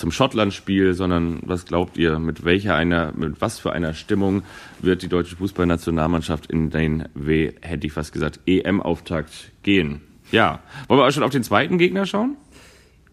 zum 0.02 0.10
Schottland-Spiel, 0.10 0.94
sondern 0.94 1.38
was 1.46 1.64
glaubt 1.64 1.96
ihr, 1.96 2.18
mit 2.18 2.44
welcher 2.44 2.74
einer, 2.74 3.12
mit 3.14 3.40
was 3.40 3.60
für 3.60 3.72
einer 3.72 3.94
Stimmung 3.94 4.42
wird 4.80 5.02
die 5.02 5.08
deutsche 5.08 5.36
Fußballnationalmannschaft 5.36 6.50
in 6.50 6.70
den 6.70 7.04
W, 7.14 7.52
hätte 7.60 7.86
ich 7.86 7.92
fast 7.92 8.12
gesagt, 8.12 8.40
EM-Auftakt 8.44 9.52
gehen? 9.62 10.00
Ja. 10.32 10.58
Wollen 10.88 10.98
wir 10.98 11.06
auch 11.06 11.12
schon 11.12 11.22
auf 11.22 11.30
den 11.30 11.44
zweiten 11.44 11.78
Gegner 11.78 12.04
schauen? 12.04 12.36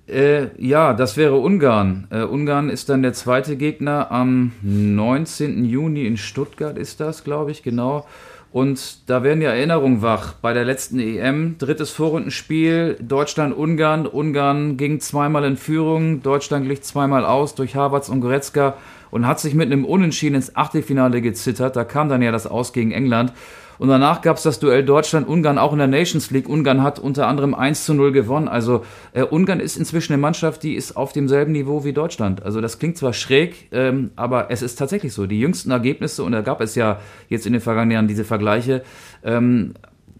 Äh, 0.07 0.47
ja, 0.57 0.93
das 0.93 1.15
wäre 1.15 1.35
Ungarn. 1.35 2.07
Äh, 2.09 2.23
Ungarn 2.23 2.71
ist 2.71 2.89
dann 2.89 3.03
der 3.03 3.13
zweite 3.13 3.55
Gegner 3.55 4.11
am 4.11 4.53
19. 4.63 5.65
Juni 5.65 6.07
in 6.07 6.17
Stuttgart, 6.17 6.75
ist 6.75 6.99
das, 6.99 7.23
glaube 7.23 7.51
ich, 7.51 7.61
genau. 7.61 8.07
Und 8.51 9.09
da 9.09 9.21
werden 9.21 9.41
ja 9.41 9.51
Erinnerungen 9.51 10.01
wach. 10.01 10.33
Bei 10.33 10.53
der 10.53 10.65
letzten 10.65 10.99
EM, 10.99 11.57
drittes 11.59 11.91
Vorrundenspiel, 11.91 12.97
Deutschland-Ungarn. 12.99 14.07
Ungarn 14.07 14.75
ging 14.75 14.99
zweimal 14.99 15.43
in 15.43 15.55
Führung, 15.55 16.23
Deutschland 16.23 16.65
glich 16.65 16.81
zweimal 16.81 17.25
aus 17.25 17.53
durch 17.53 17.75
Havertz 17.75 18.09
und 18.09 18.21
Goretzka 18.21 18.75
und 19.11 19.27
hat 19.27 19.39
sich 19.39 19.53
mit 19.53 19.71
einem 19.71 19.85
Unentschieden 19.85 20.35
ins 20.35 20.55
Achtelfinale 20.55 21.21
gezittert. 21.21 21.75
Da 21.75 21.83
kam 21.83 22.09
dann 22.09 22.23
ja 22.23 22.31
das 22.31 22.47
Aus 22.47 22.73
gegen 22.73 22.91
England. 22.91 23.33
Und 23.79 23.87
danach 23.87 24.21
gab 24.21 24.37
es 24.37 24.43
das 24.43 24.59
Duell 24.59 24.83
Deutschland-Ungarn 24.83 25.57
auch 25.57 25.71
in 25.71 25.79
der 25.79 25.87
Nations 25.87 26.29
League. 26.31 26.49
Ungarn 26.49 26.83
hat 26.83 26.99
unter 26.99 27.27
anderem 27.27 27.55
1 27.55 27.85
zu 27.85 27.93
0 27.93 28.11
gewonnen. 28.11 28.49
Also 28.49 28.85
äh, 29.13 29.23
Ungarn 29.23 29.61
ist 29.61 29.77
inzwischen 29.77 30.13
eine 30.13 30.21
Mannschaft, 30.21 30.63
die 30.63 30.75
ist 30.75 30.97
auf 30.97 31.13
demselben 31.13 31.53
Niveau 31.53 31.85
wie 31.85 31.93
Deutschland. 31.93 32.43
Also 32.43 32.59
das 32.59 32.77
klingt 32.77 32.97
zwar 32.97 33.13
schräg, 33.13 33.69
ähm, 33.71 34.11
aber 34.17 34.51
es 34.51 34.61
ist 34.61 34.75
tatsächlich 34.75 35.13
so. 35.13 35.25
Die 35.25 35.39
jüngsten 35.39 35.71
Ergebnisse, 35.71 36.23
und 36.23 36.33
da 36.33 36.41
gab 36.41 36.59
es 36.59 36.75
ja 36.75 36.99
jetzt 37.29 37.47
in 37.47 37.53
den 37.53 37.61
vergangenen 37.61 37.91
Jahren 37.91 38.07
diese 38.09 38.25
Vergleiche, 38.25 38.83
ähm, 39.23 39.75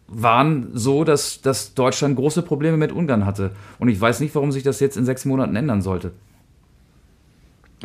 waren 0.08 0.70
so, 0.74 1.04
dass, 1.04 1.42
dass 1.42 1.74
Deutschland 1.74 2.16
große 2.16 2.42
Probleme 2.42 2.78
mit 2.78 2.94
Ungarn 2.94 3.26
hatte. 3.26 3.52
Und 3.78 3.90
ich 3.90 4.00
weiß 4.00 4.22
nicht, 4.22 4.34
warum 4.36 4.54
sich 4.54 4.64
das 4.64 4.80
jetzt 4.80 4.96
in 4.96 5.06
sechs 5.06 5.26
Monaten 5.26 5.56
ändern 5.56 5.82
sollte. 5.82 6.14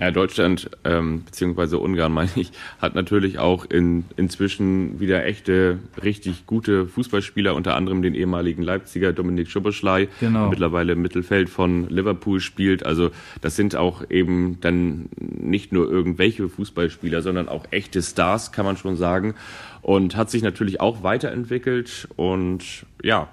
Ja, 0.01 0.11
Deutschland, 0.11 0.71
ähm, 0.83 1.23
beziehungsweise 1.25 1.79
Ungarn, 1.79 2.13
meine 2.15 2.31
ich, 2.35 2.51
hat 2.81 2.95
natürlich 2.95 3.39
auch 3.39 3.65
in, 3.65 4.05
inzwischen 4.17 4.99
wieder 4.99 5.25
echte, 5.25 5.79
richtig 6.03 6.47
gute 6.47 6.87
Fußballspieler, 6.87 7.55
unter 7.55 7.77
anderem 7.77 8.03
den 8.03 8.15
ehemaligen 8.15 8.63
Leipziger 8.63 9.13
Dominik 9.13 9.49
Schuberschlei, 9.49 10.09
genau. 10.19 10.49
mittlerweile 10.49 10.95
im 10.95 11.03
Mittelfeld 11.03 11.49
von 11.49 11.89
Liverpool 11.89 12.41
spielt. 12.41 12.85
Also 12.85 13.11
das 13.41 13.55
sind 13.55 13.77
auch 13.77 14.03
eben 14.11 14.61
dann 14.61 15.09
nicht 15.19 15.73
nur 15.73 15.89
irgendwelche 15.91 16.49
Fußballspieler, 16.49 17.23
sondern 17.23 17.49
auch 17.49 17.67
echte 17.71 18.03
Stars, 18.03 18.51
kann 18.51 18.65
man 18.65 18.77
schon 18.77 18.97
sagen. 18.97 19.35
Und 19.81 20.17
hat 20.17 20.31
sich 20.31 20.43
natürlich 20.43 20.81
auch 20.81 21.03
weiterentwickelt 21.03 22.09
und 22.17 22.87
ja, 23.03 23.29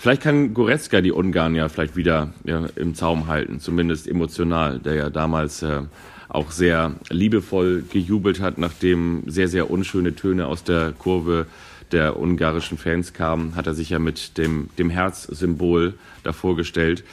Vielleicht 0.00 0.22
kann 0.22 0.54
Goretzka 0.54 1.02
die 1.02 1.12
Ungarn 1.12 1.54
ja 1.54 1.68
vielleicht 1.68 1.94
wieder 1.94 2.32
ja, 2.44 2.64
im 2.76 2.94
Zaum 2.94 3.26
halten, 3.26 3.60
zumindest 3.60 4.08
emotional, 4.08 4.78
der 4.78 4.94
ja 4.94 5.10
damals 5.10 5.62
äh, 5.62 5.82
auch 6.30 6.52
sehr 6.52 6.94
liebevoll 7.10 7.84
gejubelt 7.92 8.40
hat, 8.40 8.56
nachdem 8.56 9.24
sehr, 9.26 9.46
sehr 9.46 9.70
unschöne 9.70 10.14
Töne 10.14 10.46
aus 10.46 10.64
der 10.64 10.92
Kurve 10.92 11.44
der 11.92 12.18
ungarischen 12.18 12.78
Fans 12.78 13.12
kam, 13.12 13.56
hat 13.56 13.66
er 13.66 13.74
sich 13.74 13.90
ja 13.90 13.98
mit 13.98 14.38
dem, 14.38 14.70
dem 14.78 14.88
Herzsymbol 14.88 15.92
davor 16.22 16.56
gestellt. 16.56 17.04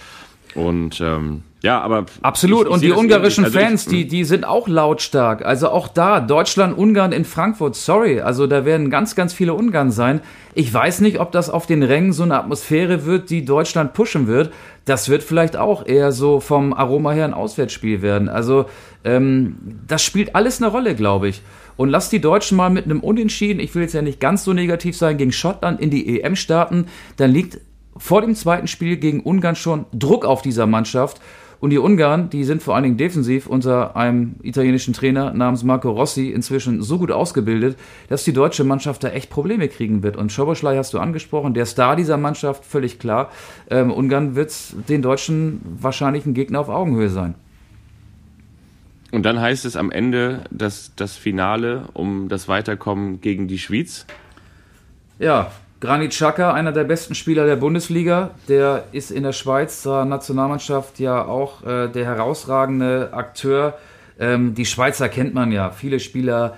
Und 0.56 1.02
ähm, 1.02 1.44
ja, 1.62 1.82
aber. 1.82 2.06
Absolut. 2.22 2.62
Ich, 2.62 2.68
ich 2.68 2.74
und 2.74 2.82
die 2.82 2.92
ungarischen 2.92 3.46
also 3.46 3.60
Fans, 3.60 3.86
ich, 3.86 3.90
die, 3.90 4.08
die 4.08 4.24
sind 4.24 4.46
auch 4.46 4.68
lautstark. 4.68 5.46
Also 5.46 5.70
auch 5.70 5.88
da, 5.88 6.20
Deutschland, 6.20 6.78
Ungarn 6.78 7.12
in 7.12 7.26
Frankfurt, 7.26 7.76
sorry. 7.76 8.22
Also 8.22 8.48
da 8.48 8.64
werden 8.64 8.90
ganz, 8.90 9.16
ganz 9.16 9.34
viele 9.34 9.54
Ungarn 9.54 9.92
sein. 9.92 10.22
Ich 10.54 10.74
weiß 10.74 11.02
nicht, 11.02 11.20
ob 11.20 11.32
das 11.32 11.50
auf 11.50 11.66
den 11.66 11.84
Rängen 11.84 12.14
so 12.14 12.24
eine 12.24 12.38
Atmosphäre 12.38 13.06
wird, 13.06 13.30
die 13.30 13.44
Deutschland 13.44 13.94
pushen 13.94 14.28
wird. 14.28 14.52
Das 14.86 15.10
wird 15.10 15.24
vielleicht 15.24 15.58
auch 15.58 15.86
eher 15.86 16.12
so 16.12 16.40
vom 16.40 16.74
Aroma 16.74 17.12
her 17.12 17.26
ein 17.26 17.34
Auswärtsspiel 17.34 18.02
werden. 18.02 18.30
Also 18.30 18.66
ähm, 19.04 19.58
das 19.88 20.04
spielt 20.04 20.36
alles 20.36 20.62
eine 20.62 20.72
Rolle, 20.72 20.96
glaube 20.96 21.28
ich. 21.28 21.42
Und 21.76 21.90
lass 21.90 22.10
die 22.10 22.22
Deutschen 22.22 22.58
mal 22.58 22.70
mit 22.70 22.86
einem 22.86 23.02
Unentschieden, 23.02 23.60
ich 23.60 23.74
will 23.76 23.84
jetzt 23.84 23.94
ja 23.94 24.02
nicht 24.02 24.20
ganz 24.20 24.44
so 24.44 24.54
negativ 24.54 24.98
sein, 24.98 25.18
gegen 25.18 25.32
Schottland 25.32 25.80
in 25.80 25.92
die 25.92 26.22
EM 26.22 26.36
starten. 26.36 26.88
Dann 27.18 27.32
liegt 27.32 27.60
vor 28.00 28.22
dem 28.22 28.36
zweiten 28.36 28.68
Spiel 28.68 28.98
gegen 28.98 29.22
Ungarn 29.22 29.56
schon 29.56 29.86
Druck 29.92 30.26
auf 30.26 30.42
dieser 30.42 30.68
Mannschaft. 30.68 31.22
Und 31.60 31.72
die 31.72 31.80
Ungarn, 31.80 32.30
die 32.30 32.44
sind 32.44 32.62
vor 32.62 32.76
allen 32.76 32.84
Dingen 32.84 32.98
defensiv 32.98 33.48
unter 33.48 33.96
einem 33.96 34.36
italienischen 34.44 34.94
Trainer 34.94 35.34
namens 35.34 35.64
Marco 35.64 35.90
Rossi 35.90 36.30
inzwischen 36.30 36.84
so 36.84 37.00
gut 37.00 37.12
ausgebildet, 37.12 37.78
dass 38.10 38.24
die 38.24 38.34
deutsche 38.34 38.64
Mannschaft 38.64 39.04
da 39.04 39.10
echt 39.10 39.32
Probleme 39.32 39.68
kriegen 39.68 40.04
wird. 40.04 40.18
Und 40.18 40.32
Schoboschlei 40.32 40.78
hast 40.78 40.94
du 40.94 41.00
angesprochen, 41.00 41.56
der 41.56 41.66
Star 41.66 41.96
dieser 41.96 42.18
Mannschaft, 42.18 42.64
völlig 42.64 43.00
klar. 43.00 43.32
Ähm, 43.72 43.92
Ungarn 43.92 44.36
wird 44.36 44.54
den 44.88 45.02
Deutschen 45.02 45.62
wahrscheinlich 45.64 46.26
ein 46.28 46.36
Gegner 46.36 46.60
auf 46.60 46.70
Augenhöhe 46.70 47.10
sein. 47.10 47.34
Und 49.12 49.24
dann 49.24 49.40
heißt 49.40 49.66
es 49.66 49.76
am 49.76 49.90
Ende, 49.90 50.44
dass 50.52 50.92
das 50.96 51.16
Finale 51.16 51.86
um 51.94 52.30
das 52.30 52.48
Weiterkommen 52.48 53.22
gegen 53.22 53.48
die 53.48 53.58
Schweiz. 53.58 54.06
Ja, 55.18 55.52
Granit 55.80 56.12
Xhaka, 56.12 56.54
einer 56.54 56.72
der 56.72 56.86
besten 56.86 57.14
Spieler 57.14 57.46
der 57.46 57.56
Bundesliga, 57.56 58.32
der 58.50 58.86
ist 58.94 59.12
in 59.12 59.24
der 59.24 59.32
Schweizer 59.32 60.06
Nationalmannschaft 60.06 61.00
ja 61.00 61.24
auch 61.24 61.64
äh, 61.64 61.88
der 61.88 62.06
herausragende 62.06 63.10
Akteur. 63.12 63.78
Ähm, 64.20 64.56
die 64.56 64.66
Schweizer 64.66 65.08
kennt 65.08 65.36
man 65.36 65.52
ja. 65.52 65.70
Viele 65.70 66.00
Spieler 66.00 66.56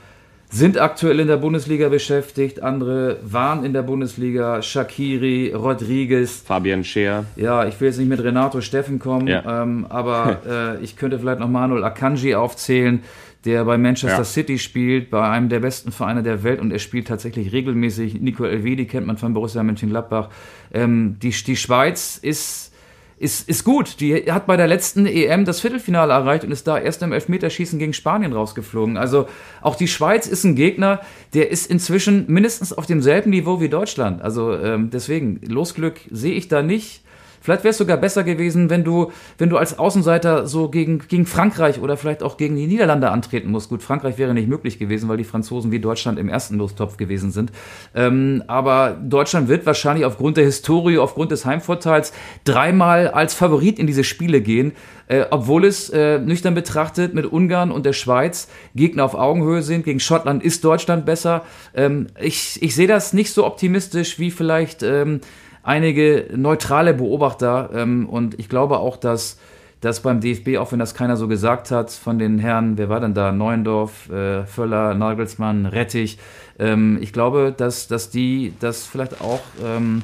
sind 0.52 0.80
aktuell 0.80 1.20
in 1.20 1.28
der 1.28 1.38
Bundesliga 1.38 1.90
beschäftigt, 1.90 2.64
andere 2.64 3.18
waren 3.22 3.64
in 3.66 3.74
der 3.74 3.84
Bundesliga. 3.84 4.62
Shakiri, 4.62 5.54
Rodriguez. 5.54 6.42
Fabian 6.44 6.84
Scheer. 6.84 7.26
Ja, 7.36 7.66
ich 7.66 7.80
will 7.80 7.90
jetzt 7.90 7.98
nicht 7.98 8.10
mit 8.10 8.24
Renato 8.24 8.62
Steffen 8.62 9.00
kommen, 9.00 9.28
ja. 9.28 9.64
ähm, 9.64 9.86
aber 9.90 10.78
äh, 10.80 10.84
ich 10.84 10.96
könnte 10.96 11.20
vielleicht 11.20 11.40
noch 11.40 11.50
Manuel 11.50 11.84
Akanji 11.84 12.36
aufzählen 12.36 13.04
der 13.46 13.64
bei 13.66 13.78
Manchester 13.78 14.18
ja. 14.18 14.24
City 14.24 14.60
spielt, 14.60 15.10
bei 15.10 15.28
einem 15.28 15.50
der 15.50 15.60
besten 15.60 15.92
Vereine 15.92 16.24
der 16.24 16.44
Welt 16.44 16.60
und 16.60 16.72
er 16.72 16.80
spielt 16.80 17.08
tatsächlich 17.08 17.54
regelmäßig. 17.54 18.20
Nico 18.20 18.44
Elvedi 18.44 18.86
kennt 18.86 19.08
man 19.08 19.18
von 19.18 19.34
Borussia 19.34 19.64
Mönchengladbach. 19.64 20.30
Ähm, 20.74 21.18
die, 21.22 21.30
die 21.30 21.56
Schweiz 21.56 22.20
ist, 22.22 22.74
ist, 23.18 23.48
ist 23.48 23.64
gut. 23.64 24.02
Die 24.02 24.32
hat 24.32 24.46
bei 24.46 24.58
der 24.58 24.68
letzten 24.68 25.06
EM 25.06 25.46
das 25.46 25.62
Viertelfinale 25.62 26.12
erreicht 26.12 26.44
und 26.44 26.52
ist 26.52 26.68
da 26.68 26.78
erst 26.78 27.02
im 27.02 27.14
Elfmeterschießen 27.14 27.80
gegen 27.80 27.94
Spanien 27.94 28.34
rausgeflogen. 28.34 28.98
Also 28.98 29.28
auch 29.62 29.76
die 29.76 29.88
Schweiz 29.88 30.28
ist 30.28 30.44
ein 30.44 30.56
Gegner, 30.56 31.00
der 31.34 31.50
ist 31.50 31.70
inzwischen 31.70 32.26
mindestens 32.28 32.74
auf 32.74 32.86
demselben 32.86 33.30
Niveau 33.30 33.62
wie 33.62 33.70
Deutschland. 33.70 34.22
Also 34.22 34.54
ähm, 34.54 34.90
deswegen, 34.90 35.40
Losglück 35.48 36.02
sehe 36.12 36.34
ich 36.34 36.50
da 36.50 36.62
nicht. 36.62 37.04
Vielleicht 37.50 37.64
wäre 37.64 37.72
es 37.72 37.80
sogar 37.80 37.98
besser 37.98 38.24
gewesen, 38.24 38.70
wenn 38.70 38.84
du, 38.84 39.12
wenn 39.40 39.50
du 39.50 39.58
als 39.58 39.80
Außenseiter 39.80 40.46
so 40.46 40.70
gegen, 40.70 41.00
gegen 41.00 41.26
Frankreich 41.26 41.82
oder 41.82 41.98
vielleicht 41.98 42.22
auch 42.22 42.38
gegen 42.38 42.56
die 42.56 42.68
Niederlande 42.68 43.10
antreten 43.10 43.50
musst. 43.50 43.70
Gut, 43.70 43.82
Frankreich 43.82 44.20
wäre 44.20 44.36
nicht 44.36 44.48
möglich 44.48 44.78
gewesen, 44.78 45.10
weil 45.10 45.18
die 45.18 45.24
Franzosen 45.24 45.72
wie 45.72 45.80
Deutschland 45.80 46.20
im 46.20 46.30
ersten 46.30 46.60
Lostopf 46.60 46.98
gewesen 46.98 47.32
sind. 47.32 47.52
Ähm, 47.96 48.44
aber 48.46 48.96
Deutschland 49.04 49.48
wird 49.48 49.66
wahrscheinlich 49.66 50.06
aufgrund 50.06 50.38
der 50.38 50.44
Historie, 50.44 51.00
aufgrund 51.00 51.32
des 51.32 51.44
Heimvorteils 51.44 52.14
dreimal 52.44 53.08
als 53.08 53.34
Favorit 53.34 53.80
in 53.80 53.88
diese 53.88 54.04
Spiele 54.04 54.42
gehen. 54.42 54.74
Äh, 55.08 55.26
obwohl 55.32 55.66
es 55.66 55.90
äh, 55.90 56.20
nüchtern 56.20 56.54
betrachtet 56.54 57.16
mit 57.16 57.26
Ungarn 57.26 57.72
und 57.72 57.84
der 57.84 57.94
Schweiz 57.94 58.48
Gegner 58.76 59.06
auf 59.06 59.16
Augenhöhe 59.16 59.64
sind. 59.64 59.86
Gegen 59.86 60.00
Schottland 60.00 60.44
ist 60.44 60.64
Deutschland 60.64 61.08
besser. 61.08 61.46
Ähm, 61.74 62.06
ich 62.22 62.62
ich 62.62 62.76
sehe 62.76 62.86
das 62.86 63.12
nicht 63.12 63.34
so 63.34 63.44
optimistisch 63.44 64.20
wie 64.20 64.30
vielleicht 64.30 64.84
ähm, 64.84 65.22
einige 65.70 66.30
neutrale 66.36 66.96
Beobachter 66.96 67.70
ähm, 67.74 68.10
und 68.10 68.40
ich 68.40 68.50
glaube 68.50 68.80
auch, 68.80 68.98
dass 68.98 69.38
dass 69.82 70.02
beim 70.02 70.20
DFB, 70.20 70.58
auch 70.58 70.74
wenn 70.74 70.80
das 70.80 70.94
keiner 70.94 71.16
so 71.16 71.30
gesagt 71.30 71.72
hat, 71.72 71.90
von 71.90 72.20
den 72.20 72.38
Herren, 72.38 72.78
wer 72.78 72.90
war 72.90 73.00
denn 73.00 73.14
da? 73.14 73.32
Neuendorf, 73.32 74.10
äh, 74.10 74.46
Völler, 74.46 74.94
Nagelsmann, 74.94 75.66
Rettich. 75.66 76.18
Ähm, 76.58 76.98
ich 77.00 77.14
glaube, 77.14 77.54
dass, 77.56 77.88
dass 77.88 78.10
die 78.10 78.52
das 78.60 78.86
vielleicht 78.86 79.22
auch 79.22 79.40
ähm, 79.64 80.02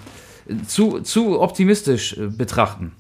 zu, 0.66 1.01
zu 1.01 1.41
optimistisch 1.41 2.18
äh, 2.18 2.28
betrachten. 2.28 2.93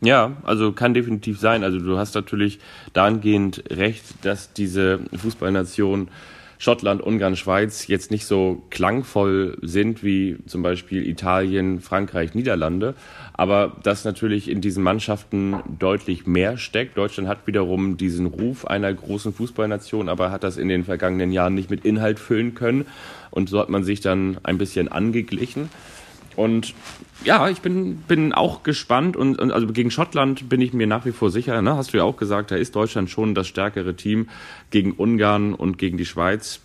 Ja, 0.00 0.36
also 0.44 0.70
kann 0.70 0.94
definitiv 0.94 1.40
sein. 1.40 1.64
Also 1.64 1.80
du 1.80 1.98
hast 1.98 2.14
natürlich 2.14 2.60
dahingehend 2.92 3.64
recht, 3.68 4.04
dass 4.22 4.52
diese 4.52 5.00
Fußballnation 5.12 6.06
Schottland, 6.58 7.02
Ungarn, 7.02 7.36
Schweiz 7.36 7.86
jetzt 7.86 8.10
nicht 8.10 8.26
so 8.26 8.62
klangvoll 8.70 9.58
sind 9.62 10.02
wie 10.02 10.38
zum 10.46 10.62
Beispiel 10.62 11.06
Italien, 11.06 11.80
Frankreich, 11.80 12.34
Niederlande, 12.34 12.94
aber 13.34 13.76
dass 13.82 14.04
natürlich 14.04 14.50
in 14.50 14.60
diesen 14.60 14.82
Mannschaften 14.82 15.56
deutlich 15.78 16.26
mehr 16.26 16.56
steckt. 16.56 16.96
Deutschland 16.96 17.28
hat 17.28 17.46
wiederum 17.46 17.96
diesen 17.96 18.26
Ruf 18.26 18.66
einer 18.66 18.92
großen 18.92 19.32
Fußballnation, 19.32 20.08
aber 20.08 20.30
hat 20.30 20.44
das 20.44 20.56
in 20.56 20.68
den 20.68 20.84
vergangenen 20.84 21.32
Jahren 21.32 21.54
nicht 21.54 21.70
mit 21.70 21.84
Inhalt 21.84 22.18
füllen 22.18 22.54
können 22.54 22.86
und 23.30 23.48
so 23.48 23.58
hat 23.58 23.68
man 23.68 23.84
sich 23.84 24.00
dann 24.00 24.38
ein 24.42 24.58
bisschen 24.58 24.88
angeglichen. 24.88 25.68
Und 26.36 26.74
ja, 27.24 27.48
ich 27.48 27.60
bin, 27.60 27.96
bin 27.96 28.32
auch 28.32 28.62
gespannt 28.62 29.16
und, 29.16 29.38
und, 29.38 29.50
also 29.50 29.66
gegen 29.68 29.90
Schottland 29.90 30.48
bin 30.48 30.60
ich 30.60 30.72
mir 30.72 30.86
nach 30.86 31.06
wie 31.06 31.12
vor 31.12 31.30
sicher. 31.30 31.60
Ne? 31.62 31.76
Hast 31.76 31.92
du 31.92 31.96
ja 31.96 32.04
auch 32.04 32.16
gesagt, 32.16 32.50
da 32.50 32.56
ist 32.56 32.76
Deutschland 32.76 33.10
schon 33.10 33.34
das 33.34 33.48
stärkere 33.48 33.96
Team 33.96 34.28
gegen 34.70 34.92
Ungarn 34.92 35.54
und 35.54 35.78
gegen 35.78 35.96
die 35.96 36.06
Schweiz 36.06 36.60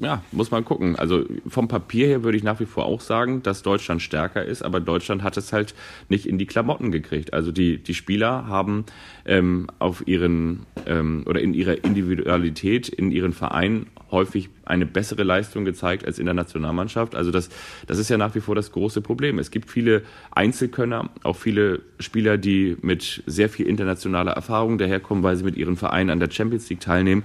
ja, 0.00 0.22
muss 0.32 0.50
man 0.50 0.64
gucken. 0.64 0.96
Also 0.96 1.24
vom 1.46 1.68
Papier 1.68 2.06
her 2.06 2.24
würde 2.24 2.36
ich 2.36 2.44
nach 2.44 2.60
wie 2.60 2.66
vor 2.66 2.86
auch 2.86 3.00
sagen, 3.00 3.42
dass 3.42 3.62
Deutschland 3.62 4.02
stärker 4.02 4.44
ist, 4.44 4.62
aber 4.62 4.80
Deutschland 4.80 5.22
hat 5.22 5.36
es 5.36 5.52
halt 5.52 5.74
nicht 6.08 6.26
in 6.26 6.38
die 6.38 6.46
Klamotten 6.46 6.92
gekriegt. 6.92 7.32
Also 7.32 7.52
die, 7.52 7.78
die 7.78 7.94
Spieler 7.94 8.46
haben 8.46 8.84
ähm, 9.24 9.68
auf 9.78 10.06
ihren 10.06 10.66
ähm, 10.86 11.24
oder 11.26 11.40
in 11.40 11.54
ihrer 11.54 11.84
Individualität, 11.84 12.88
in 12.88 13.10
ihren 13.10 13.32
Vereinen 13.32 13.86
häufig 14.10 14.50
eine 14.64 14.86
bessere 14.86 15.24
Leistung 15.24 15.64
gezeigt 15.64 16.06
als 16.06 16.18
in 16.18 16.26
der 16.26 16.34
Nationalmannschaft. 16.34 17.14
Also 17.14 17.30
das, 17.30 17.48
das 17.86 17.98
ist 17.98 18.10
ja 18.10 18.18
nach 18.18 18.34
wie 18.34 18.40
vor 18.40 18.54
das 18.54 18.70
große 18.70 19.00
Problem. 19.00 19.38
Es 19.38 19.50
gibt 19.50 19.70
viele 19.70 20.02
Einzelkönner, 20.30 21.10
auch 21.24 21.36
viele 21.36 21.80
Spieler, 21.98 22.36
die 22.38 22.76
mit 22.82 23.22
sehr 23.26 23.48
viel 23.48 23.66
internationaler 23.66 24.32
Erfahrung 24.32 24.78
daherkommen, 24.78 25.24
weil 25.24 25.36
sie 25.36 25.44
mit 25.44 25.56
ihren 25.56 25.76
Vereinen 25.76 26.10
an 26.10 26.20
der 26.20 26.30
Champions 26.30 26.68
League 26.68 26.80
teilnehmen. 26.80 27.24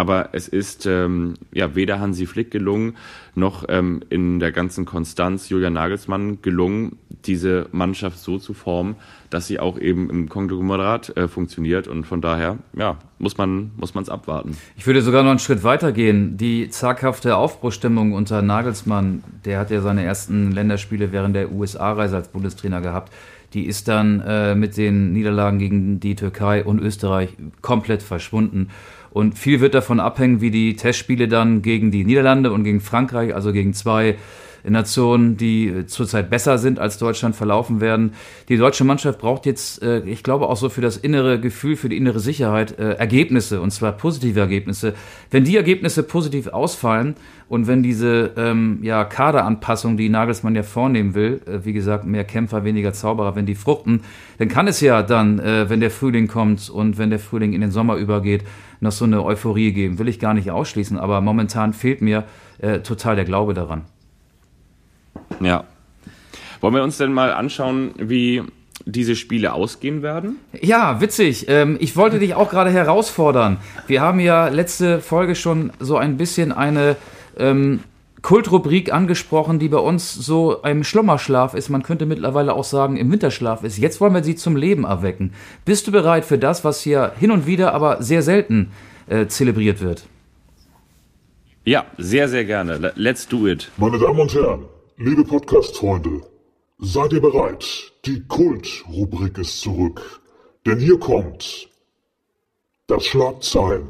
Aber 0.00 0.30
es 0.32 0.48
ist 0.48 0.86
ähm, 0.86 1.34
ja 1.52 1.74
weder 1.74 2.00
Hansi 2.00 2.24
Flick 2.24 2.50
gelungen, 2.50 2.96
noch 3.34 3.66
ähm, 3.68 4.00
in 4.08 4.40
der 4.40 4.50
ganzen 4.50 4.86
Konstanz 4.86 5.50
Julian 5.50 5.74
Nagelsmann 5.74 6.40
gelungen, 6.40 6.96
diese 7.26 7.66
Mannschaft 7.72 8.18
so 8.18 8.38
zu 8.38 8.54
formen, 8.54 8.96
dass 9.28 9.46
sie 9.46 9.60
auch 9.60 9.78
eben 9.78 10.08
im 10.08 10.30
Konglomerat 10.30 11.14
äh, 11.18 11.28
funktioniert. 11.28 11.86
Und 11.86 12.06
von 12.06 12.22
daher, 12.22 12.56
ja, 12.74 12.96
muss 13.18 13.36
man 13.36 13.72
muss 13.76 13.92
man 13.92 14.02
es 14.02 14.08
abwarten. 14.08 14.56
Ich 14.74 14.86
würde 14.86 15.02
sogar 15.02 15.22
noch 15.22 15.32
einen 15.32 15.38
Schritt 15.38 15.64
weiter 15.64 15.92
gehen. 15.92 16.38
Die 16.38 16.70
zaghafte 16.70 17.36
Aufbruchstimmung 17.36 18.14
unter 18.14 18.40
Nagelsmann, 18.40 19.22
der 19.44 19.58
hat 19.58 19.70
ja 19.70 19.82
seine 19.82 20.02
ersten 20.02 20.50
Länderspiele 20.50 21.12
während 21.12 21.36
der 21.36 21.52
USA-Reise 21.52 22.16
als 22.16 22.28
Bundestrainer 22.28 22.80
gehabt. 22.80 23.12
Die 23.52 23.66
ist 23.66 23.88
dann 23.88 24.20
äh, 24.20 24.54
mit 24.54 24.78
den 24.78 25.12
Niederlagen 25.12 25.58
gegen 25.58 26.00
die 26.00 26.14
Türkei 26.14 26.64
und 26.64 26.80
Österreich 26.80 27.36
komplett 27.60 28.02
verschwunden. 28.02 28.68
Und 29.12 29.38
viel 29.38 29.60
wird 29.60 29.74
davon 29.74 30.00
abhängen, 30.00 30.40
wie 30.40 30.50
die 30.50 30.76
Testspiele 30.76 31.28
dann 31.28 31.62
gegen 31.62 31.90
die 31.90 32.04
Niederlande 32.04 32.52
und 32.52 32.64
gegen 32.64 32.80
Frankreich, 32.80 33.34
also 33.34 33.52
gegen 33.52 33.74
zwei 33.74 34.16
Nationen, 34.68 35.36
die 35.36 35.86
zurzeit 35.86 36.30
besser 36.30 36.58
sind 36.58 36.78
als 36.78 36.98
Deutschland, 36.98 37.34
verlaufen 37.34 37.80
werden. 37.80 38.12
Die 38.48 38.56
deutsche 38.56 38.84
Mannschaft 38.84 39.18
braucht 39.18 39.46
jetzt, 39.46 39.82
äh, 39.82 40.00
ich 40.00 40.22
glaube 40.22 40.48
auch 40.48 40.56
so 40.56 40.68
für 40.68 40.80
das 40.80 40.96
innere 40.96 41.40
Gefühl, 41.40 41.76
für 41.76 41.88
die 41.88 41.96
innere 41.96 42.20
Sicherheit 42.20 42.78
äh, 42.78 42.92
Ergebnisse 42.92 43.60
und 43.60 43.70
zwar 43.70 43.92
positive 43.92 44.38
Ergebnisse. 44.38 44.94
Wenn 45.30 45.44
die 45.44 45.56
Ergebnisse 45.56 46.02
positiv 46.02 46.48
ausfallen 46.48 47.14
und 47.48 47.66
wenn 47.66 47.82
diese 47.82 48.32
ähm, 48.36 48.80
ja, 48.82 49.04
Kaderanpassung, 49.04 49.96
die 49.96 50.08
Nagelsmann 50.08 50.54
ja 50.54 50.62
vornehmen 50.62 51.14
will, 51.14 51.40
äh, 51.46 51.64
wie 51.64 51.72
gesagt, 51.72 52.04
mehr 52.04 52.24
Kämpfer, 52.24 52.64
weniger 52.64 52.92
Zauberer, 52.92 53.34
wenn 53.36 53.46
die 53.46 53.54
fruchten, 53.54 54.02
dann 54.38 54.48
kann 54.48 54.68
es 54.68 54.80
ja 54.80 55.02
dann, 55.02 55.38
äh, 55.38 55.68
wenn 55.68 55.80
der 55.80 55.90
Frühling 55.90 56.28
kommt 56.28 56.68
und 56.70 56.98
wenn 56.98 57.10
der 57.10 57.18
Frühling 57.18 57.52
in 57.52 57.60
den 57.60 57.70
Sommer 57.70 57.96
übergeht, 57.96 58.44
noch 58.80 58.92
so 58.92 59.04
eine 59.04 59.24
Euphorie 59.24 59.72
geben. 59.72 59.98
Will 59.98 60.08
ich 60.08 60.18
gar 60.18 60.34
nicht 60.34 60.50
ausschließen, 60.50 60.98
aber 60.98 61.20
momentan 61.20 61.72
fehlt 61.72 62.02
mir 62.02 62.24
äh, 62.58 62.80
total 62.80 63.16
der 63.16 63.24
Glaube 63.24 63.54
daran. 63.54 63.82
Ja. 65.40 65.64
Wollen 66.60 66.74
wir 66.74 66.82
uns 66.82 66.98
denn 66.98 67.12
mal 67.12 67.32
anschauen, 67.32 67.92
wie 67.98 68.42
diese 68.84 69.16
Spiele 69.16 69.52
ausgehen 69.52 70.02
werden? 70.02 70.36
Ja, 70.60 71.00
witzig. 71.00 71.46
Ähm, 71.48 71.76
ich 71.80 71.96
wollte 71.96 72.18
dich 72.18 72.34
auch 72.34 72.50
gerade 72.50 72.70
herausfordern. 72.70 73.58
Wir 73.86 74.00
haben 74.00 74.20
ja 74.20 74.48
letzte 74.48 75.00
Folge 75.00 75.34
schon 75.34 75.72
so 75.78 75.96
ein 75.96 76.16
bisschen 76.16 76.52
eine 76.52 76.96
ähm, 77.38 77.80
Kultrubrik 78.22 78.92
angesprochen, 78.92 79.58
die 79.58 79.68
bei 79.68 79.78
uns 79.78 80.14
so 80.14 80.56
im 80.62 80.84
Schlummerschlaf 80.84 81.54
ist. 81.54 81.70
Man 81.70 81.82
könnte 81.82 82.06
mittlerweile 82.06 82.54
auch 82.54 82.64
sagen, 82.64 82.96
im 82.96 83.10
Winterschlaf 83.10 83.64
ist. 83.64 83.78
Jetzt 83.78 84.00
wollen 84.00 84.14
wir 84.14 84.24
sie 84.24 84.36
zum 84.36 84.56
Leben 84.56 84.84
erwecken. 84.84 85.32
Bist 85.64 85.86
du 85.86 85.92
bereit 85.92 86.24
für 86.24 86.38
das, 86.38 86.64
was 86.64 86.80
hier 86.80 87.12
hin 87.18 87.30
und 87.30 87.46
wieder, 87.46 87.72
aber 87.72 88.02
sehr 88.02 88.22
selten 88.22 88.72
äh, 89.08 89.26
zelebriert 89.26 89.80
wird? 89.80 90.04
Ja, 91.64 91.86
sehr, 91.98 92.28
sehr 92.28 92.44
gerne. 92.44 92.92
Let's 92.96 93.28
do 93.28 93.46
it. 93.46 93.70
Meine 93.76 93.98
Damen 93.98 94.20
und 94.20 94.34
Herren, 94.34 94.64
liebe 94.96 95.24
Podcast-Freunde, 95.24 96.22
seid 96.78 97.12
ihr 97.12 97.20
bereit? 97.20 97.92
Die 98.06 98.22
Kult-Rubrik 98.26 99.38
ist 99.38 99.60
zurück. 99.60 100.20
Denn 100.66 100.78
hier 100.78 100.98
kommt 100.98 101.68
das 102.86 103.04
Schlagzeilen. 103.04 103.88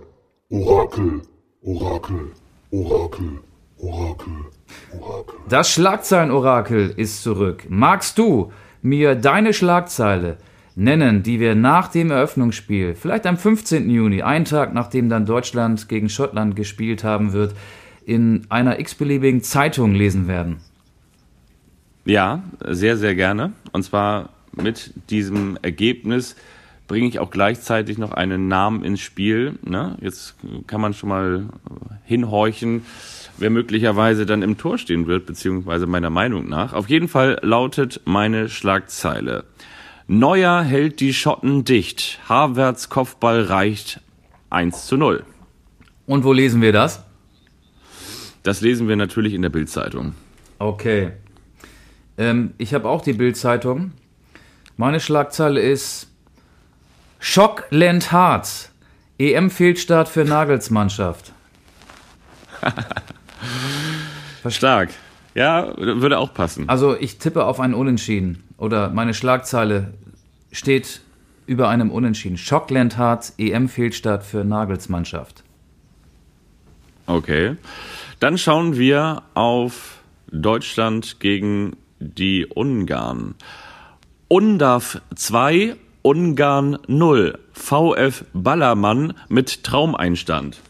Orakel, 0.51 1.23
Orakel, 1.63 2.33
Orakel, 2.71 3.41
Orakel, 3.83 4.33
Orakel. 4.99 5.35
Das 5.49 5.71
Schlagzeilen-Orakel 5.73 6.93
ist 6.97 7.23
zurück. 7.23 7.65
Magst 7.69 8.19
du 8.19 8.53
mir 8.83 9.15
deine 9.15 9.55
Schlagzeile 9.55 10.37
nennen, 10.77 11.23
die 11.23 11.41
wir 11.41 11.55
nach 11.55 11.89
dem 11.89 12.11
Eröffnungsspiel, 12.11 12.95
vielleicht 12.95 13.27
am 13.27 13.37
15. 13.37 13.89
Juni, 13.91 14.23
einen 14.23 14.45
Tag 14.45 14.75
nachdem 14.75 15.09
dann 15.09 15.27
Deutschland 15.27 15.89
gegen 15.89 16.09
Schottland 16.09 16.57
gespielt 16.57 17.05
haben 17.05 17.33
wird, 17.33 17.55
in 18.05 18.47
einer 18.49 18.79
x-beliebigen 18.81 19.43
Zeitung 19.43 19.95
lesen 19.95 20.27
werden? 20.29 20.59
Ja, 22.05 22.43
sehr, 22.67 22.97
sehr 22.97 23.15
gerne. 23.15 23.53
Und 23.73 23.83
zwar 23.83 24.31
mit 24.53 24.93
diesem 25.11 25.59
Ergebnis 25.63 26.37
bringe 26.89 27.07
ich 27.07 27.21
auch 27.21 27.31
gleichzeitig 27.31 27.99
noch 27.99 28.11
einen 28.13 28.49
Namen 28.49 28.83
ins 28.83 29.01
Spiel. 29.01 29.59
Ne? 29.63 29.97
Jetzt 30.01 30.35
kann 30.67 30.81
man 30.81 30.93
schon 30.93 31.09
mal 31.09 31.49
hinhorchen, 32.05 32.83
wer 33.41 33.51
möglicherweise 33.51 34.27
dann 34.27 34.43
im 34.43 34.59
Tor 34.59 34.79
stehen 34.79 35.07
wird, 35.07 35.27
beziehungsweise 35.27 35.87
meiner 35.87 36.11
Meinung 36.11 36.49
nach. 36.49 36.73
Auf 36.73 36.89
jeden 36.89 37.09
Fall 37.09 37.39
lautet 37.43 38.01
meine 38.05 38.49
Schlagzeile. 38.49 39.45
Neuer 40.07 40.63
hält 40.63 41.01
die 41.01 41.15
Schotten 41.15 41.65
dicht. 41.65 42.19
Havertz 42.29 42.89
Kopfball 42.89 43.43
reicht 43.45 44.01
1 44.51 44.87
zu 44.87 44.97
0. 44.97 45.25
Und 46.07 46.25
wo 46.25 46.33
lesen 46.33 46.61
wir 46.63 46.73
das? 46.73 47.05
Das 48.43 48.61
lesen 48.61 48.89
wir 48.89 48.97
natürlich 48.97 49.35
in 49.35 49.43
der 49.43 49.51
Bildzeitung. 49.51 50.15
Okay. 50.59 51.13
Ähm, 52.19 52.55
ich 52.59 52.75
habe 52.75 52.89
auch 52.89 53.03
die 53.03 53.13
Bildzeitung. 53.13 53.93
Meine 54.77 54.99
Schlagzeile 54.99 55.61
ist 55.61 56.09
Schock 57.19 57.67
Land 57.71 58.13
Harz. 58.13 58.73
EM-Fehlstart 59.19 60.09
für 60.09 60.25
Nagels 60.25 60.71
Mannschaft. 60.71 61.33
Stark. 64.49 64.91
Ja, 65.35 65.75
würde 65.77 66.19
auch 66.19 66.35
passen. 66.35 66.69
Also 66.69 66.97
ich 66.97 67.19
tippe 67.19 67.45
auf 67.45 67.61
einen 67.61 67.75
Unentschieden. 67.75 68.43
Oder 68.57 68.91
meine 68.91 69.15
Schlagzeile 69.15 69.95
steht 70.53 71.01
über 71.47 71.69
einem 71.69 71.91
Unentschieden. 71.91 72.37
Schockland 72.37 72.97
Harz, 72.97 73.35
EM-Fehlstart 73.39 74.25
für 74.25 74.45
Nagels 74.45 74.89
Mannschaft. 74.89 75.43
Okay. 77.07 77.57
Dann 78.21 78.39
schauen 78.39 78.77
wir 78.77 79.23
auf 79.35 79.99
Deutschland 80.31 81.21
gegen 81.21 81.77
die 81.99 82.47
Ungarn. 82.47 83.35
UNDAF 84.29 85.01
2, 85.15 85.77
Ungarn 86.03 86.79
0. 86.87 87.39
VF 87.53 88.25
Ballermann 88.33 89.15
mit 89.29 89.65
Traumeinstand. 89.65 90.61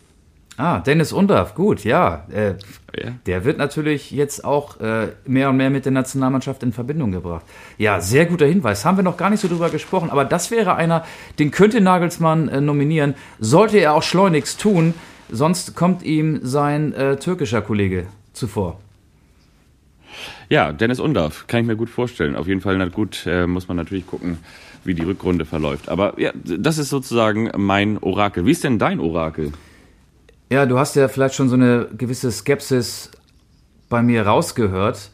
Ah, 0.61 0.81
Dennis 0.81 1.13
Undaff, 1.13 1.55
gut, 1.55 1.85
ja. 1.85 2.27
Äh, 2.31 2.55
Ja. 2.95 3.13
Der 3.25 3.45
wird 3.45 3.57
natürlich 3.57 4.11
jetzt 4.11 4.45
auch 4.45 4.79
äh, 4.81 5.09
mehr 5.25 5.49
und 5.51 5.57
mehr 5.57 5.71
mit 5.71 5.85
der 5.85 5.93
Nationalmannschaft 5.93 6.63
in 6.63 6.73
Verbindung 6.73 7.13
gebracht. 7.13 7.47
Ja, 7.79 8.01
sehr 8.01 8.27
guter 8.27 8.47
Hinweis. 8.47 8.85
Haben 8.85 8.99
wir 8.99 9.05
noch 9.05 9.17
gar 9.17 9.31
nicht 9.31 9.41
so 9.41 9.49
drüber 9.49 9.71
gesprochen, 9.71 10.11
aber 10.11 10.25
das 10.25 10.51
wäre 10.51 10.75
einer, 10.75 11.05
den 11.39 11.51
könnte 11.51 11.81
Nagelsmann 11.81 12.49
äh, 12.49 12.61
nominieren. 12.61 13.15
Sollte 13.39 13.79
er 13.79 13.95
auch 13.95 14.03
schleunigst 14.03 14.61
tun, 14.61 14.93
sonst 15.31 15.77
kommt 15.77 16.03
ihm 16.03 16.41
sein 16.43 16.93
äh, 16.93 17.17
türkischer 17.17 17.63
Kollege 17.63 18.07
zuvor. 18.33 18.81
Ja, 20.51 20.73
Dennis 20.73 21.01
Undarf, 21.01 21.47
kann 21.47 21.61
ich 21.61 21.67
mir 21.69 21.77
gut 21.77 21.89
vorstellen. 21.91 22.37
Auf 22.37 22.49
jeden 22.49 22.61
Fall, 22.61 22.91
gut, 22.91 23.25
äh, 23.25 23.47
muss 23.47 23.69
man 23.69 23.77
natürlich 23.77 24.07
gucken, 24.07 24.39
wie 24.85 24.95
die 24.95 25.05
Rückrunde 25.05 25.45
verläuft. 25.45 25.89
Aber 25.89 26.19
ja, 26.19 26.33
das 26.35 26.77
ist 26.79 26.89
sozusagen 26.91 27.51
mein 27.57 27.99
Orakel. 27.99 28.45
Wie 28.45 28.51
ist 28.51 28.65
denn 28.65 28.79
dein 28.79 28.99
Orakel? 28.99 29.53
Ja, 30.53 30.67
du 30.67 30.79
hast 30.81 30.97
ja 30.97 31.07
vielleicht 31.07 31.37
schon 31.37 31.49
so 31.49 31.55
eine 31.55 31.87
gewisse 31.97 32.33
Skepsis 32.33 33.13
bei 33.89 34.03
mir 34.03 34.27
rausgehört. 34.27 35.11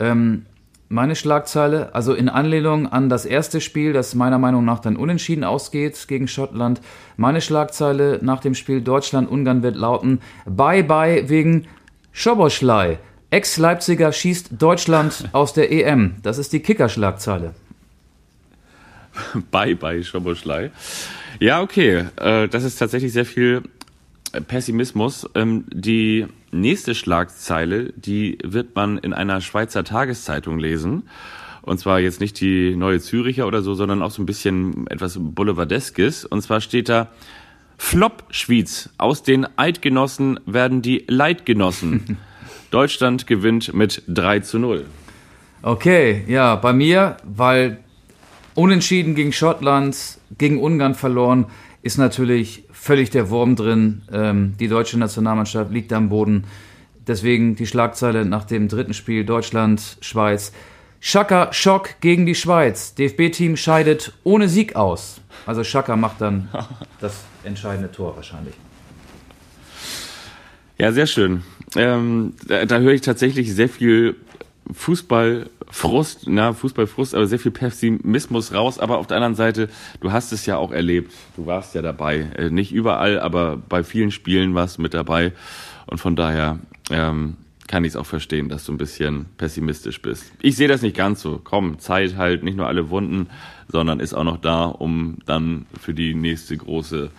Ähm, 0.00 0.46
meine 0.88 1.14
Schlagzeile, 1.14 1.94
also 1.94 2.12
in 2.12 2.28
Anlehnung 2.28 2.88
an 2.88 3.08
das 3.08 3.24
erste 3.24 3.60
Spiel, 3.60 3.92
das 3.92 4.16
meiner 4.16 4.38
Meinung 4.38 4.64
nach 4.64 4.80
dann 4.80 4.96
unentschieden 4.96 5.44
ausgeht 5.44 6.08
gegen 6.08 6.26
Schottland. 6.26 6.80
Meine 7.16 7.40
Schlagzeile 7.40 8.18
nach 8.20 8.40
dem 8.40 8.56
Spiel 8.56 8.80
Deutschland-Ungarn 8.80 9.62
wird 9.62 9.76
lauten: 9.76 10.20
Bye 10.44 10.82
bye 10.82 11.28
wegen 11.28 11.68
Schoboschlei. 12.10 12.98
Ex-Leipziger 13.30 14.10
schießt 14.10 14.54
Deutschland 14.58 15.28
aus 15.32 15.52
der 15.52 15.70
EM. 15.70 16.16
Das 16.24 16.38
ist 16.38 16.52
die 16.52 16.60
Kicker-Schlagzeile. 16.60 17.54
Bye 19.52 19.76
bye 19.76 20.02
Schoboschlei. 20.02 20.72
Ja, 21.38 21.62
okay. 21.62 22.06
Äh, 22.16 22.48
das 22.48 22.64
ist 22.64 22.78
tatsächlich 22.80 23.12
sehr 23.12 23.24
viel 23.24 23.62
Pessimismus. 24.46 25.28
Ähm, 25.34 25.64
die 25.72 26.26
nächste 26.52 26.94
Schlagzeile, 26.94 27.92
die 27.96 28.38
wird 28.42 28.74
man 28.74 28.98
in 28.98 29.12
einer 29.12 29.40
Schweizer 29.40 29.84
Tageszeitung 29.84 30.58
lesen. 30.58 31.04
Und 31.62 31.78
zwar 31.78 32.00
jetzt 32.00 32.20
nicht 32.20 32.40
die 32.40 32.74
Neue 32.74 33.00
Züricher 33.00 33.46
oder 33.46 33.62
so, 33.62 33.74
sondern 33.74 34.02
auch 34.02 34.10
so 34.10 34.22
ein 34.22 34.26
bisschen 34.26 34.86
etwas 34.88 35.18
Boulevardeskes. 35.18 36.24
Und 36.24 36.42
zwar 36.42 36.60
steht 36.60 36.88
da, 36.88 37.08
Flop 37.76 38.24
Schwyz. 38.30 38.90
Aus 38.98 39.22
den 39.22 39.46
Eidgenossen 39.56 40.38
werden 40.46 40.82
die 40.82 41.04
Leitgenossen. 41.08 42.18
Deutschland 42.70 43.26
gewinnt 43.26 43.74
mit 43.74 44.02
3 44.06 44.40
zu 44.40 44.58
0. 44.58 44.84
Okay, 45.62 46.24
ja, 46.28 46.56
bei 46.56 46.72
mir, 46.72 47.16
weil 47.24 47.78
unentschieden 48.54 49.14
gegen 49.14 49.32
Schottland, 49.32 49.96
gegen 50.38 50.60
Ungarn 50.60 50.94
verloren, 50.94 51.46
ist 51.82 51.98
natürlich 51.98 52.64
völlig 52.72 53.10
der 53.10 53.30
Wurm 53.30 53.56
drin. 53.56 54.02
Ähm, 54.12 54.54
die 54.58 54.68
deutsche 54.68 54.98
Nationalmannschaft 54.98 55.72
liegt 55.72 55.92
am 55.92 56.08
Boden. 56.08 56.44
Deswegen 57.06 57.56
die 57.56 57.66
Schlagzeile 57.66 58.24
nach 58.24 58.44
dem 58.44 58.68
dritten 58.68 58.94
Spiel 58.94 59.24
Deutschland, 59.24 59.96
Schweiz. 60.00 60.52
Schaka 61.00 61.52
Schock 61.52 62.00
gegen 62.00 62.26
die 62.26 62.34
Schweiz. 62.34 62.94
DFB-Team 62.94 63.56
scheidet 63.56 64.12
ohne 64.22 64.48
Sieg 64.48 64.76
aus. 64.76 65.20
Also 65.46 65.64
Schaka 65.64 65.96
macht 65.96 66.20
dann 66.20 66.48
das 67.00 67.24
entscheidende 67.42 67.90
Tor 67.90 68.14
wahrscheinlich. 68.16 68.54
Ja, 70.76 70.92
sehr 70.92 71.06
schön. 71.06 71.42
Ähm, 71.76 72.34
da, 72.46 72.66
da 72.66 72.78
höre 72.78 72.92
ich 72.92 73.00
tatsächlich 73.00 73.54
sehr 73.54 73.68
viel 73.68 74.16
Fußballfrust, 74.72 76.26
na, 76.26 76.52
Fußballfrust, 76.52 77.14
aber 77.14 77.26
sehr 77.26 77.38
viel 77.38 77.50
Pessimismus 77.52 78.52
raus. 78.52 78.78
Aber 78.78 78.98
auf 78.98 79.06
der 79.06 79.16
anderen 79.16 79.34
Seite, 79.34 79.68
du 80.00 80.12
hast 80.12 80.32
es 80.32 80.46
ja 80.46 80.56
auch 80.56 80.72
erlebt. 80.72 81.12
Du 81.36 81.46
warst 81.46 81.74
ja 81.74 81.82
dabei. 81.82 82.30
Äh, 82.36 82.50
nicht 82.50 82.72
überall, 82.72 83.20
aber 83.20 83.56
bei 83.56 83.82
vielen 83.82 84.10
Spielen 84.10 84.54
warst 84.54 84.78
du 84.78 84.82
mit 84.82 84.94
dabei. 84.94 85.32
Und 85.86 85.98
von 85.98 86.16
daher 86.16 86.58
ähm, 86.90 87.36
kann 87.66 87.84
ich 87.84 87.90
es 87.90 87.96
auch 87.96 88.06
verstehen, 88.06 88.48
dass 88.48 88.64
du 88.64 88.72
ein 88.72 88.78
bisschen 88.78 89.26
pessimistisch 89.36 90.02
bist. 90.02 90.32
Ich 90.42 90.56
sehe 90.56 90.68
das 90.68 90.82
nicht 90.82 90.96
ganz 90.96 91.20
so. 91.20 91.40
Komm, 91.42 91.78
Zeit 91.78 92.16
halt, 92.16 92.42
nicht 92.42 92.56
nur 92.56 92.66
alle 92.66 92.90
Wunden, 92.90 93.28
sondern 93.68 94.00
ist 94.00 94.14
auch 94.14 94.24
noch 94.24 94.38
da, 94.38 94.64
um 94.64 95.18
dann 95.26 95.66
für 95.80 95.94
die 95.94 96.14
nächste 96.14 96.56
große 96.56 97.10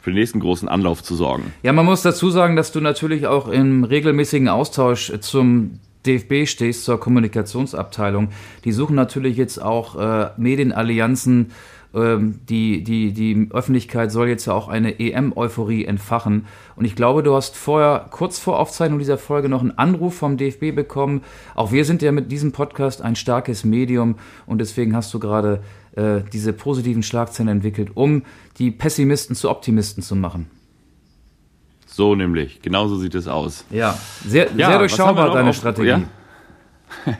für 0.00 0.10
den 0.10 0.18
nächsten 0.18 0.40
großen 0.40 0.68
Anlauf 0.68 1.02
zu 1.02 1.14
sorgen. 1.14 1.54
Ja, 1.62 1.72
man 1.72 1.86
muss 1.86 2.02
dazu 2.02 2.28
sagen, 2.28 2.56
dass 2.56 2.72
du 2.72 2.82
natürlich 2.82 3.26
auch 3.26 3.48
im 3.48 3.84
regelmäßigen 3.84 4.50
Austausch 4.50 5.10
zum 5.20 5.78
DFB 6.06 6.46
stehst, 6.46 6.84
zur 6.84 7.00
Kommunikationsabteilung. 7.00 8.28
Die 8.64 8.72
suchen 8.72 8.96
natürlich 8.96 9.36
jetzt 9.36 9.60
auch 9.60 9.96
äh, 9.96 10.30
Medienallianzen. 10.36 11.52
Ähm, 11.94 12.40
die, 12.48 12.82
die, 12.82 13.12
die 13.12 13.48
Öffentlichkeit 13.52 14.10
soll 14.10 14.28
jetzt 14.28 14.46
ja 14.46 14.52
auch 14.52 14.68
eine 14.68 14.98
EM-Euphorie 14.98 15.84
entfachen. 15.84 16.46
Und 16.76 16.84
ich 16.84 16.96
glaube, 16.96 17.22
du 17.22 17.34
hast 17.34 17.56
vorher, 17.56 18.06
kurz 18.10 18.38
vor 18.38 18.58
Aufzeichnung 18.58 18.98
dieser 18.98 19.18
Folge, 19.18 19.48
noch 19.48 19.60
einen 19.60 19.78
Anruf 19.78 20.16
vom 20.16 20.36
DFB 20.36 20.74
bekommen. 20.74 21.22
Auch 21.54 21.70
wir 21.70 21.84
sind 21.84 22.02
ja 22.02 22.10
mit 22.10 22.32
diesem 22.32 22.52
Podcast 22.52 23.00
ein 23.00 23.14
starkes 23.14 23.64
Medium 23.64 24.16
und 24.46 24.58
deswegen 24.58 24.96
hast 24.96 25.14
du 25.14 25.20
gerade 25.20 25.62
äh, 25.94 26.22
diese 26.32 26.52
positiven 26.52 27.04
Schlagzeilen 27.04 27.48
entwickelt, 27.48 27.92
um 27.94 28.24
die 28.58 28.72
Pessimisten 28.72 29.36
zu 29.36 29.48
Optimisten 29.48 30.02
zu 30.02 30.16
machen. 30.16 30.50
So 31.96 32.16
nämlich, 32.16 32.60
genauso 32.60 32.96
sieht 32.96 33.14
es 33.14 33.28
aus. 33.28 33.64
Ja, 33.70 33.96
sehr, 34.26 34.48
Ja, 34.56 34.68
sehr 34.70 34.78
durchschaubar 34.80 35.30
deine 35.32 35.50
auf- 35.50 35.56
Strategie. 35.56 35.88
ja? 35.88 36.00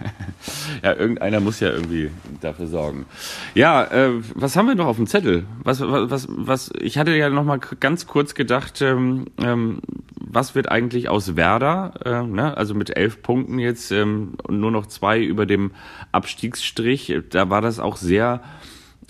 Ja, 0.83 0.93
irgendeiner 0.95 1.41
muss 1.41 1.61
ja 1.61 1.70
irgendwie 1.70 2.11
dafür 2.41 2.66
sorgen. 2.66 3.07
Ja, 3.55 3.85
äh, 3.85 4.11
was 4.35 4.57
haben 4.57 4.66
wir 4.68 4.75
noch 4.75 4.87
auf 4.87 4.97
dem 4.97 5.07
Zettel? 5.07 5.47
Was, 5.62 5.81
was, 5.81 6.11
was, 6.11 6.27
was 6.29 6.70
ich 6.81 6.99
hatte 6.99 7.12
ja 7.16 7.31
noch 7.31 7.45
mal 7.45 7.59
ganz 7.59 8.07
kurz 8.07 8.35
gedacht, 8.35 8.83
ähm, 8.83 9.27
ähm, 9.43 9.79
was 10.16 10.55
wird 10.55 10.70
eigentlich 10.70 11.09
aus 11.09 11.37
Werder? 11.37 11.95
Äh, 12.05 12.22
ne? 12.27 12.57
Also 12.57 12.75
mit 12.75 12.97
elf 12.97 13.22
Punkten 13.22 13.59
jetzt 13.59 13.91
ähm, 13.93 14.35
und 14.43 14.61
nur 14.61 14.70
noch 14.70 14.87
zwei 14.87 15.20
über 15.22 15.47
dem 15.47 15.70
Abstiegsstrich. 16.12 17.14
Da 17.31 17.49
war 17.51 17.62
das 17.62 17.79
auch 17.81 17.97
sehr 17.97 18.43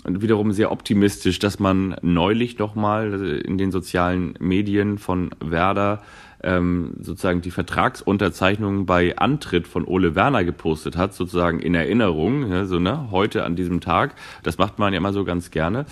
wiederum 0.07 0.51
sehr 0.51 0.71
optimistisch, 0.71 1.39
dass 1.39 1.59
man 1.59 1.95
neulich 2.01 2.59
noch 2.59 2.75
mal 2.75 3.13
in 3.39 3.57
den 3.57 3.71
sozialen 3.71 4.35
Medien 4.39 4.97
von 4.97 5.31
Werder 5.39 6.01
ähm, 6.45 6.93
sozusagen 6.99 7.41
die 7.41 7.49
Vertragsunterzeichnung 7.49 8.85
bei 8.85 9.17
Antritt 9.17 9.67
von 9.67 9.83
Ole 9.83 10.13
Werner 10.13 10.43
gepostet 10.43 10.95
hat, 10.95 11.13
sozusagen 11.13 11.59
in 11.59 11.73
Erinnerung, 11.73 12.51
ja, 12.51 12.65
so 12.65 12.79
ne, 12.79 13.09
heute 13.09 13.43
an 13.43 13.55
diesem 13.55 13.81
Tag. 13.81 14.15
Das 14.43 14.59
macht 14.59 14.77
man 14.77 14.93
ja 14.93 14.97
immer 14.97 15.11
so 15.11 15.23
ganz 15.23 15.49
gerne. 15.49 15.85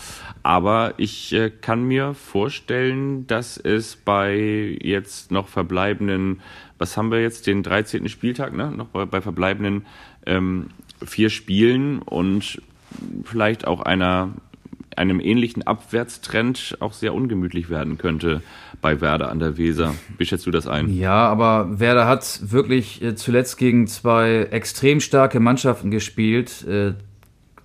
Aber 0.44 0.94
ich 0.98 1.34
äh, 1.34 1.50
kann 1.50 1.84
mir 1.84 2.14
vorstellen, 2.14 3.26
dass 3.26 3.58
es 3.58 3.96
bei 3.96 4.78
jetzt 4.82 5.32
noch 5.32 5.48
verbleibenden, 5.48 6.42
was 6.78 6.98
haben 6.98 7.10
wir 7.10 7.22
jetzt, 7.22 7.48
den 7.48 7.64
13. 7.64 8.08
Spieltag, 8.08 8.54
ne, 8.54 8.72
noch 8.72 8.88
bei, 8.88 9.06
bei 9.06 9.22
verbleibenden 9.22 9.88
ähm, 10.28 10.68
vier 11.04 11.32
Spielen 11.32 12.00
und 12.00 12.62
vielleicht 13.24 13.68
auch 13.68 13.82
einer 13.82 14.30
einem 14.98 15.20
ähnlichen 15.20 15.64
Abwärtstrend 15.64 16.78
auch 16.80 16.94
sehr 16.94 17.14
ungemütlich 17.14 17.70
werden 17.70 17.98
könnte 17.98 18.42
bei 18.82 19.02
Werder 19.02 19.30
an 19.30 19.40
der 19.40 19.58
Weser. 19.58 19.96
Wie 20.18 20.26
schätzt 20.26 20.46
du 20.46 20.52
das 20.52 20.68
ein? 20.68 20.94
Ja, 20.94 21.28
aber 21.28 21.80
Werder 21.80 22.08
hat 22.08 22.52
wirklich 22.52 23.02
äh, 23.02 23.16
zuletzt 23.16 23.58
gegen 23.58 23.88
zwei 23.88 24.48
extrem 24.52 25.00
starke 25.00 25.40
Mannschaften 25.40 25.92
gespielt. 25.92 26.66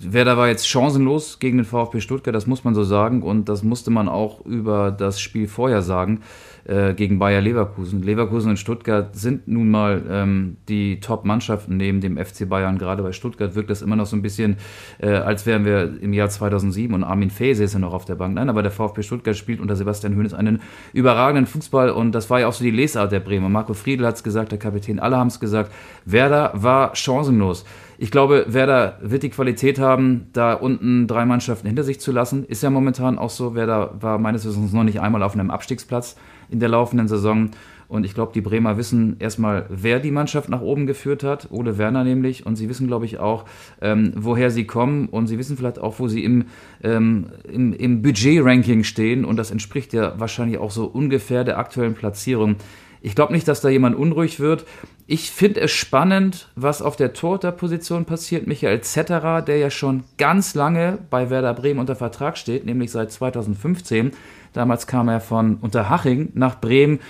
Werder 0.01 0.36
war 0.36 0.49
jetzt 0.49 0.68
chancenlos 0.68 1.40
gegen 1.40 1.59
den 1.59 1.64
VfB 1.64 2.01
Stuttgart, 2.01 2.34
das 2.34 2.46
muss 2.46 2.62
man 2.62 2.74
so 2.74 2.84
sagen. 2.84 3.22
Und 3.22 3.49
das 3.49 3.62
musste 3.62 3.90
man 3.90 4.09
auch 4.09 4.44
über 4.44 4.92
das 4.92 5.20
Spiel 5.20 5.49
vorher 5.49 5.82
sagen 5.82 6.20
äh, 6.64 6.94
gegen 6.94 7.18
Bayer 7.18 7.40
Leverkusen. 7.40 8.03
Leverkusen 8.03 8.51
und 8.51 8.59
Stuttgart 8.59 9.16
sind 9.16 9.49
nun 9.49 9.70
mal 9.70 10.03
ähm, 10.09 10.57
die 10.68 11.01
Top-Mannschaften 11.01 11.76
neben 11.76 12.01
dem 12.01 12.16
FC 12.16 12.49
Bayern. 12.49 12.78
Gerade 12.78 13.03
bei 13.03 13.12
Stuttgart 13.12 13.57
wirkt 13.57 13.70
das 13.70 13.82
immer 13.82 13.96
noch 13.96 14.07
so 14.07 14.14
ein 14.14 14.22
bisschen, 14.22 14.57
äh, 14.99 15.09
als 15.09 15.46
wären 15.46 15.64
wir 15.64 16.01
im 16.01 16.12
Jahr 16.12 16.28
2007 16.28 16.94
und 16.94 17.03
Armin 17.03 17.30
Fee 17.30 17.51
ist 17.51 17.72
ja 17.72 17.78
noch 17.80 17.94
auf 17.94 18.05
der 18.05 18.14
Bank. 18.14 18.34
Nein, 18.34 18.51
aber 18.51 18.62
der 18.62 18.70
VfB 18.70 19.03
Stuttgart 19.03 19.36
spielt 19.36 19.61
unter 19.61 19.74
Sebastian 19.74 20.14
Hoeneß 20.16 20.34
einen 20.34 20.61
überragenden 20.92 21.46
Fußball 21.46 21.90
und 21.90 22.12
das 22.12 22.30
war 22.30 22.40
ja 22.40 22.46
auch 22.46 22.53
so 22.53 22.62
die 22.62 22.70
Lesart 22.70 23.11
der 23.11 23.20
Bremer. 23.20 23.49
Marco 23.49 23.74
Friedl 23.74 24.07
hat 24.07 24.16
es 24.16 24.22
gesagt, 24.22 24.53
der 24.53 24.59
Kapitän, 24.59 25.01
alle 25.01 25.16
haben 25.16 25.28
es 25.28 25.40
gesagt. 25.40 25.72
Werder 26.05 26.53
war 26.55 26.94
chancenlos. 26.94 27.64
Ich 28.01 28.12
glaube, 28.12 28.46
Werder 28.46 28.96
wird 29.03 29.24
die 29.24 29.28
Qualität 29.28 29.80
haben, 29.80 30.28
da 30.32 30.55
unten 30.55 31.09
drei 31.09 31.26
Mannschaften 31.26 31.66
hinter 31.66 31.82
sich 31.82 31.99
zu 31.99 32.12
lassen. 32.12 32.44
Ist 32.44 32.62
ja 32.62 32.70
momentan 32.70 33.18
auch 33.18 33.28
so. 33.28 33.57
Werder 33.57 33.96
war 34.01 34.18
meines 34.18 34.46
Wissens 34.46 34.72
noch 34.72 34.84
nicht 34.84 35.01
einmal 35.01 35.24
auf 35.24 35.34
einem 35.34 35.51
Abstiegsplatz 35.51 36.14
in 36.49 36.61
der 36.61 36.68
laufenden 36.68 37.09
Saison. 37.09 37.51
Und 37.88 38.05
ich 38.05 38.14
glaube, 38.14 38.32
die 38.32 38.40
Bremer 38.40 38.76
wissen 38.76 39.16
erstmal, 39.18 39.66
wer 39.68 39.99
die 39.99 40.12
Mannschaft 40.12 40.49
nach 40.49 40.61
oben 40.61 40.86
geführt 40.86 41.24
hat, 41.24 41.49
Ole 41.51 41.76
Werner 41.76 42.05
nämlich. 42.05 42.46
Und 42.46 42.55
sie 42.55 42.68
wissen, 42.68 42.86
glaube 42.86 43.05
ich, 43.05 43.18
auch, 43.18 43.46
ähm, 43.80 44.12
woher 44.14 44.53
sie 44.53 44.64
kommen. 44.64 45.09
Und 45.09 45.26
sie 45.26 45.36
wissen 45.36 45.57
vielleicht 45.57 45.80
auch, 45.80 45.99
wo 45.99 46.07
sie 46.07 46.22
im, 46.22 46.44
ähm, 46.84 47.26
im, 47.53 47.72
im 47.72 48.03
Budget-Ranking 48.03 48.84
stehen. 48.84 49.24
Und 49.24 49.38
das 49.38 49.51
entspricht 49.51 49.92
ja 49.92 50.20
wahrscheinlich 50.20 50.59
auch 50.59 50.70
so 50.70 50.84
ungefähr 50.84 51.42
der 51.42 51.59
aktuellen 51.59 51.94
Platzierung. 51.94 52.57
Ich 53.01 53.14
glaube 53.14 53.32
nicht, 53.32 53.46
dass 53.46 53.61
da 53.61 53.68
jemand 53.68 53.96
unruhig 53.96 54.40
wird. 54.40 54.64
Ich 55.07 55.30
finde 55.30 55.61
es 55.61 55.70
spannend, 55.70 56.49
was 56.57 56.82
auf 56.82 56.96
der 56.96 57.12
Torhüterposition 57.12 58.05
passiert. 58.05 58.46
Michael 58.46 58.80
Zetterer, 58.80 59.42
der 59.42 59.59
ja 59.59 59.70
schon 59.70 60.05
ganz 60.18 60.55
lange 60.55 60.99
bei 61.11 61.30
Werder 61.30 61.55
Bremen 61.55 61.80
unter 61.80 61.96
Vertrag 61.96 62.36
steht, 62.36 62.66
nämlich 62.66 62.90
seit 62.90 63.12
2015. 63.12 64.12
Damals 64.53 64.86
kam 64.86 65.09
er 65.09 65.20
von 65.20 65.57
Unterhaching 65.57 66.30
nach 66.34 66.61
Bremen. 66.61 67.01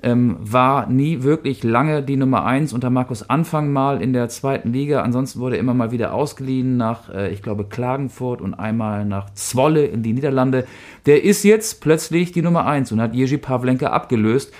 Ähm, 0.00 0.36
war 0.38 0.86
nie 0.86 1.24
wirklich 1.24 1.64
lange 1.64 2.04
die 2.04 2.16
Nummer 2.16 2.44
1 2.44 2.72
unter 2.72 2.88
Markus 2.88 3.28
Anfang 3.28 3.72
mal 3.72 4.00
in 4.00 4.12
der 4.12 4.28
zweiten 4.28 4.72
Liga. 4.72 5.02
Ansonsten 5.02 5.40
wurde 5.40 5.56
er 5.56 5.60
immer 5.60 5.74
mal 5.74 5.90
wieder 5.90 6.14
ausgeliehen 6.14 6.76
nach, 6.76 7.12
äh, 7.12 7.32
ich 7.32 7.42
glaube, 7.42 7.64
Klagenfurt 7.64 8.40
und 8.40 8.54
einmal 8.54 9.04
nach 9.04 9.30
Zwolle 9.30 9.86
in 9.86 10.04
die 10.04 10.12
Niederlande. 10.12 10.66
Der 11.06 11.24
ist 11.24 11.42
jetzt 11.42 11.80
plötzlich 11.80 12.30
die 12.30 12.42
Nummer 12.42 12.64
1 12.64 12.92
und 12.92 13.00
hat 13.00 13.12
Jerzy 13.12 13.38
Pavlenka 13.38 13.88
abgelöst. 13.88 14.52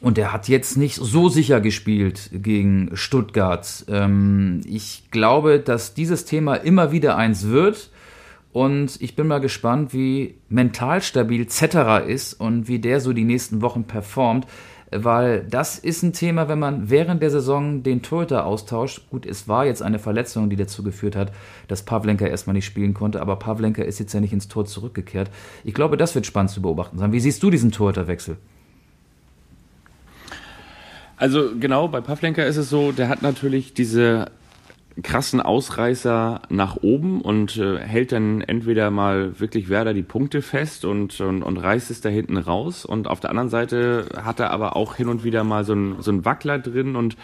Und 0.00 0.18
er 0.18 0.32
hat 0.32 0.48
jetzt 0.48 0.76
nicht 0.76 0.96
so 0.96 1.28
sicher 1.28 1.60
gespielt 1.60 2.30
gegen 2.32 2.90
Stuttgart. 2.94 3.84
Ähm, 3.88 4.60
ich 4.64 5.10
glaube, 5.10 5.58
dass 5.58 5.94
dieses 5.94 6.24
Thema 6.24 6.54
immer 6.54 6.92
wieder 6.92 7.16
eins 7.16 7.48
wird. 7.48 7.90
Und 8.52 9.00
ich 9.00 9.14
bin 9.14 9.26
mal 9.26 9.40
gespannt, 9.40 9.92
wie 9.92 10.36
mental 10.48 11.02
stabil 11.02 11.46
Zetterer 11.46 12.04
ist 12.04 12.34
und 12.34 12.68
wie 12.68 12.78
der 12.78 13.00
so 13.00 13.12
die 13.12 13.24
nächsten 13.24 13.60
Wochen 13.60 13.84
performt. 13.84 14.46
Weil 14.90 15.44
das 15.44 15.78
ist 15.78 16.02
ein 16.02 16.14
Thema, 16.14 16.48
wenn 16.48 16.58
man 16.58 16.88
während 16.88 17.20
der 17.20 17.30
Saison 17.30 17.82
den 17.82 18.00
Torhüter 18.00 18.46
austauscht. 18.46 19.10
Gut, 19.10 19.26
es 19.26 19.46
war 19.46 19.66
jetzt 19.66 19.82
eine 19.82 19.98
Verletzung, 19.98 20.48
die 20.48 20.56
dazu 20.56 20.82
geführt 20.82 21.14
hat, 21.14 21.30
dass 21.66 21.82
Pavlenka 21.82 22.24
erstmal 22.24 22.54
nicht 22.54 22.64
spielen 22.64 22.94
konnte. 22.94 23.20
Aber 23.20 23.36
Pavlenka 23.36 23.82
ist 23.82 23.98
jetzt 23.98 24.14
ja 24.14 24.20
nicht 24.20 24.32
ins 24.32 24.48
Tor 24.48 24.64
zurückgekehrt. 24.64 25.30
Ich 25.62 25.74
glaube, 25.74 25.98
das 25.98 26.14
wird 26.14 26.24
spannend 26.24 26.52
zu 26.52 26.62
beobachten 26.62 26.96
sein. 26.98 27.12
Wie 27.12 27.20
siehst 27.20 27.42
du 27.42 27.50
diesen 27.50 27.70
Torhüterwechsel? 27.70 28.38
Also 31.18 31.50
genau, 31.58 31.88
bei 31.88 32.00
Pavlenka 32.00 32.42
ist 32.42 32.56
es 32.56 32.70
so, 32.70 32.92
der 32.92 33.08
hat 33.08 33.22
natürlich 33.22 33.74
diese 33.74 34.30
krassen 35.02 35.40
Ausreißer 35.40 36.42
nach 36.48 36.76
oben 36.76 37.20
und 37.20 37.56
äh, 37.56 37.78
hält 37.78 38.12
dann 38.12 38.40
entweder 38.40 38.90
mal 38.90 39.38
wirklich 39.38 39.68
Werder 39.68 39.94
die 39.94 40.02
Punkte 40.02 40.42
fest 40.42 40.84
und, 40.84 41.20
und, 41.20 41.42
und 41.42 41.56
reißt 41.56 41.90
es 41.90 42.00
da 42.00 42.08
hinten 42.08 42.36
raus. 42.36 42.84
Und 42.84 43.06
auf 43.06 43.20
der 43.20 43.30
anderen 43.30 43.48
Seite 43.48 44.06
hat 44.20 44.40
er 44.40 44.50
aber 44.50 44.76
auch 44.76 44.96
hin 44.96 45.08
und 45.08 45.24
wieder 45.24 45.44
mal 45.44 45.64
so 45.64 45.74
ein, 45.74 45.96
so 46.00 46.10
ein 46.10 46.24
Wackler 46.24 46.58
drin 46.58 46.96
und 46.96 47.16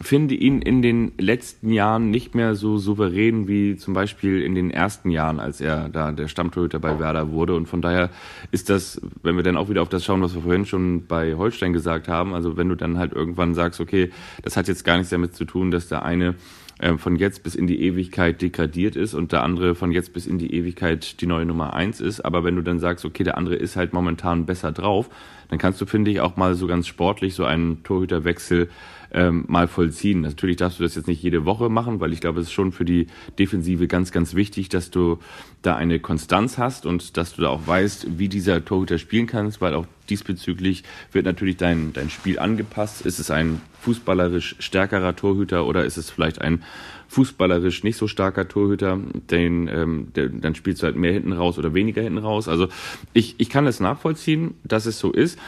finde 0.00 0.34
ihn 0.34 0.62
in 0.62 0.82
den 0.82 1.12
letzten 1.18 1.70
Jahren 1.70 2.10
nicht 2.10 2.34
mehr 2.34 2.54
so 2.54 2.78
souverän 2.78 3.46
wie 3.46 3.76
zum 3.76 3.94
Beispiel 3.94 4.42
in 4.42 4.54
den 4.54 4.70
ersten 4.70 5.10
Jahren, 5.10 5.38
als 5.38 5.60
er 5.60 5.88
da 5.88 6.12
der 6.12 6.28
Stammtorhüter 6.28 6.78
bei 6.78 6.98
Werder 6.98 7.30
wurde. 7.30 7.54
Und 7.54 7.66
von 7.66 7.82
daher 7.82 8.10
ist 8.50 8.70
das, 8.70 9.00
wenn 9.22 9.36
wir 9.36 9.42
dann 9.42 9.56
auch 9.56 9.68
wieder 9.68 9.82
auf 9.82 9.88
das 9.88 10.04
schauen, 10.04 10.22
was 10.22 10.34
wir 10.34 10.42
vorhin 10.42 10.66
schon 10.66 11.06
bei 11.06 11.34
Holstein 11.34 11.72
gesagt 11.72 12.08
haben, 12.08 12.34
also 12.34 12.56
wenn 12.56 12.68
du 12.68 12.74
dann 12.74 12.98
halt 12.98 13.12
irgendwann 13.12 13.54
sagst, 13.54 13.80
okay, 13.80 14.10
das 14.42 14.56
hat 14.56 14.68
jetzt 14.68 14.84
gar 14.84 14.96
nichts 14.96 15.10
damit 15.10 15.36
zu 15.36 15.44
tun, 15.44 15.70
dass 15.70 15.88
der 15.88 16.04
eine 16.04 16.34
äh, 16.78 16.96
von 16.96 17.16
jetzt 17.16 17.44
bis 17.44 17.54
in 17.54 17.66
die 17.66 17.82
Ewigkeit 17.82 18.42
degradiert 18.42 18.96
ist 18.96 19.14
und 19.14 19.32
der 19.32 19.42
andere 19.44 19.74
von 19.74 19.92
jetzt 19.92 20.12
bis 20.12 20.26
in 20.26 20.38
die 20.38 20.54
Ewigkeit 20.54 21.20
die 21.20 21.26
neue 21.26 21.46
Nummer 21.46 21.74
eins 21.74 22.00
ist. 22.00 22.20
Aber 22.20 22.44
wenn 22.44 22.56
du 22.56 22.62
dann 22.62 22.80
sagst, 22.80 23.04
okay, 23.04 23.22
der 23.22 23.38
andere 23.38 23.54
ist 23.54 23.76
halt 23.76 23.92
momentan 23.92 24.46
besser 24.46 24.72
drauf, 24.72 25.08
dann 25.48 25.58
kannst 25.58 25.80
du, 25.80 25.86
finde 25.86 26.10
ich, 26.10 26.20
auch 26.20 26.36
mal 26.36 26.54
so 26.54 26.66
ganz 26.66 26.86
sportlich 26.86 27.34
so 27.34 27.44
einen 27.44 27.82
Torhüterwechsel 27.84 28.68
ähm, 29.12 29.44
mal 29.48 29.68
vollziehen. 29.68 30.22
Natürlich 30.22 30.56
darfst 30.56 30.78
du 30.78 30.82
das 30.82 30.94
jetzt 30.94 31.06
nicht 31.06 31.22
jede 31.22 31.44
Woche 31.44 31.68
machen, 31.68 32.00
weil 32.00 32.12
ich 32.12 32.20
glaube, 32.20 32.40
es 32.40 32.46
ist 32.46 32.52
schon 32.52 32.72
für 32.72 32.84
die 32.84 33.06
Defensive 33.38 33.86
ganz, 33.86 34.12
ganz 34.12 34.34
wichtig, 34.34 34.68
dass 34.68 34.90
du 34.90 35.18
da 35.60 35.76
eine 35.76 36.00
Konstanz 36.00 36.58
hast 36.58 36.86
und 36.86 37.16
dass 37.16 37.34
du 37.34 37.42
da 37.42 37.48
auch 37.48 37.66
weißt, 37.66 38.18
wie 38.18 38.28
dieser 38.28 38.64
Torhüter 38.64 38.98
spielen 38.98 39.26
kannst, 39.26 39.60
weil 39.60 39.74
auch 39.74 39.86
diesbezüglich 40.10 40.82
wird 41.12 41.24
natürlich 41.24 41.56
dein, 41.56 41.92
dein 41.92 42.10
Spiel 42.10 42.38
angepasst. 42.38 43.02
Ist 43.06 43.18
es 43.18 43.30
ein 43.30 43.60
fußballerisch 43.80 44.56
stärkerer 44.58 45.14
Torhüter 45.14 45.66
oder 45.66 45.84
ist 45.84 45.96
es 45.96 46.10
vielleicht 46.10 46.40
ein 46.40 46.62
fußballerisch 47.08 47.84
nicht 47.84 47.98
so 47.98 48.08
starker 48.08 48.48
Torhüter, 48.48 48.98
den, 49.30 49.68
ähm, 49.68 50.08
der, 50.16 50.28
dann 50.30 50.54
spielst 50.54 50.82
du 50.82 50.86
halt 50.86 50.96
mehr 50.96 51.12
hinten 51.12 51.32
raus 51.32 51.58
oder 51.58 51.74
weniger 51.74 52.00
hinten 52.00 52.18
raus. 52.18 52.48
Also 52.48 52.68
ich, 53.12 53.34
ich 53.38 53.50
kann 53.50 53.66
es 53.66 53.80
nachvollziehen, 53.80 54.54
dass 54.64 54.86
es 54.86 54.98
so 54.98 55.12
ist. 55.12 55.38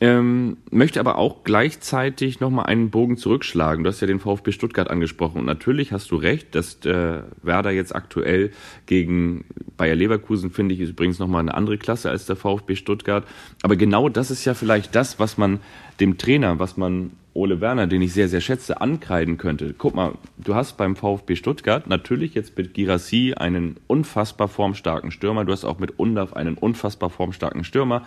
Ähm, 0.00 0.58
möchte 0.70 1.00
aber 1.00 1.18
auch 1.18 1.42
gleichzeitig 1.42 2.38
nochmal 2.38 2.66
einen 2.66 2.90
Bogen 2.90 3.16
zurückschlagen. 3.16 3.82
Du 3.82 3.90
hast 3.90 4.00
ja 4.00 4.06
den 4.06 4.20
VfB 4.20 4.52
Stuttgart 4.52 4.90
angesprochen 4.90 5.38
und 5.38 5.46
natürlich 5.46 5.90
hast 5.92 6.10
du 6.12 6.16
recht, 6.16 6.54
dass 6.54 6.84
äh, 6.84 7.22
Werder 7.42 7.72
jetzt 7.72 7.94
aktuell 7.96 8.52
gegen 8.86 9.44
Bayer 9.76 9.96
Leverkusen, 9.96 10.50
finde 10.50 10.74
ich, 10.74 10.80
ist 10.80 10.90
übrigens 10.90 11.18
nochmal 11.18 11.40
eine 11.40 11.54
andere 11.54 11.78
Klasse 11.78 12.10
als 12.10 12.26
der 12.26 12.36
VfB 12.36 12.76
Stuttgart. 12.76 13.26
Aber 13.62 13.74
genau 13.74 14.08
das 14.08 14.30
ist 14.30 14.44
ja 14.44 14.54
vielleicht 14.54 14.94
das, 14.94 15.18
was 15.18 15.36
man 15.36 15.58
dem 15.98 16.16
Trainer, 16.16 16.60
was 16.60 16.76
man 16.76 17.10
Ole 17.38 17.60
Werner, 17.60 17.86
den 17.86 18.02
ich 18.02 18.12
sehr, 18.12 18.28
sehr 18.28 18.40
schätze, 18.40 18.80
ankreiden 18.80 19.38
könnte. 19.38 19.72
Guck 19.78 19.94
mal, 19.94 20.14
du 20.38 20.56
hast 20.56 20.76
beim 20.76 20.96
VfB 20.96 21.36
Stuttgart 21.36 21.86
natürlich 21.86 22.34
jetzt 22.34 22.58
mit 22.58 22.74
Girassi 22.74 23.34
einen 23.36 23.76
unfassbar 23.86 24.48
formstarken 24.48 25.12
Stürmer. 25.12 25.44
Du 25.44 25.52
hast 25.52 25.64
auch 25.64 25.78
mit 25.78 26.00
Undaf 26.00 26.32
einen 26.32 26.58
unfassbar 26.58 27.10
formstarken 27.10 27.62
Stürmer. 27.62 28.04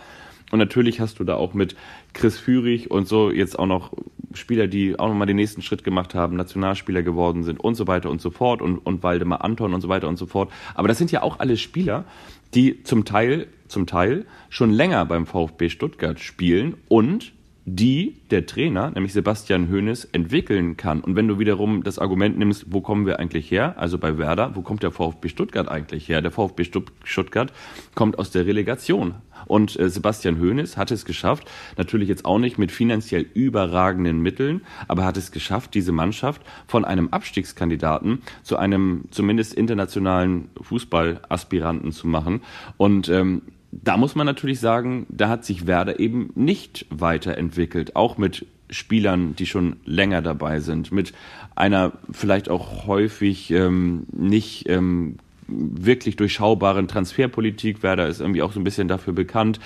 Und 0.50 0.58
natürlich 0.58 1.00
hast 1.00 1.18
du 1.18 1.24
da 1.24 1.36
auch 1.36 1.54
mit 1.54 1.76
Chris 2.12 2.38
Führig 2.38 2.90
und 2.90 3.08
so 3.08 3.30
jetzt 3.30 3.58
auch 3.58 3.66
noch 3.66 3.92
Spieler, 4.34 4.66
die 4.66 4.98
auch 4.98 5.08
nochmal 5.08 5.26
den 5.26 5.36
nächsten 5.36 5.62
Schritt 5.62 5.82
gemacht 5.82 6.14
haben, 6.14 6.36
Nationalspieler 6.36 7.02
geworden 7.02 7.42
sind 7.42 7.58
und 7.58 7.74
so 7.74 7.86
weiter 7.86 8.10
und 8.10 8.20
so 8.20 8.30
fort 8.30 8.60
und, 8.60 8.76
und 8.78 9.02
Waldemar 9.02 9.42
Anton 9.42 9.72
und 9.72 9.80
so 9.80 9.88
weiter 9.88 10.08
und 10.08 10.18
so 10.18 10.26
fort. 10.26 10.52
Aber 10.74 10.88
das 10.88 10.98
sind 10.98 11.10
ja 11.10 11.22
auch 11.22 11.40
alle 11.40 11.56
Spieler, 11.56 12.04
die 12.52 12.82
zum 12.82 13.06
Teil, 13.06 13.46
zum 13.66 13.86
Teil 13.86 14.26
schon 14.50 14.70
länger 14.70 15.06
beim 15.06 15.24
VfB 15.24 15.70
Stuttgart 15.70 16.20
spielen 16.20 16.74
und 16.88 17.32
die 17.64 18.16
der 18.30 18.46
Trainer, 18.46 18.90
nämlich 18.90 19.12
Sebastian 19.12 19.70
Hoeneß, 19.70 20.06
entwickeln 20.06 20.76
kann. 20.76 21.00
Und 21.00 21.14
wenn 21.14 21.28
du 21.28 21.38
wiederum 21.38 21.84
das 21.84 21.98
Argument 21.98 22.36
nimmst, 22.36 22.66
wo 22.72 22.80
kommen 22.80 23.06
wir 23.06 23.20
eigentlich 23.20 23.50
her? 23.50 23.74
Also 23.78 23.98
bei 23.98 24.18
Werder, 24.18 24.56
wo 24.56 24.62
kommt 24.62 24.82
der 24.82 24.90
VfB 24.90 25.28
Stuttgart 25.28 25.68
eigentlich 25.68 26.08
her? 26.08 26.22
Der 26.22 26.32
VfB 26.32 26.64
Stuttgart 27.04 27.52
kommt 27.94 28.18
aus 28.18 28.30
der 28.30 28.46
Relegation. 28.46 29.14
Und 29.46 29.78
äh, 29.78 29.88
Sebastian 29.88 30.40
Hoeneß 30.40 30.76
hat 30.76 30.90
es 30.90 31.04
geschafft, 31.04 31.48
natürlich 31.76 32.08
jetzt 32.08 32.24
auch 32.24 32.38
nicht 32.38 32.58
mit 32.58 32.72
finanziell 32.72 33.26
überragenden 33.34 34.20
Mitteln, 34.20 34.62
aber 34.88 35.04
hat 35.04 35.16
es 35.16 35.30
geschafft, 35.30 35.74
diese 35.74 35.92
Mannschaft 35.92 36.42
von 36.66 36.84
einem 36.84 37.08
Abstiegskandidaten 37.08 38.22
zu 38.42 38.56
einem 38.56 39.04
zumindest 39.10 39.54
internationalen 39.54 40.50
Fußballaspiranten 40.60 41.92
zu 41.92 42.08
machen. 42.08 42.40
Und 42.76 43.08
ähm, 43.08 43.42
da 43.72 43.96
muss 43.96 44.14
man 44.14 44.26
natürlich 44.26 44.60
sagen, 44.60 45.06
da 45.08 45.28
hat 45.28 45.44
sich 45.44 45.66
Werder 45.66 45.98
eben 45.98 46.30
nicht 46.34 46.86
weiterentwickelt, 46.90 47.96
auch 47.96 48.18
mit 48.18 48.46
Spielern, 48.70 49.34
die 49.34 49.46
schon 49.46 49.76
länger 49.84 50.22
dabei 50.22 50.60
sind, 50.60 50.92
mit 50.92 51.12
einer 51.54 51.92
vielleicht 52.10 52.48
auch 52.48 52.86
häufig 52.86 53.50
ähm, 53.50 54.06
nicht 54.12 54.68
ähm, 54.68 55.16
wirklich 55.54 56.16
durchschaubaren 56.16 56.88
Transferpolitik. 56.88 57.82
Werder 57.82 58.06
ist 58.08 58.20
irgendwie 58.20 58.42
auch 58.42 58.52
so 58.52 58.60
ein 58.60 58.64
bisschen 58.64 58.88
dafür 58.88 59.12
bekannt, 59.12 59.60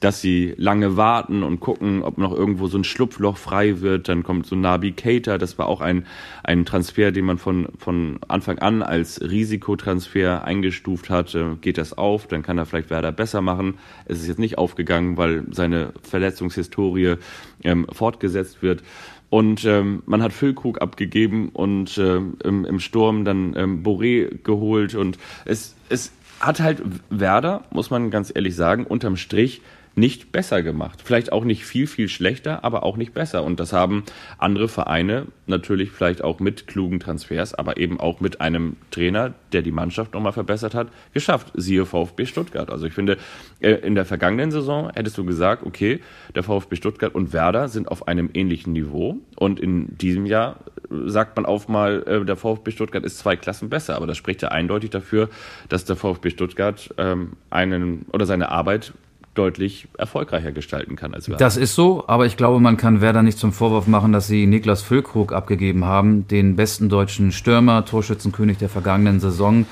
dass 0.00 0.20
sie 0.20 0.54
lange 0.56 0.96
warten 0.96 1.42
und 1.42 1.60
gucken, 1.60 2.02
ob 2.02 2.18
noch 2.18 2.32
irgendwo 2.32 2.68
so 2.68 2.78
ein 2.78 2.84
Schlupfloch 2.84 3.36
frei 3.36 3.80
wird. 3.80 4.08
Dann 4.08 4.22
kommt 4.22 4.46
so 4.46 4.54
Nabi 4.54 4.92
Keita, 4.92 5.38
das 5.38 5.58
war 5.58 5.66
auch 5.66 5.80
ein, 5.80 6.06
ein 6.44 6.64
Transfer, 6.64 7.10
den 7.10 7.24
man 7.24 7.38
von, 7.38 7.68
von 7.78 8.18
Anfang 8.28 8.58
an 8.58 8.82
als 8.82 9.20
Risikotransfer 9.20 10.44
eingestuft 10.44 11.10
hat. 11.10 11.36
Geht 11.60 11.78
das 11.78 11.96
auf, 11.96 12.26
dann 12.26 12.42
kann 12.42 12.58
er 12.58 12.66
vielleicht 12.66 12.90
Werder 12.90 13.12
besser 13.12 13.40
machen. 13.40 13.78
Es 14.04 14.20
ist 14.20 14.28
jetzt 14.28 14.38
nicht 14.38 14.58
aufgegangen, 14.58 15.16
weil 15.16 15.44
seine 15.50 15.92
Verletzungshistorie 16.02 17.16
ähm, 17.64 17.86
fortgesetzt 17.92 18.62
wird. 18.62 18.82
Und 19.30 19.64
ähm, 19.64 20.02
man 20.06 20.22
hat 20.22 20.32
Füllkrug 20.32 20.80
abgegeben 20.80 21.50
und 21.50 21.98
äh, 21.98 22.16
im, 22.16 22.64
im 22.64 22.80
Sturm 22.80 23.24
dann 23.24 23.54
ähm, 23.56 23.82
Boré 23.82 24.42
geholt. 24.42 24.94
Und 24.94 25.18
es, 25.44 25.74
es 25.88 26.12
hat 26.40 26.60
halt 26.60 26.82
Werder, 27.10 27.64
muss 27.70 27.90
man 27.90 28.10
ganz 28.10 28.32
ehrlich 28.34 28.56
sagen, 28.56 28.84
unterm 28.84 29.16
Strich 29.16 29.60
nicht 29.98 30.32
besser 30.32 30.62
gemacht. 30.62 31.00
Vielleicht 31.04 31.32
auch 31.32 31.44
nicht 31.44 31.64
viel, 31.64 31.86
viel 31.86 32.08
schlechter, 32.08 32.64
aber 32.64 32.82
auch 32.82 32.96
nicht 32.96 33.14
besser. 33.14 33.42
Und 33.44 33.60
das 33.60 33.72
haben 33.72 34.04
andere 34.38 34.68
Vereine 34.68 35.26
natürlich 35.46 35.90
vielleicht 35.90 36.22
auch 36.22 36.40
mit 36.40 36.66
klugen 36.66 37.00
Transfers, 37.00 37.54
aber 37.54 37.78
eben 37.78 37.98
auch 37.98 38.20
mit 38.20 38.40
einem 38.40 38.76
Trainer, 38.90 39.34
der 39.52 39.62
die 39.62 39.72
Mannschaft 39.72 40.14
nochmal 40.14 40.32
verbessert 40.32 40.74
hat, 40.74 40.88
geschafft. 41.12 41.52
Siehe 41.54 41.86
VfB 41.86 42.26
Stuttgart. 42.26 42.70
Also 42.70 42.86
ich 42.86 42.92
finde, 42.92 43.18
äh, 43.60 43.72
in 43.72 43.94
der 43.94 44.04
vergangenen 44.04 44.50
Saison 44.50 44.90
hättest 44.94 45.18
du 45.18 45.24
gesagt, 45.24 45.64
okay, 45.64 46.00
der 46.34 46.42
VfB 46.42 46.76
Stuttgart 46.76 47.14
und 47.14 47.32
Werder 47.32 47.68
sind 47.68 47.88
auf 47.88 48.08
einem 48.08 48.30
ähnlichen 48.34 48.72
Niveau. 48.72 49.18
Und 49.36 49.60
in 49.60 49.96
diesem 49.98 50.26
Jahr 50.26 50.60
sagt 50.90 51.36
man 51.36 51.46
auf 51.46 51.68
mal, 51.68 52.02
äh, 52.06 52.24
der 52.24 52.36
VfB 52.36 52.70
Stuttgart 52.70 53.04
ist 53.04 53.18
zwei 53.18 53.36
Klassen 53.36 53.68
besser. 53.68 53.96
Aber 53.96 54.06
das 54.06 54.16
spricht 54.16 54.42
ja 54.42 54.48
eindeutig 54.48 54.90
dafür, 54.90 55.28
dass 55.68 55.84
der 55.84 55.96
VfB 55.96 56.30
Stuttgart 56.30 56.94
ähm, 56.98 57.32
einen 57.50 58.06
oder 58.12 58.26
seine 58.26 58.50
Arbeit 58.50 58.92
deutlich 59.38 59.88
erfolgreicher 59.96 60.52
gestalten 60.52 60.96
kann 60.96 61.14
als 61.14 61.28
Werder. 61.28 61.38
Das 61.38 61.56
ist 61.56 61.74
so, 61.74 62.04
aber 62.08 62.26
ich 62.26 62.36
glaube, 62.36 62.60
man 62.60 62.76
kann 62.76 63.00
Werder 63.00 63.22
nicht 63.22 63.38
zum 63.38 63.52
Vorwurf 63.52 63.86
machen, 63.86 64.12
dass 64.12 64.26
sie 64.26 64.46
Niklas 64.46 64.82
Füllkrug 64.82 65.32
abgegeben 65.32 65.84
haben, 65.84 66.26
den 66.26 66.56
besten 66.56 66.88
deutschen 66.88 67.30
Stürmer, 67.30 67.84
Torschützenkönig 67.84 68.58
der 68.58 68.68
vergangenen 68.68 69.20
Saison. 69.20 69.66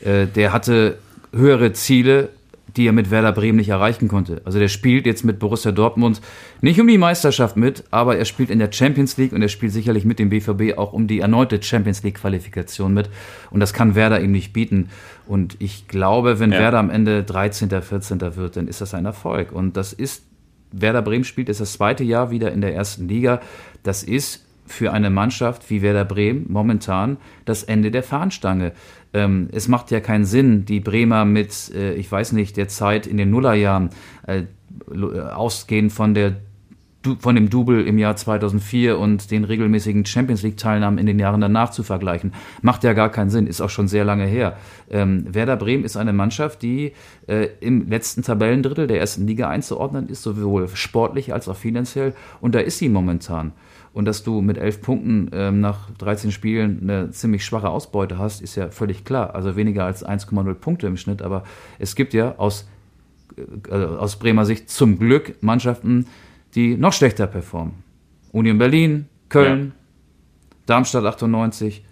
Äh, 0.00 0.26
der 0.26 0.52
hatte 0.52 0.98
höhere 1.32 1.72
Ziele 1.72 2.30
die 2.76 2.86
er 2.86 2.92
mit 2.92 3.10
Werder 3.10 3.32
Bremen 3.32 3.58
nicht 3.58 3.68
erreichen 3.68 4.08
konnte. 4.08 4.40
Also 4.44 4.58
der 4.58 4.68
spielt 4.68 5.06
jetzt 5.06 5.24
mit 5.24 5.38
Borussia 5.38 5.72
Dortmund 5.72 6.20
nicht 6.60 6.80
um 6.80 6.86
die 6.86 6.98
Meisterschaft 6.98 7.56
mit, 7.56 7.84
aber 7.90 8.16
er 8.16 8.24
spielt 8.24 8.50
in 8.50 8.58
der 8.58 8.72
Champions 8.72 9.16
League 9.16 9.32
und 9.32 9.42
er 9.42 9.48
spielt 9.48 9.72
sicherlich 9.72 10.04
mit 10.04 10.18
dem 10.18 10.30
BVB 10.30 10.78
auch 10.78 10.92
um 10.92 11.06
die 11.06 11.20
erneute 11.20 11.62
Champions 11.62 12.02
League 12.02 12.16
Qualifikation 12.16 12.94
mit. 12.94 13.10
Und 13.50 13.60
das 13.60 13.72
kann 13.72 13.94
Werder 13.94 14.20
ihm 14.20 14.32
nicht 14.32 14.52
bieten. 14.52 14.88
Und 15.26 15.56
ich 15.58 15.88
glaube, 15.88 16.38
wenn 16.40 16.52
ja. 16.52 16.58
Werder 16.58 16.78
am 16.78 16.90
Ende 16.90 17.22
13., 17.22 17.70
14. 17.70 18.36
wird, 18.36 18.56
dann 18.56 18.68
ist 18.68 18.80
das 18.80 18.94
ein 18.94 19.04
Erfolg. 19.04 19.52
Und 19.52 19.76
das 19.76 19.92
ist, 19.92 20.24
Werder 20.70 21.02
Bremen 21.02 21.24
spielt 21.24 21.48
jetzt 21.48 21.60
das 21.60 21.74
zweite 21.74 22.04
Jahr 22.04 22.30
wieder 22.30 22.52
in 22.52 22.60
der 22.60 22.74
ersten 22.74 23.08
Liga. 23.08 23.40
Das 23.82 24.02
ist 24.02 24.46
für 24.66 24.92
eine 24.92 25.10
Mannschaft 25.10 25.70
wie 25.70 25.82
Werder 25.82 26.04
Bremen 26.04 26.46
momentan 26.48 27.18
das 27.44 27.62
Ende 27.62 27.90
der 27.90 28.02
Fahnenstange. 28.02 28.72
Ähm, 29.14 29.48
es 29.52 29.68
macht 29.68 29.90
ja 29.90 30.00
keinen 30.00 30.24
Sinn, 30.24 30.64
die 30.64 30.80
Bremer 30.80 31.24
mit, 31.24 31.70
äh, 31.74 31.94
ich 31.94 32.10
weiß 32.10 32.32
nicht, 32.32 32.56
der 32.56 32.68
Zeit 32.68 33.06
in 33.06 33.16
den 33.16 33.30
Nullerjahren, 33.30 33.90
äh, 34.26 34.42
ausgehend 35.34 35.92
von 35.92 36.14
der 36.14 36.36
von 37.18 37.34
dem 37.34 37.50
Double 37.50 37.84
im 37.84 37.98
Jahr 37.98 38.16
2004 38.16 38.98
und 38.98 39.30
den 39.30 39.44
regelmäßigen 39.44 40.04
Champions 40.06 40.42
League-Teilnahmen 40.42 40.98
in 40.98 41.06
den 41.06 41.18
Jahren 41.18 41.40
danach 41.40 41.70
zu 41.70 41.82
vergleichen. 41.82 42.32
Macht 42.62 42.84
ja 42.84 42.92
gar 42.92 43.10
keinen 43.10 43.30
Sinn, 43.30 43.46
ist 43.46 43.60
auch 43.60 43.70
schon 43.70 43.88
sehr 43.88 44.04
lange 44.04 44.24
her. 44.24 44.56
Ähm, 44.90 45.24
Werder 45.28 45.56
Bremen 45.56 45.84
ist 45.84 45.96
eine 45.96 46.12
Mannschaft, 46.12 46.62
die 46.62 46.92
äh, 47.26 47.48
im 47.60 47.88
letzten 47.88 48.22
Tabellendrittel 48.22 48.86
der 48.86 49.00
ersten 49.00 49.26
Liga 49.26 49.48
einzuordnen 49.48 50.08
ist, 50.08 50.22
sowohl 50.22 50.68
sportlich 50.68 51.32
als 51.32 51.48
auch 51.48 51.56
finanziell. 51.56 52.14
Und 52.40 52.54
da 52.54 52.60
ist 52.60 52.78
sie 52.78 52.88
momentan 52.88 53.52
und 53.92 54.06
dass 54.06 54.22
du 54.22 54.40
mit 54.40 54.58
elf 54.58 54.80
Punkten 54.80 55.30
ähm, 55.32 55.60
nach 55.60 55.90
13 55.98 56.32
Spielen 56.32 56.80
eine 56.82 57.10
ziemlich 57.10 57.44
schwache 57.44 57.68
Ausbeute 57.68 58.18
hast, 58.18 58.40
ist 58.40 58.56
ja 58.56 58.70
völlig 58.70 59.04
klar. 59.04 59.34
Also 59.34 59.54
weniger 59.56 59.84
als 59.84 60.04
1,0 60.04 60.54
Punkte 60.54 60.86
im 60.86 60.96
Schnitt. 60.96 61.20
Aber 61.20 61.44
es 61.78 61.94
gibt 61.94 62.14
ja 62.14 62.36
aus, 62.38 62.68
äh, 63.68 63.74
aus 63.74 64.16
Bremer 64.16 64.46
Sicht 64.46 64.70
zum 64.70 64.98
Glück 64.98 65.42
Mannschaften, 65.42 66.06
die 66.54 66.76
noch 66.76 66.92
schlechter 66.92 67.26
performen. 67.26 67.74
Union 68.32 68.58
Berlin, 68.58 69.06
Köln, 69.28 69.66
ja. 69.66 69.72
Darmstadt 70.66 71.04
98, 71.04 71.84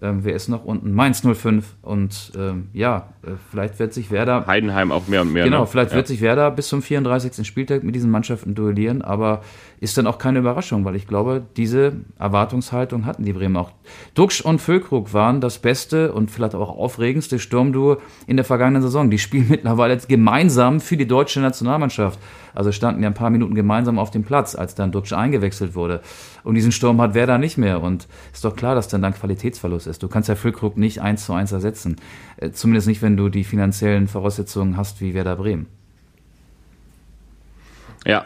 ähm, 0.00 0.20
wer 0.22 0.34
ist 0.34 0.48
noch 0.48 0.64
unten? 0.64 0.92
Mainz 0.92 1.22
05 1.22 1.74
und 1.82 2.32
ähm, 2.36 2.68
ja, 2.72 3.08
äh, 3.22 3.30
vielleicht 3.50 3.78
wird 3.78 3.92
sich 3.92 4.10
Werder. 4.10 4.46
Heidenheim 4.46 4.92
auch 4.92 5.08
mehr 5.08 5.22
und 5.22 5.32
mehr. 5.32 5.44
Genau, 5.44 5.62
ne? 5.62 5.66
vielleicht 5.66 5.90
ja. 5.90 5.96
wird 5.96 6.06
sich 6.06 6.20
Werder 6.20 6.50
bis 6.50 6.68
zum 6.68 6.82
34. 6.82 7.46
Spieltag 7.46 7.82
mit 7.82 7.94
diesen 7.94 8.10
Mannschaften 8.10 8.54
duellieren, 8.54 9.02
aber 9.02 9.42
ist 9.80 9.96
dann 9.96 10.06
auch 10.06 10.18
keine 10.18 10.40
Überraschung, 10.40 10.84
weil 10.84 10.96
ich 10.96 11.06
glaube, 11.06 11.42
diese 11.56 11.92
Erwartungshaltung 12.18 13.06
hatten 13.06 13.24
die 13.24 13.32
Bremen 13.32 13.56
auch. 13.56 13.70
Duxch 14.14 14.40
und 14.40 14.60
Füllkrug 14.60 15.12
waren 15.12 15.40
das 15.40 15.58
beste 15.58 16.12
und 16.12 16.30
vielleicht 16.30 16.54
auch 16.54 16.76
aufregendste 16.76 17.38
Sturmduo 17.38 17.98
in 18.26 18.36
der 18.36 18.44
vergangenen 18.44 18.82
Saison. 18.82 19.10
Die 19.10 19.18
spielen 19.18 19.46
mittlerweile 19.50 19.96
gemeinsam 19.96 20.80
für 20.80 20.96
die 20.96 21.06
deutsche 21.06 21.40
Nationalmannschaft. 21.40 22.18
Also 22.54 22.72
standen 22.72 23.02
ja 23.02 23.08
ein 23.08 23.14
paar 23.14 23.30
Minuten 23.30 23.54
gemeinsam 23.54 23.98
auf 23.98 24.10
dem 24.10 24.24
Platz, 24.24 24.56
als 24.56 24.74
dann 24.74 24.90
Duxch 24.90 25.12
eingewechselt 25.12 25.74
wurde. 25.74 26.00
Und 26.42 26.54
diesen 26.54 26.72
Sturm 26.72 27.00
hat 27.00 27.14
Werder 27.14 27.38
nicht 27.38 27.56
mehr. 27.56 27.82
Und 27.82 28.08
ist 28.32 28.44
doch 28.44 28.56
klar, 28.56 28.74
dass 28.74 28.88
dann 28.88 29.02
dann 29.02 29.14
Qualitätsverlust 29.14 29.86
ist. 29.86 30.02
Du 30.02 30.08
kannst 30.08 30.28
ja 30.28 30.34
Füllkrug 30.34 30.76
nicht 30.76 31.00
eins 31.00 31.24
zu 31.24 31.32
eins 31.32 31.52
ersetzen. 31.52 31.96
Äh, 32.36 32.50
zumindest 32.50 32.88
nicht, 32.88 33.02
wenn 33.02 33.16
du 33.16 33.28
die 33.28 33.44
finanziellen 33.44 34.08
Voraussetzungen 34.08 34.76
hast 34.76 35.00
wie 35.00 35.14
Werder 35.14 35.36
Bremen. 35.36 35.66
Ja, 38.04 38.24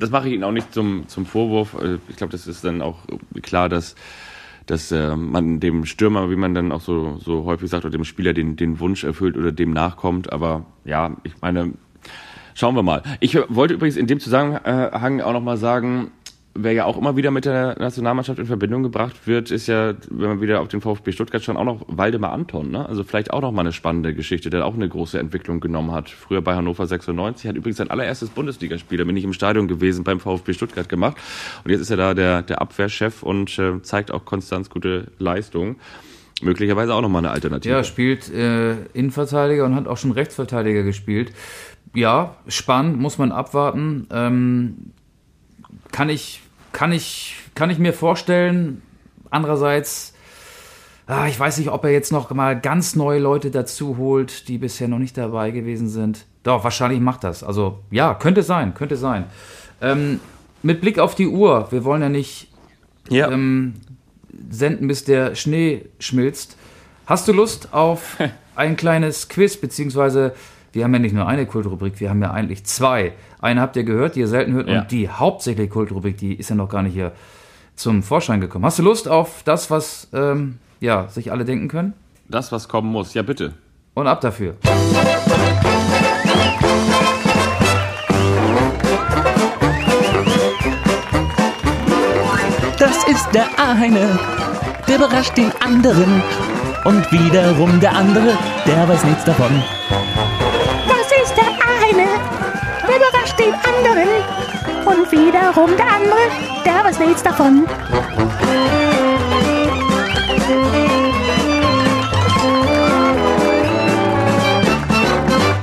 das 0.00 0.10
mache 0.10 0.28
ich 0.28 0.34
Ihnen 0.34 0.44
auch 0.44 0.52
nicht 0.52 0.72
zum, 0.74 1.06
zum 1.08 1.26
Vorwurf. 1.26 1.74
Äh, 1.80 1.98
ich 2.08 2.16
glaube, 2.16 2.32
das 2.32 2.46
ist 2.46 2.64
dann 2.64 2.82
auch 2.82 2.98
klar, 3.42 3.68
dass 3.68 3.94
dass 4.66 4.92
äh, 4.92 5.16
man 5.16 5.58
dem 5.58 5.84
Stürmer, 5.84 6.30
wie 6.30 6.36
man 6.36 6.54
dann 6.54 6.70
auch 6.70 6.80
so, 6.80 7.18
so 7.18 7.44
häufig 7.44 7.68
sagt, 7.68 7.84
oder 7.84 7.90
dem 7.90 8.04
Spieler 8.04 8.32
den, 8.32 8.54
den 8.54 8.78
Wunsch 8.78 9.02
erfüllt 9.02 9.36
oder 9.36 9.50
dem 9.50 9.72
nachkommt. 9.72 10.32
Aber 10.32 10.64
ja, 10.84 11.16
ich 11.24 11.32
meine, 11.40 11.72
Schauen 12.54 12.74
wir 12.74 12.82
mal. 12.82 13.02
Ich 13.20 13.38
wollte 13.48 13.74
übrigens 13.74 13.96
in 13.96 14.06
dem 14.06 14.20
Zusammenhang 14.20 15.20
auch 15.22 15.32
nochmal 15.32 15.56
sagen, 15.56 16.10
wer 16.54 16.72
ja 16.72 16.84
auch 16.84 16.96
immer 16.98 17.16
wieder 17.16 17.30
mit 17.30 17.44
der 17.44 17.78
Nationalmannschaft 17.78 18.38
in 18.38 18.46
Verbindung 18.46 18.82
gebracht 18.82 19.26
wird, 19.26 19.50
ist 19.50 19.66
ja, 19.66 19.94
wenn 20.10 20.28
man 20.28 20.40
wieder 20.40 20.60
auf 20.60 20.68
den 20.68 20.80
VfB 20.80 21.12
Stuttgart 21.12 21.42
schaut, 21.42 21.56
auch 21.56 21.64
noch 21.64 21.82
Waldemar 21.86 22.32
Anton. 22.32 22.70
Ne? 22.70 22.86
Also 22.88 23.04
vielleicht 23.04 23.32
auch 23.32 23.40
noch 23.40 23.52
mal 23.52 23.62
eine 23.62 23.72
spannende 23.72 24.14
Geschichte, 24.14 24.50
der 24.50 24.64
auch 24.66 24.74
eine 24.74 24.88
große 24.88 25.18
Entwicklung 25.18 25.60
genommen 25.60 25.92
hat. 25.92 26.10
Früher 26.10 26.42
bei 26.42 26.54
Hannover 26.54 26.86
96, 26.86 27.48
hat 27.48 27.56
übrigens 27.56 27.78
sein 27.78 27.90
allererstes 27.90 28.30
Bundesligaspiel, 28.30 28.98
da 28.98 29.04
bin 29.04 29.16
ich 29.16 29.24
im 29.24 29.32
Stadion 29.32 29.68
gewesen, 29.68 30.04
beim 30.04 30.20
VfB 30.20 30.52
Stuttgart 30.52 30.88
gemacht. 30.88 31.16
Und 31.64 31.70
jetzt 31.70 31.80
ist 31.80 31.90
er 31.90 31.96
da 31.96 32.14
der, 32.14 32.42
der 32.42 32.60
Abwehrchef 32.60 33.22
und 33.22 33.58
äh, 33.58 33.80
zeigt 33.82 34.10
auch 34.10 34.24
konstant 34.24 34.70
gute 34.70 35.08
Leistungen 35.18 35.76
möglicherweise 36.42 36.94
auch 36.94 37.02
nochmal 37.02 37.20
eine 37.20 37.32
Alternative. 37.32 37.74
Ja, 37.74 37.84
spielt 37.84 38.32
äh, 38.32 38.72
Innenverteidiger 38.94 39.66
und 39.66 39.74
hat 39.74 39.86
auch 39.86 39.98
schon 39.98 40.10
Rechtsverteidiger 40.10 40.84
gespielt 40.84 41.32
ja, 41.94 42.36
spannend, 42.46 43.00
muss 43.00 43.18
man 43.18 43.32
abwarten. 43.32 44.06
Ähm, 44.10 44.92
kann 45.92 46.08
ich, 46.08 46.40
kann 46.72 46.92
ich, 46.92 47.36
kann 47.54 47.70
ich 47.70 47.78
mir 47.78 47.92
vorstellen. 47.92 48.82
Andererseits, 49.30 50.14
ah, 51.06 51.26
ich 51.26 51.38
weiß 51.38 51.58
nicht, 51.58 51.70
ob 51.70 51.84
er 51.84 51.90
jetzt 51.90 52.12
noch 52.12 52.30
mal 52.30 52.58
ganz 52.58 52.96
neue 52.96 53.18
Leute 53.18 53.50
dazu 53.50 53.96
holt, 53.96 54.48
die 54.48 54.58
bisher 54.58 54.88
noch 54.88 54.98
nicht 54.98 55.16
dabei 55.16 55.50
gewesen 55.50 55.88
sind. 55.88 56.26
Doch, 56.42 56.64
wahrscheinlich 56.64 57.00
macht 57.00 57.24
das. 57.24 57.44
Also, 57.44 57.80
ja, 57.90 58.14
könnte 58.14 58.42
sein, 58.42 58.74
könnte 58.74 58.96
sein. 58.96 59.26
Ähm, 59.80 60.20
mit 60.62 60.80
Blick 60.80 60.98
auf 60.98 61.14
die 61.14 61.28
Uhr, 61.28 61.68
wir 61.70 61.84
wollen 61.84 62.02
ja 62.02 62.08
nicht 62.08 62.48
ja. 63.08 63.30
Ähm, 63.30 63.74
senden, 64.50 64.88
bis 64.88 65.04
der 65.04 65.34
Schnee 65.34 65.86
schmilzt. 65.98 66.56
Hast 67.06 67.28
du 67.28 67.32
Lust 67.32 67.72
auf 67.72 68.16
ein 68.54 68.76
kleines 68.76 69.28
Quiz, 69.28 69.56
beziehungsweise 69.56 70.34
wir 70.72 70.84
haben 70.84 70.92
ja 70.92 71.00
nicht 71.00 71.14
nur 71.14 71.26
eine 71.26 71.46
Kultrubrik, 71.46 71.98
wir 71.98 72.10
haben 72.10 72.22
ja 72.22 72.30
eigentlich 72.30 72.64
zwei. 72.64 73.12
Eine 73.40 73.60
habt 73.60 73.76
ihr 73.76 73.84
gehört, 73.84 74.16
die 74.16 74.20
ihr 74.20 74.28
selten 74.28 74.52
hört, 74.52 74.68
Ja. 74.68 74.80
und 74.82 74.90
die 74.90 75.08
hauptsächliche 75.08 75.68
Kultrubrik, 75.70 76.16
die 76.18 76.34
ist 76.34 76.50
ja 76.50 76.56
noch 76.56 76.68
gar 76.68 76.82
nicht 76.82 76.92
hier 76.92 77.12
zum 77.74 78.02
Vorschein 78.02 78.40
gekommen. 78.40 78.64
Hast 78.66 78.78
du 78.78 78.82
Lust 78.82 79.08
auf 79.08 79.42
das, 79.44 79.70
was 79.70 80.08
ähm, 80.12 80.58
ja, 80.80 81.08
sich 81.08 81.32
alle 81.32 81.44
denken 81.44 81.68
können? 81.68 81.94
Das, 82.28 82.52
was 82.52 82.68
kommen 82.68 82.90
muss. 82.92 83.14
Ja, 83.14 83.22
bitte. 83.22 83.54
Und 83.94 84.06
ab 84.06 84.20
dafür. 84.20 84.54
Das 92.78 93.04
ist 93.08 93.28
der 93.34 93.46
eine, 93.58 94.18
der 94.88 94.96
überrascht 94.96 95.36
den 95.36 95.52
anderen. 95.64 96.22
Und 96.84 97.10
wiederum 97.12 97.78
der 97.80 97.94
andere, 97.94 98.38
der 98.66 98.88
weiß 98.88 99.04
nichts 99.04 99.24
davon. 99.24 99.62
Anderen. 103.64 104.08
Und 104.86 105.12
wiederum 105.12 105.76
der 105.76 105.86
andere, 105.86 106.20
der 106.64 106.84
weiß 106.84 106.98
nichts 107.00 107.22
davon. 107.22 107.66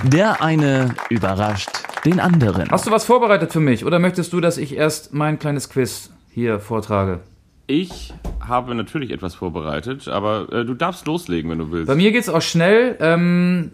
Der 0.03 0.41
eine 0.41 0.95
überrascht 1.09 1.69
den 2.05 2.19
anderen. 2.21 2.69
Hast 2.71 2.87
du 2.87 2.91
was 2.91 3.03
vorbereitet 3.03 3.51
für 3.51 3.59
mich 3.59 3.83
oder 3.83 3.99
möchtest 3.99 4.31
du, 4.31 4.39
dass 4.39 4.57
ich 4.57 4.75
erst 4.75 5.13
mein 5.13 5.39
kleines 5.39 5.69
Quiz 5.69 6.11
hier 6.29 6.59
vortrage? 6.59 7.19
Ich 7.67 8.13
habe 8.39 8.73
natürlich 8.75 9.11
etwas 9.11 9.35
vorbereitet, 9.35 10.07
aber 10.07 10.47
äh, 10.53 10.63
du 10.63 10.73
darfst 10.73 11.05
loslegen, 11.05 11.51
wenn 11.51 11.57
du 11.57 11.71
willst. 11.71 11.87
Bei 11.87 11.95
mir 11.95 12.13
geht's 12.13 12.29
auch 12.29 12.41
schnell. 12.41 12.95
Ähm, 13.01 13.71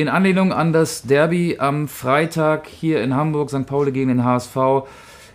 in 0.00 0.08
Anlehnung 0.08 0.52
an 0.52 0.72
das 0.72 1.02
Derby 1.02 1.56
am 1.58 1.86
Freitag 1.86 2.66
hier 2.66 3.02
in 3.02 3.14
Hamburg, 3.14 3.50
St. 3.50 3.66
Pauli 3.66 3.92
gegen 3.92 4.08
den 4.08 4.24
HSV. 4.24 4.56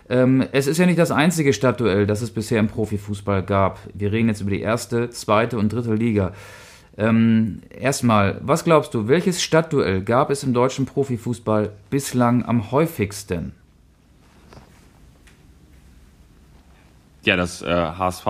Ähm, 0.10 0.44
es 0.52 0.68
ist 0.68 0.78
ja 0.78 0.86
nicht 0.86 1.00
das 1.00 1.12
einzige 1.12 1.54
Stadtduell, 1.54 2.08
das 2.08 2.22
es 2.22 2.32
bisher 2.32 2.60
im 2.60 2.68
Profifußball 2.68 3.44
gab. 3.44 3.80
Wir 3.94 4.12
reden 4.12 4.28
jetzt 4.28 4.42
über 4.42 4.52
die 4.52 4.62
erste, 4.62 5.10
zweite 5.10 5.58
und 5.58 5.72
dritte 5.72 5.94
Liga. 5.94 6.34
Ähm, 6.98 7.62
erstmal, 7.70 8.40
was 8.42 8.64
glaubst 8.64 8.94
du, 8.94 9.08
welches 9.08 9.44
Stadtduell 9.44 10.02
gab 10.02 10.30
es 10.30 10.44
im 10.44 10.54
deutschen 10.54 10.86
Profifußball 10.86 11.72
bislang 11.90 12.44
am 12.46 12.72
häufigsten? 12.72 13.52
Ja, 17.24 17.36
das 17.36 17.62
äh, 17.62 17.68
HSV, 17.68 18.26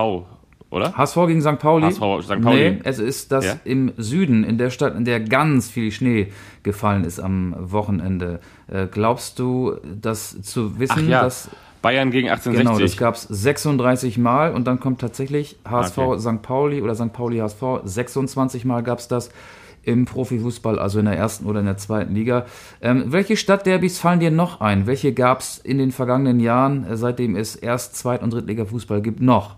oder? 0.75 0.93
HSV 0.97 1.15
gegen 1.27 1.41
St. 1.41 1.57
Pauli? 1.57 1.85
HSV, 1.87 2.23
St. 2.25 2.41
Pauli. 2.41 2.71
Nee, 2.71 2.79
es 2.83 2.99
ist 2.99 3.31
das 3.31 3.45
Ja? 3.45 3.53
im 3.63 3.93
Süden, 3.97 4.43
in 4.43 4.57
der 4.57 4.69
Stadt, 4.69 4.95
in 4.95 5.05
der 5.05 5.19
ganz 5.21 5.69
viel 5.69 5.91
Schnee 5.91 6.27
gefallen 6.63 7.03
ist 7.05 7.19
am 7.19 7.55
Wochenende. 7.57 8.39
Äh, 8.67 8.87
glaubst 8.91 9.39
du, 9.39 9.75
das 9.83 10.41
zu 10.41 10.77
wissen, 10.79 11.03
Ach 11.05 11.09
ja, 11.09 11.21
dass 11.23 11.49
Bayern 11.81 12.11
gegen 12.11 12.29
1860. 12.29 12.65
genau, 12.67 12.79
das 12.79 12.97
gab 12.97 13.15
es 13.15 13.23
36 13.23 14.17
Mal 14.17 14.53
und 14.53 14.65
dann 14.67 14.79
kommt 14.79 14.99
tatsächlich 15.01 15.57
HSV 15.69 15.97
Okay. 15.97 16.19
St. 16.19 16.41
Pauli 16.41 16.81
oder 16.81 16.95
St. 16.95 17.13
Pauli 17.13 17.37
HSV 17.37 17.61
26 17.83 18.65
Mal 18.65 18.81
gab 18.83 18.99
es 18.99 19.07
das 19.07 19.29
im 19.83 20.05
Profifußball, 20.05 20.79
also 20.79 20.97
in 20.97 21.05
der 21.05 21.15
ersten 21.15 21.45
oder 21.45 21.59
in 21.59 21.67
der 21.67 21.77
zweiten 21.77 22.15
Liga. 22.15 22.45
Ähm, 22.81 23.03
welche 23.13 23.37
Stadtderbys 23.37 23.99
fallen 23.99 24.19
dir 24.19 24.31
noch 24.31 24.59
ein? 24.61 24.87
Welche 24.87 25.13
gab 25.13 25.41
es 25.41 25.59
in 25.59 25.77
den 25.77 25.91
vergangenen 25.91 26.39
Jahren, 26.39 26.85
äh, 26.87 26.97
seitdem 26.97 27.35
es 27.35 27.55
Erst-, 27.55 27.95
Zweit- 27.95 28.23
und 28.23 28.33
Drittliga-Fußball 28.33 29.01
gibt, 29.03 29.21
noch? 29.21 29.55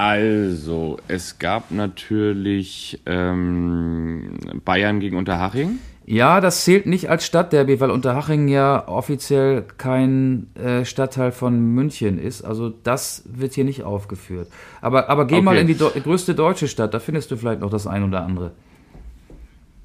Also, 0.00 0.96
es 1.08 1.38
gab 1.38 1.70
natürlich 1.70 2.98
ähm, 3.04 4.30
Bayern 4.64 4.98
gegen 4.98 5.18
Unterhaching. 5.18 5.78
Ja, 6.06 6.40
das 6.40 6.64
zählt 6.64 6.86
nicht 6.86 7.10
als 7.10 7.26
Stadtderby, 7.26 7.80
weil 7.80 7.90
Unterhaching 7.90 8.48
ja 8.48 8.88
offiziell 8.88 9.62
kein 9.76 10.46
äh, 10.56 10.86
Stadtteil 10.86 11.32
von 11.32 11.60
München 11.74 12.18
ist. 12.18 12.40
Also 12.42 12.70
das 12.70 13.24
wird 13.26 13.52
hier 13.52 13.64
nicht 13.64 13.82
aufgeführt. 13.82 14.48
Aber, 14.80 15.10
aber 15.10 15.26
geh 15.26 15.34
Okay. 15.34 15.44
mal 15.44 15.58
in 15.58 15.66
die 15.66 15.74
Deu- 15.76 16.00
größte 16.00 16.34
deutsche 16.34 16.66
Stadt, 16.66 16.94
da 16.94 16.98
findest 16.98 17.30
du 17.30 17.36
vielleicht 17.36 17.60
noch 17.60 17.68
das 17.70 17.86
ein 17.86 18.02
oder 18.02 18.22
andere. 18.22 18.52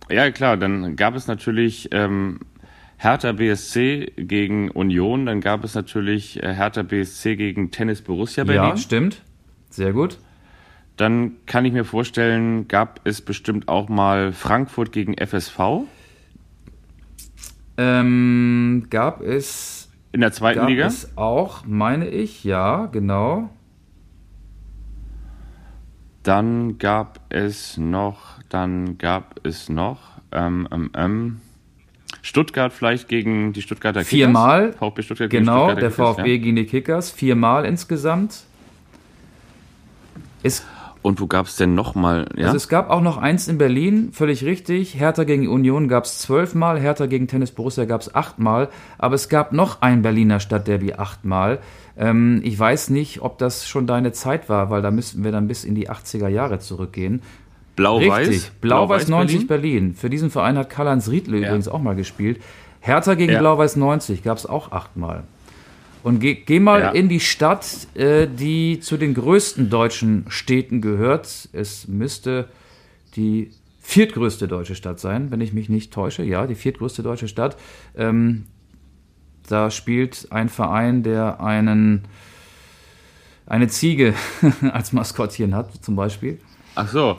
Ja, 0.09 0.31
klar, 0.31 0.55
dann 0.55 0.95
gab 0.95 1.15
es 1.15 1.27
natürlich 1.27 1.89
ähm, 1.91 2.39
Hertha 2.95 3.33
BSC 3.33 4.13
gegen 4.15 4.71
Union, 4.71 5.25
dann 5.25 5.41
gab 5.41 5.65
es 5.65 5.75
natürlich 5.75 6.41
äh, 6.41 6.53
Hertha 6.53 6.83
BSC 6.83 7.35
gegen 7.35 7.69
Tennis 7.69 8.01
Borussia 8.01 8.45
Berlin. 8.45 8.69
Ja, 8.69 8.77
stimmt. 8.77 9.21
Sehr 9.69 9.93
gut. 9.93 10.17
Dann 10.97 11.33
kann 11.45 11.65
ich 11.65 11.73
mir 11.73 11.83
vorstellen, 11.83 12.67
gab 12.69 13.01
es 13.03 13.21
bestimmt 13.21 13.67
auch 13.67 13.89
mal 13.89 14.31
Frankfurt 14.31 14.91
gegen 14.93 15.13
FSV 15.17 15.59
Ähm, 17.77 18.87
gab 18.89 19.21
es, 19.21 19.89
in 20.13 20.21
der 20.21 20.31
zweiten 20.31 20.59
gab 20.59 20.69
Liga. 20.69 20.85
es 20.87 21.17
auch, 21.17 21.65
meine 21.65 22.07
ich, 22.07 22.45
ja, 22.45 22.85
genau. 22.85 23.49
Dann 26.23 26.77
gab 26.79 27.19
es 27.29 27.77
noch, 27.77 28.39
dann 28.49 28.97
gab 28.97 29.45
es 29.45 29.69
noch 29.69 29.99
ähm, 30.31 30.67
ähm, 30.71 30.89
ähm, 30.95 31.41
Stuttgart 32.21 32.73
vielleicht 32.73 33.07
gegen 33.09 33.53
die 33.53 33.61
Stuttgarter 33.61 33.99
Kickers. 33.99 34.09
Viermal. 34.09 34.73
VfB 34.73 35.01
Stuttgart 35.03 35.29
gegen 35.29 35.45
Genau, 35.45 35.65
Stuttgarter 35.65 35.81
der 35.81 35.89
Kickers, 35.91 36.15
VfB 36.15 36.31
Ja. 36.31 36.37
gegen 36.37 36.55
die 36.55 36.65
Kickers. 36.65 37.11
Viermal 37.11 37.65
insgesamt. 37.65 38.45
Es 40.45 40.63
Und 41.01 41.21
wo 41.21 41.27
gab 41.27 41.45
es 41.45 41.55
denn 41.55 41.75
nochmal? 41.75 42.27
Ja? 42.35 42.45
Also 42.45 42.57
es 42.57 42.67
gab 42.67 42.89
auch 42.89 43.01
noch 43.01 43.17
eins 43.17 43.47
in 43.47 43.57
Berlin, 43.57 44.09
völlig 44.11 44.43
richtig. 44.43 44.99
Hertha 44.99 45.23
gegen 45.23 45.47
Union 45.47 45.87
gab 45.87 46.05
es 46.05 46.17
zwölfmal, 46.19 46.79
Hertha 46.79 47.05
gegen 47.05 47.27
Tennis 47.27 47.51
Borussia 47.51 47.85
gab 47.85 48.01
es 48.01 48.13
achtmal, 48.15 48.69
aber 48.97 49.15
es 49.15 49.29
gab 49.29 49.53
noch 49.53 49.81
ein 49.81 50.01
Berliner 50.01 50.39
Stadtderby 50.39 50.93
achtmal. 50.93 51.59
Ähm, 51.97 52.41
ich 52.43 52.57
weiß 52.57 52.89
nicht, 52.89 53.21
ob 53.21 53.37
das 53.37 53.67
schon 53.67 53.85
deine 53.87 54.11
Zeit 54.13 54.49
war, 54.49 54.69
weil 54.69 54.81
da 54.81 54.89
müssten 54.91 55.23
wir 55.23 55.31
dann 55.31 55.47
bis 55.47 55.63
in 55.63 55.75
die 55.75 55.89
80er 55.89 56.27
Jahre 56.27 56.59
zurückgehen. 56.59 57.21
Blau-Weiß. 57.75 58.51
Blau-Weiß 58.61 59.07
90 59.09 59.47
Berlin. 59.47 59.71
Berlin. 59.71 59.95
Für 59.95 60.09
diesen 60.09 60.29
Verein 60.31 60.57
hat 60.57 60.69
Karl-Heinz 60.69 61.09
Riedle 61.09 61.37
Ja. 61.37 61.47
übrigens 61.47 61.67
auch 61.67 61.81
mal 61.81 61.95
gespielt. 61.95 62.41
Hertha 62.79 63.15
gegen 63.15 63.33
Ja. 63.33 63.39
Blau-Weiß 63.39 63.75
90 63.75 64.23
gab 64.23 64.37
es 64.37 64.45
auch 64.45 64.71
achtmal. 64.71 65.23
Und 66.05 66.19
geh, 66.19 66.35
geh 66.35 66.59
mal 66.59 66.81
Ja. 66.81 66.91
in 66.91 67.09
die 67.09 67.19
Stadt, 67.19 67.65
äh, 67.95 68.27
die 68.27 68.79
zu 68.79 68.95
den 68.95 69.15
größten 69.15 69.71
deutschen 69.71 70.25
Städten 70.29 70.79
gehört. 70.79 71.49
Es 71.51 71.87
müsste 71.87 72.47
die 73.15 73.49
viertgrößte 73.79 74.47
deutsche 74.47 74.75
Stadt 74.75 74.99
sein, 74.99 75.31
wenn 75.31 75.41
ich 75.41 75.51
mich 75.51 75.67
nicht 75.67 75.91
täusche. 75.91 76.21
Ja, 76.23 76.45
die 76.45 76.53
viertgrößte 76.53 77.01
deutsche 77.01 77.27
Stadt. 77.27 77.57
Ähm, 77.97 78.45
da 79.49 79.71
spielt 79.71 80.27
ein 80.29 80.49
Verein, 80.49 81.01
der 81.01 81.41
einen, 81.41 82.03
eine 83.47 83.67
Ziege 83.67 84.13
als 84.73 84.93
Maskottchen 84.93 85.55
hat, 85.55 85.83
zum 85.83 85.95
Beispiel. 85.95 86.39
Ach 86.75 86.87
so. 86.87 87.17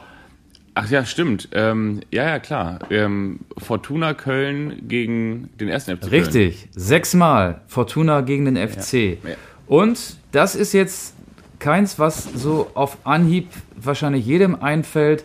Ach 0.79 0.91
ja, 0.91 1.07
stimmt. 1.07 1.49
Ähm, 1.53 2.01
ja, 2.11 2.25
ja, 2.25 2.39
klar. 2.39 2.81
Ähm, 2.91 3.41
Fortuna 3.57 4.13
Köln 4.13 4.87
gegen 4.87 5.49
den 5.59 5.69
ersten 5.69 5.97
FC 5.97 6.03
Köln. 6.03 6.13
Richtig, 6.13 6.69
sechsmal 6.77 7.63
Fortuna 7.67 8.21
gegen 8.21 8.45
den 8.45 8.57
FC. 8.57 8.93
Ja. 8.93 9.37
Und 9.67 10.19
das 10.33 10.55
ist 10.55 10.75
jetzt 10.75 11.15
keins, 11.61 11.99
was 11.99 12.25
so 12.25 12.71
auf 12.75 12.99
Anhieb 13.05 13.49
wahrscheinlich 13.75 14.27
jedem 14.27 14.55
einfällt, 14.55 15.25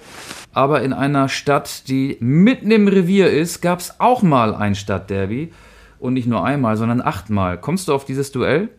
aber 0.54 0.84
in 0.84 0.94
einer 0.94 1.28
Stadt, 1.28 1.90
die 1.90 2.16
mitten 2.22 2.72
im 2.72 2.88
Revier 2.88 3.30
ist, 3.30 3.60
gab 3.60 3.80
es 3.80 4.00
auch 4.00 4.22
mal 4.22 4.56
ein 4.56 4.74
Stadtderby. 4.74 5.52
Und 6.00 6.14
nicht 6.14 6.28
nur 6.28 6.46
einmal, 6.46 6.78
sondern 6.78 7.02
achtmal. 7.02 7.60
Kommst 7.60 7.90
du 7.90 7.94
auf 7.94 8.06
dieses 8.06 8.32
Duell? 8.32 8.70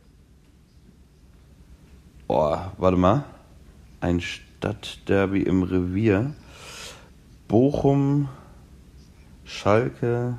Boah, 2.26 2.72
warte 2.78 2.96
mal. 2.96 3.24
Ein 4.00 4.22
Stadtderby 4.22 5.42
im 5.42 5.64
Revier. 5.64 6.32
Bochum, 7.53 8.28
Schalke. 9.44 10.38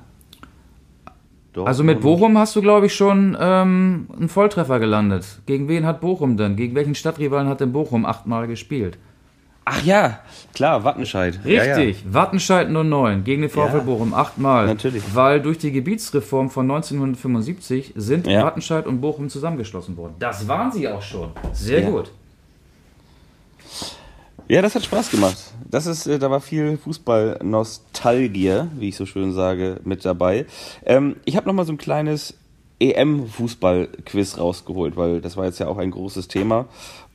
Dortmund. 1.53 1.67
Also 1.67 1.83
mit 1.83 2.01
Bochum 2.01 2.39
hast 2.39 2.55
du, 2.55 2.61
glaube 2.63 2.87
ich, 2.87 2.95
schon 2.95 3.37
ähm, 3.39 4.07
einen 4.17 4.29
Volltreffer 4.29 4.79
gelandet. 4.79 5.23
Gegen 5.45 5.67
wen 5.67 5.85
hat 5.85 6.01
Bochum 6.01 6.37
denn? 6.37 6.55
Gegen 6.55 6.73
welchen 6.73 6.95
Stadtrivalen 6.95 7.47
hat 7.47 7.59
denn 7.61 7.71
Bochum 7.71 8.07
achtmal 8.07 8.47
gespielt? 8.47 8.97
Ach 9.63 9.83
ja, 9.83 10.21
klar, 10.55 10.83
Wattenscheid. 10.83 11.39
Ja, 11.45 11.63
ja. 11.63 11.75
Richtig, 11.75 12.03
Wattenscheid 12.11 12.71
09 12.71 13.23
gegen 13.23 13.43
den 13.43 13.49
VfL 13.51 13.77
Ja, 13.77 13.83
Bochum 13.83 14.15
achtmal. 14.15 14.65
natürlich. 14.65 15.03
Weil 15.13 15.39
durch 15.39 15.59
die 15.59 15.71
Gebietsreform 15.71 16.49
von 16.49 16.65
1975 16.65 17.93
sind 17.95 18.25
Ja. 18.25 18.43
Wattenscheid 18.43 18.87
und 18.87 19.01
Bochum 19.01 19.29
zusammengeschlossen 19.29 19.95
worden. 19.97 20.15
Das 20.17 20.47
waren 20.47 20.71
sie 20.71 20.87
auch 20.89 21.03
schon. 21.03 21.29
Sehr 21.51 21.81
Ja. 21.83 21.89
gut. 21.91 22.11
Ja, 24.49 24.61
das 24.61 24.75
hat 24.75 24.83
Spaß 24.83 25.09
gemacht. 25.09 25.37
Das 25.69 25.85
ist, 25.85 26.05
äh, 26.05 26.19
da 26.19 26.29
war 26.29 26.41
viel 26.41 26.77
Fußball-Nostalgie, 26.77 28.63
wie 28.77 28.89
ich 28.89 28.97
so 28.97 29.05
schön 29.05 29.31
sage, 29.31 29.79
mit 29.85 30.03
dabei. 30.03 30.45
Ähm, 30.85 31.15
ich 31.23 31.37
habe 31.37 31.47
noch 31.47 31.53
mal 31.53 31.65
so 31.65 31.71
ein 31.71 31.77
kleines 31.77 32.35
EM-Fußball-Quiz 32.79 34.37
rausgeholt, 34.37 34.97
weil 34.97 35.21
das 35.21 35.37
war 35.37 35.45
jetzt 35.45 35.59
ja 35.59 35.67
auch 35.67 35.77
ein 35.77 35.91
großes 35.91 36.27
Thema 36.27 36.65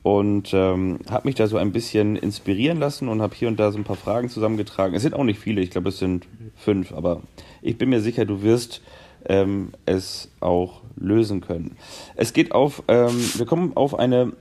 und 0.01 0.53
ähm, 0.53 0.99
habe 1.07 1.27
mich 1.27 1.35
da 1.35 1.45
so 1.45 1.57
ein 1.57 1.71
bisschen 1.71 2.15
inspirieren 2.15 2.79
lassen 2.79 3.07
und 3.07 3.21
habe 3.21 3.35
hier 3.35 3.47
und 3.47 3.59
da 3.59 3.71
so 3.71 3.77
ein 3.77 3.83
paar 3.83 3.95
Fragen 3.95 4.29
zusammengetragen. 4.29 4.95
Es 4.95 5.03
sind 5.03 5.13
auch 5.13 5.23
nicht 5.23 5.39
viele, 5.39 5.61
ich 5.61 5.69
glaube 5.69 5.89
es 5.89 5.99
sind 5.99 6.27
fünf, 6.55 6.91
aber 6.91 7.21
ich 7.61 7.77
bin 7.77 7.89
mir 7.89 8.01
sicher, 8.01 8.25
du 8.25 8.41
wirst 8.41 8.81
ähm, 9.25 9.69
es 9.85 10.31
auch 10.39 10.81
lösen 10.95 11.41
können. 11.41 11.77
Es 12.15 12.33
geht 12.33 12.53
auf, 12.53 12.81
ähm, 12.87 13.15
wir 13.35 13.45
kommen 13.45 13.73
auf 13.75 13.93
eine 13.99 14.33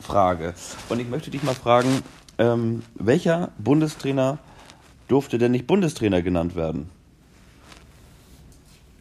Bundestrainer-Frage 0.00 0.54
und 0.88 1.00
ich 1.00 1.08
möchte 1.08 1.30
dich 1.30 1.42
mal 1.42 1.54
fragen, 1.54 2.02
ähm, 2.38 2.82
welcher 2.94 3.52
Bundestrainer 3.58 4.38
durfte 5.08 5.38
denn 5.38 5.52
nicht 5.52 5.66
Bundestrainer 5.66 6.22
genannt 6.22 6.56
werden? 6.56 6.88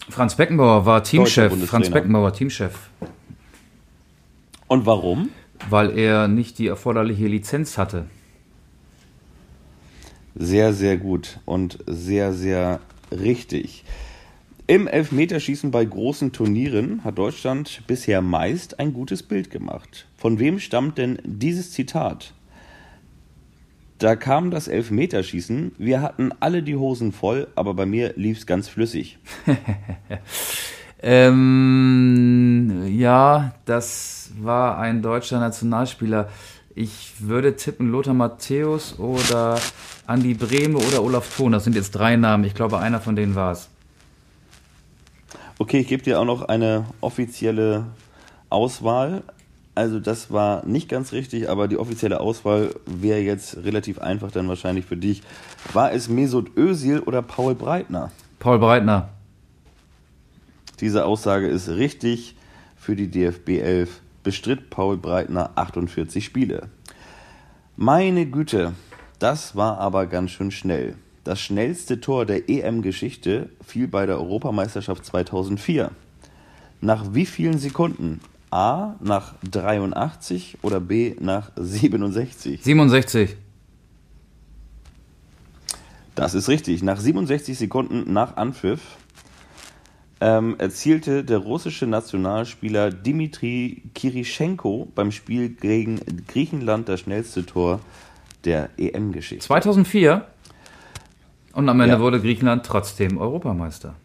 Franz 0.09 0.35
Beckenbauer 0.35 0.85
war 0.85 1.03
Teamchef. 1.03 1.53
Franz 1.67 1.89
Beckenbauer 1.89 2.23
war 2.23 2.33
Teamchef. 2.33 2.89
Und 4.67 4.85
warum? 4.85 5.29
Weil 5.69 5.97
er 5.97 6.27
nicht 6.27 6.57
die 6.57 6.67
erforderliche 6.67 7.27
Lizenz 7.27 7.77
hatte. 7.77 8.07
Sehr, 10.35 10.73
sehr 10.73 10.97
gut 10.97 11.39
und 11.45 11.79
sehr, 11.85 12.33
sehr 12.33 12.79
richtig. 13.11 13.83
Im 14.67 14.87
Elfmeterschießen 14.87 15.71
bei 15.71 15.83
großen 15.83 16.31
Turnieren 16.31 17.03
hat 17.03 17.17
Deutschland 17.17 17.81
bisher 17.87 18.21
meist 18.21 18.79
ein 18.79 18.93
gutes 18.93 19.23
Bild 19.23 19.49
gemacht. 19.49 20.08
Von 20.19 20.37
wem 20.37 20.59
stammt 20.59 20.97
denn 20.97 21.17
dieses 21.23 21.71
Zitat? 21.71 22.33
Da 23.99 24.17
kam 24.17 24.51
das 24.51 24.67
Elfmeterschießen. 24.67 25.71
Wir 25.77 26.01
hatten 26.01 26.31
alle 26.41 26.61
die 26.61 26.75
Hosen 26.75 27.13
voll, 27.13 27.47
aber 27.55 27.73
bei 27.73 27.85
mir 27.85 28.13
lief 28.17 28.39
es 28.39 28.45
ganz 28.45 28.67
flüssig. 28.67 29.17
ähm, 31.01 32.85
ja, 32.89 33.53
das 33.63 34.31
war 34.37 34.77
ein 34.77 35.01
deutscher 35.01 35.39
Nationalspieler. 35.39 36.27
Ich 36.75 37.13
würde 37.19 37.55
tippen 37.55 37.89
Lothar 37.89 38.13
Matthäus 38.13 38.99
oder 38.99 39.57
Andi 40.05 40.33
Brehme 40.33 40.79
oder 40.79 41.01
Olaf 41.01 41.33
Thon. 41.37 41.53
Das 41.53 41.63
sind 41.63 41.77
jetzt 41.77 41.91
drei 41.91 42.17
Namen. 42.17 42.43
Ich 42.43 42.55
glaube, 42.55 42.79
einer 42.79 42.99
von 42.99 43.15
denen 43.15 43.35
war 43.35 43.53
es. 43.53 43.69
Okay, 45.59 45.79
ich 45.79 45.87
gebe 45.87 46.03
dir 46.03 46.19
auch 46.19 46.25
noch 46.25 46.41
eine 46.49 46.85
offizielle 46.99 47.85
Auswahl. 48.49 49.23
Also 49.79 50.01
das 50.01 50.29
war 50.29 50.65
nicht 50.65 50.89
ganz 50.89 51.13
richtig, 51.13 51.49
aber 51.49 51.69
die 51.69 51.77
offizielle 51.77 52.19
Auswahl 52.19 52.75
wäre 52.85 53.21
jetzt 53.21 53.63
relativ 53.63 53.99
einfach 53.99 54.29
dann 54.29 54.49
wahrscheinlich 54.49 54.83
für 54.83 54.97
dich. 54.97 55.23
War 55.71 55.93
es 55.93 56.09
Mesut 56.09 56.57
Özil 56.57 56.99
oder 56.99 57.21
Paul 57.21 57.55
Breitner? 57.55 58.11
Paul 58.39 58.59
Breitner. 58.59 59.07
Diese 60.81 61.05
Aussage 61.05 61.47
ist 61.47 61.69
richtig. 61.69 62.35
Für 62.75 62.97
die 62.97 63.09
DFB 63.09 63.61
11 63.61 64.01
bestritt 64.21 64.69
Paul 64.69 64.97
Breitner 64.97 65.51
48 65.55 66.25
Spiele. 66.25 66.67
Meine 67.77 68.25
Güte, 68.25 68.73
das 69.17 69.55
war 69.55 69.77
aber 69.77 70.07
ganz 70.07 70.31
schön 70.31 70.51
schnell. 70.51 70.95
Das 71.23 71.39
schnellste 71.39 72.01
Tor 72.01 72.25
der 72.25 72.49
EM-Geschichte 72.49 73.47
fiel 73.65 73.87
bei 73.87 74.05
der 74.05 74.17
Europameisterschaft 74.17 75.05
2004. 75.05 75.91
Nach 76.81 77.13
wie 77.13 77.25
vielen 77.25 77.59
Sekunden? 77.59 78.19
A 78.51 78.95
nach 78.99 79.35
83 79.49 80.57
oder 80.61 80.79
B 80.79 81.15
nach 81.19 81.51
67? 81.55 82.63
67. 82.63 83.35
Das 86.15 86.33
ist 86.33 86.49
richtig. 86.49 86.83
Nach 86.83 86.99
67 86.99 87.57
Sekunden 87.57 88.11
nach 88.11 88.37
Anpfiff 88.37 88.81
ähm, 90.21 90.55
erzielte 90.57 91.23
der 91.23 91.37
russische 91.37 91.87
Nationalspieler 91.87 92.91
Dimitri 92.91 93.83
Kirischenko 93.93 94.91
beim 94.95 95.11
Spiel 95.11 95.49
gegen 95.49 96.01
Griechenland 96.27 96.89
das 96.89 97.01
schnellste 97.01 97.45
Tor 97.45 97.79
der 98.43 98.69
EM-Geschichte. 98.77 99.45
2004? 99.45 100.25
Und 101.53 101.69
am 101.69 101.79
Ende 101.79 101.95
ja. 101.95 101.99
wurde 102.01 102.19
Griechenland 102.19 102.65
trotzdem 102.65 103.17
Europameister. 103.17 103.95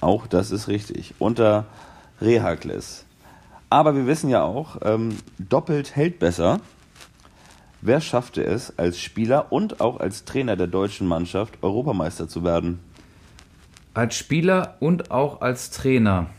Auch 0.00 0.26
das 0.26 0.50
ist 0.50 0.68
richtig. 0.68 1.14
Unter 1.18 1.66
Rehakles. 2.22 3.04
Aber 3.70 3.94
wir 3.96 4.06
wissen 4.06 4.28
ja 4.30 4.42
auch, 4.42 4.76
ähm, 4.82 5.16
doppelt 5.38 5.96
hält 5.96 6.18
besser. 6.18 6.60
Wer 7.80 8.00
schaffte 8.00 8.44
es, 8.44 8.78
als 8.78 9.00
Spieler 9.00 9.50
und 9.50 9.80
auch 9.80 9.98
als 9.98 10.24
Trainer 10.24 10.56
der 10.56 10.66
deutschen 10.68 11.06
Mannschaft 11.06 11.58
Europameister 11.62 12.28
zu 12.28 12.44
werden? 12.44 12.80
Als 13.94 14.16
Spieler 14.16 14.76
und 14.80 15.10
auch 15.10 15.40
als 15.40 15.70
Trainer. 15.70 16.30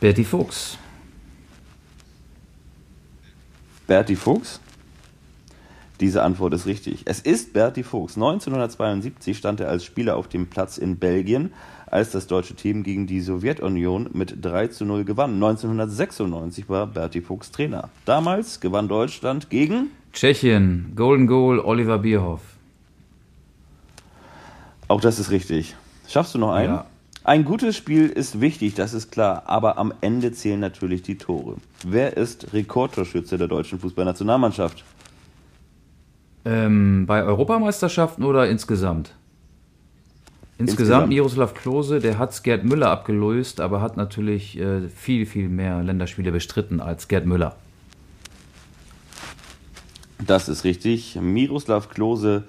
Berti 0.00 0.24
Fuchs. 0.24 0.78
Berti 3.86 4.16
Fuchs? 4.16 4.60
Diese 6.00 6.22
Antwort 6.22 6.54
ist 6.54 6.66
richtig. 6.66 7.02
Es 7.04 7.20
ist 7.20 7.52
Berti 7.52 7.82
Fuchs. 7.82 8.16
1972 8.16 9.38
stand 9.38 9.60
er 9.60 9.68
als 9.68 9.84
Spieler 9.84 10.16
auf 10.16 10.28
dem 10.28 10.48
Platz 10.48 10.76
in 10.76 10.98
Belgien, 10.98 11.52
als 11.92 12.10
das 12.10 12.26
deutsche 12.26 12.54
Team 12.54 12.82
gegen 12.82 13.06
die 13.06 13.20
Sowjetunion 13.20 14.08
mit 14.14 14.42
3 14.42 14.68
zu 14.68 14.86
0 14.86 15.04
gewann. 15.04 15.34
1996 15.34 16.68
war 16.70 16.86
Berti 16.86 17.20
Fuchs 17.20 17.52
Trainer. 17.52 17.90
Damals 18.06 18.60
gewann 18.60 18.88
Deutschland 18.88 19.50
gegen 19.50 19.90
Tschechien, 20.14 20.92
Golden 20.96 21.26
Goal, 21.26 21.60
Oliver 21.60 21.98
Bierhoff. 21.98 22.40
Auch 24.88 25.02
das 25.02 25.18
ist 25.18 25.30
richtig. 25.30 25.76
Schaffst 26.08 26.34
du 26.34 26.38
noch 26.38 26.52
einen? 26.52 26.74
Ja. 26.74 26.86
Ein 27.24 27.44
gutes 27.44 27.76
Spiel 27.76 28.08
ist 28.08 28.40
wichtig, 28.40 28.74
das 28.74 28.94
ist 28.94 29.12
klar, 29.12 29.42
aber 29.46 29.76
am 29.76 29.92
Ende 30.00 30.32
zählen 30.32 30.58
natürlich 30.58 31.02
die 31.02 31.18
Tore. 31.18 31.56
Wer 31.86 32.16
ist 32.16 32.54
Rekordtorschütze 32.54 33.36
der 33.36 33.48
deutschen 33.48 33.78
Fußballnationalmannschaft? 33.78 34.82
Ähm, 36.46 37.04
bei 37.06 37.22
Europameisterschaften 37.22 38.24
oder 38.24 38.48
insgesamt? 38.48 39.14
Insgesamt, 40.62 41.08
insgesamt. 41.08 41.08
Miroslav 41.08 41.54
Klose, 41.54 41.98
der 41.98 42.18
hat 42.18 42.42
Gerd 42.42 42.64
Müller 42.64 42.90
abgelöst, 42.90 43.60
aber 43.60 43.80
hat 43.80 43.96
natürlich 43.96 44.58
äh, 44.58 44.88
viel, 44.88 45.26
viel 45.26 45.48
mehr 45.48 45.82
Länderspiele 45.82 46.32
bestritten 46.32 46.80
als 46.80 47.08
Gerd 47.08 47.26
Müller. 47.26 47.56
Das 50.26 50.48
ist 50.48 50.64
richtig. 50.64 51.18
Miroslav 51.20 51.88
Klose 51.88 52.44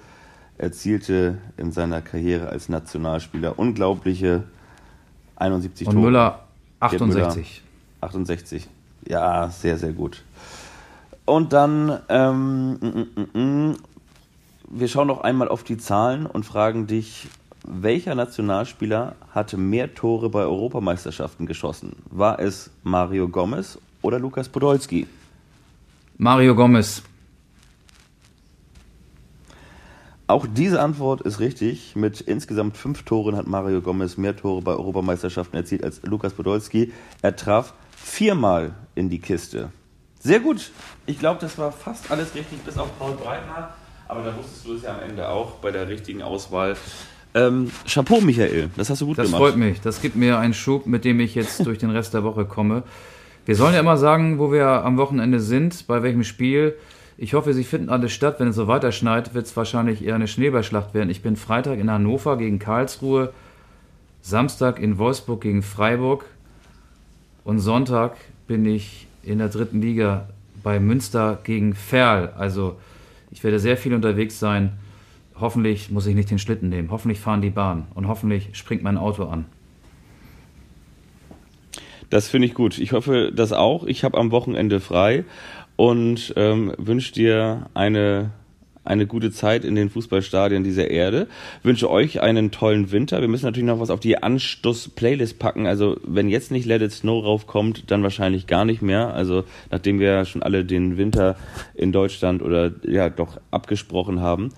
erzielte 0.58 1.38
in 1.56 1.72
seiner 1.72 2.00
Karriere 2.00 2.48
als 2.48 2.68
Nationalspieler 2.68 3.58
unglaubliche 3.58 4.44
71 5.36 5.88
Und 5.88 5.94
Tore. 5.94 6.06
Müller 6.06 6.44
68. 6.80 7.12
Müller 7.14 8.06
68. 8.06 8.68
Ja, 9.08 9.48
sehr, 9.50 9.76
sehr 9.78 9.92
gut. 9.92 10.22
Und 11.24 11.52
dann, 11.52 11.98
ähm, 12.08 12.74
mm, 12.74 13.06
mm, 13.34 13.40
mm, 13.40 13.76
wir 14.70 14.88
schauen 14.88 15.08
noch 15.08 15.22
einmal 15.22 15.48
auf 15.48 15.64
die 15.64 15.78
Zahlen 15.78 16.26
und 16.26 16.44
fragen 16.44 16.86
dich, 16.86 17.28
welcher 17.64 18.14
Nationalspieler 18.14 19.16
hatte 19.30 19.56
mehr 19.56 19.94
Tore 19.94 20.28
bei 20.30 20.42
Europameisterschaften 20.42 21.46
geschossen? 21.46 21.96
War 22.10 22.38
es 22.38 22.70
Mario 22.82 23.28
Gomez 23.28 23.78
oder 24.02 24.18
Lukas 24.18 24.48
Podolski? 24.48 25.06
Mario 26.18 26.54
Gomez. 26.54 27.02
Auch 30.26 30.46
diese 30.46 30.80
Antwort 30.80 31.22
ist 31.22 31.40
richtig. 31.40 31.96
Mit 31.96 32.20
insgesamt 32.20 32.76
fünf 32.76 33.02
Toren 33.02 33.36
hat 33.36 33.46
Mario 33.46 33.82
Gomez 33.82 34.16
mehr 34.16 34.36
Tore 34.36 34.62
bei 34.62 34.72
Europameisterschaften 34.72 35.56
erzielt 35.56 35.84
als 35.84 36.02
Lukas 36.02 36.32
Podolski. 36.32 36.92
Er 37.20 37.36
traf 37.36 37.74
viermal 37.96 38.74
in 38.94 39.10
die 39.10 39.18
Kiste. 39.18 39.70
Sehr 40.20 40.40
gut. 40.40 40.70
Ich 41.04 41.18
glaube, 41.18 41.40
das 41.40 41.58
war 41.58 41.72
fast 41.72 42.10
alles 42.10 42.34
richtig, 42.34 42.60
bis 42.60 42.78
auf 42.78 42.98
Paul 42.98 43.12
Breitner. 43.12 43.74
Aber 44.08 44.22
da 44.22 44.36
wusstest 44.36 44.66
du 44.66 44.74
es 44.74 44.82
ja 44.82 44.94
am 44.94 45.00
Ende 45.00 45.28
auch 45.28 45.56
bei 45.56 45.70
der 45.70 45.88
richtigen 45.88 46.22
Auswahl. 46.22 46.76
Ähm, 47.34 47.70
Chapeau, 47.86 48.20
Michael. 48.20 48.70
Das 48.76 48.90
hast 48.90 49.00
du 49.00 49.06
gut 49.06 49.18
das 49.18 49.26
gemacht. 49.26 49.42
Das 49.42 49.50
freut 49.50 49.58
mich. 49.58 49.80
Das 49.80 50.00
gibt 50.00 50.16
mir 50.16 50.38
einen 50.38 50.54
Schub, 50.54 50.86
mit 50.86 51.04
dem 51.04 51.18
ich 51.20 51.34
jetzt 51.34 51.66
durch 51.66 51.78
den 51.78 51.90
Rest 51.90 52.14
der 52.14 52.22
Woche 52.22 52.44
komme. 52.44 52.84
Wir 53.44 53.56
sollen 53.56 53.74
ja 53.74 53.80
immer 53.80 53.96
sagen, 53.96 54.38
wo 54.38 54.52
wir 54.52 54.66
am 54.66 54.96
Wochenende 54.96 55.40
sind, 55.40 55.86
bei 55.86 56.02
welchem 56.02 56.24
Spiel. 56.24 56.74
Ich 57.18 57.34
hoffe, 57.34 57.52
sie 57.52 57.64
finden 57.64 57.90
alles 57.90 58.12
statt. 58.12 58.36
Wenn 58.38 58.48
es 58.48 58.56
so 58.56 58.68
weiter 58.68 58.92
schneit, 58.92 59.34
wird 59.34 59.46
es 59.46 59.56
wahrscheinlich 59.56 60.04
eher 60.04 60.14
eine 60.14 60.28
Schneeballschlacht 60.28 60.94
werden. 60.94 61.10
Ich 61.10 61.22
bin 61.22 61.36
Freitag 61.36 61.78
in 61.78 61.90
Hannover 61.90 62.38
gegen 62.38 62.58
Karlsruhe, 62.58 63.32
Samstag 64.22 64.80
in 64.80 64.98
Wolfsburg 64.98 65.40
gegen 65.42 65.62
Freiburg 65.62 66.24
und 67.44 67.58
Sonntag 67.58 68.16
bin 68.46 68.64
ich 68.64 69.06
in 69.22 69.38
der 69.38 69.48
dritten 69.48 69.82
Liga 69.82 70.28
bei 70.62 70.80
Münster 70.80 71.38
gegen 71.44 71.74
Ferl. 71.74 72.32
Also 72.38 72.76
ich 73.30 73.44
werde 73.44 73.58
sehr 73.58 73.76
viel 73.76 73.94
unterwegs 73.94 74.38
sein. 74.38 74.72
Hoffentlich 75.40 75.90
muss 75.90 76.06
ich 76.06 76.14
nicht 76.14 76.30
den 76.30 76.38
Schlitten 76.38 76.68
nehmen. 76.68 76.90
Hoffentlich 76.90 77.18
fahren 77.18 77.42
die 77.42 77.50
Bahn 77.50 77.86
und 77.94 78.06
hoffentlich 78.08 78.50
springt 78.52 78.82
mein 78.82 78.96
Auto 78.96 79.24
an. 79.24 79.46
Das 82.10 82.28
finde 82.28 82.46
ich 82.46 82.54
gut. 82.54 82.78
Ich 82.78 82.92
hoffe 82.92 83.32
das 83.34 83.52
auch. 83.52 83.84
Ich 83.84 84.04
habe 84.04 84.18
am 84.18 84.30
Wochenende 84.30 84.78
frei 84.78 85.24
und 85.76 86.32
ähm, 86.36 86.72
wünsche 86.78 87.12
dir 87.12 87.66
eine 87.74 88.30
eine 88.84 89.06
gute 89.06 89.30
Zeit 89.30 89.64
in 89.64 89.74
den 89.74 89.88
Fußballstadien 89.90 90.62
dieser 90.62 90.90
Erde. 90.90 91.26
Wünsche 91.62 91.90
euch 91.90 92.20
einen 92.20 92.50
tollen 92.50 92.92
Winter. 92.92 93.20
Wir 93.20 93.28
müssen 93.28 93.46
natürlich 93.46 93.66
noch 93.66 93.80
was 93.80 93.90
auf 93.90 94.00
die 94.00 94.22
Anstoß-Playlist 94.22 95.38
packen. 95.38 95.66
Also 95.66 95.96
wenn 96.04 96.28
jetzt 96.28 96.50
nicht 96.50 96.66
Let 96.66 96.82
It 96.82 96.92
Snow 96.92 97.24
raufkommt, 97.24 97.90
dann 97.90 98.02
wahrscheinlich 98.02 98.46
gar 98.46 98.64
nicht 98.64 98.82
mehr. 98.82 99.14
Also 99.14 99.44
nachdem 99.70 100.00
wir 100.00 100.26
schon 100.26 100.42
alle 100.42 100.64
den 100.64 100.98
Winter 100.98 101.36
in 101.74 101.92
Deutschland 101.92 102.42
oder 102.42 102.72
ja 102.86 103.08
doch 103.08 103.40
abgesprochen 103.50 104.20
haben. 104.20 104.50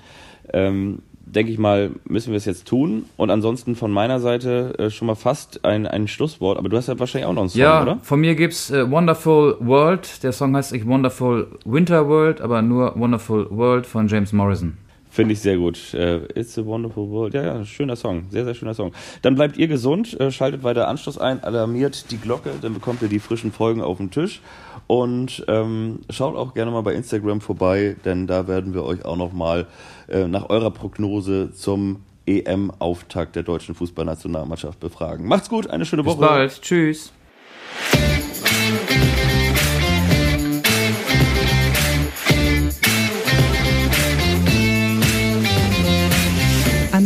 Ähm, 0.52 1.02
denke 1.26 1.52
ich 1.52 1.58
mal, 1.58 1.90
müssen 2.04 2.30
wir 2.30 2.36
es 2.36 2.44
jetzt 2.44 2.66
tun. 2.66 3.04
Und 3.16 3.30
ansonsten 3.30 3.74
von 3.74 3.90
meiner 3.90 4.20
Seite 4.20 4.74
äh, 4.78 4.90
schon 4.90 5.06
mal 5.06 5.16
fast 5.16 5.64
ein, 5.64 5.86
ein 5.86 6.08
Schlusswort. 6.08 6.56
Aber 6.56 6.68
du 6.68 6.76
hast 6.76 6.88
ja 6.88 6.98
wahrscheinlich 6.98 7.26
auch 7.26 7.34
noch 7.34 7.42
einen 7.42 7.50
Song, 7.50 7.60
ja, 7.60 7.82
oder? 7.82 7.98
von 8.02 8.20
mir 8.20 8.34
gibt's 8.34 8.70
äh, 8.70 8.90
Wonderful 8.90 9.56
World. 9.60 10.22
Der 10.22 10.32
Song 10.32 10.56
heißt 10.56 10.72
nicht 10.72 10.86
Wonderful 10.86 11.48
Winter 11.64 12.08
World, 12.08 12.40
aber 12.40 12.62
nur 12.62 12.98
Wonderful 12.98 13.48
World 13.50 13.86
von 13.86 14.08
James 14.08 14.32
Morrison. 14.32 14.78
Finde 15.16 15.32
ich 15.32 15.40
sehr 15.40 15.56
gut. 15.56 15.94
Äh, 15.94 16.26
It's 16.38 16.58
a 16.58 16.66
Wonderful 16.66 17.08
World. 17.08 17.32
Ja, 17.32 17.42
ja, 17.42 17.64
schöner 17.64 17.96
Song. 17.96 18.26
Sehr, 18.28 18.44
sehr 18.44 18.52
schöner 18.52 18.74
Song. 18.74 18.92
Dann 19.22 19.34
bleibt 19.34 19.56
ihr 19.56 19.66
gesund, 19.66 20.20
äh, 20.20 20.30
schaltet 20.30 20.62
weiter 20.62 20.88
Anschluss 20.88 21.16
ein, 21.16 21.42
alarmiert 21.42 22.10
die 22.10 22.18
Glocke, 22.18 22.50
dann 22.60 22.74
bekommt 22.74 23.00
ihr 23.00 23.08
die 23.08 23.18
frischen 23.18 23.50
Folgen 23.50 23.80
auf 23.80 23.96
den 23.96 24.10
Tisch. 24.10 24.42
Und 24.88 25.42
ähm, 25.48 26.00
schaut 26.10 26.36
auch 26.36 26.52
gerne 26.52 26.70
mal 26.70 26.82
bei 26.82 26.92
Instagram 26.92 27.40
vorbei, 27.40 27.96
denn 28.04 28.26
da 28.26 28.46
werden 28.46 28.74
wir 28.74 28.84
euch 28.84 29.06
auch 29.06 29.16
nochmal 29.16 29.66
äh, 30.08 30.28
nach 30.28 30.50
eurer 30.50 30.70
Prognose 30.70 31.50
zum 31.54 32.02
EM-Auftakt 32.26 33.36
der 33.36 33.42
deutschen 33.42 33.74
Fußballnationalmannschaft 33.74 34.78
befragen. 34.80 35.26
Macht's 35.26 35.48
gut, 35.48 35.70
eine 35.70 35.86
schöne 35.86 36.02
Bis 36.02 36.12
Woche. 36.12 36.26
bald. 36.26 36.60
Tschüss. 36.60 37.10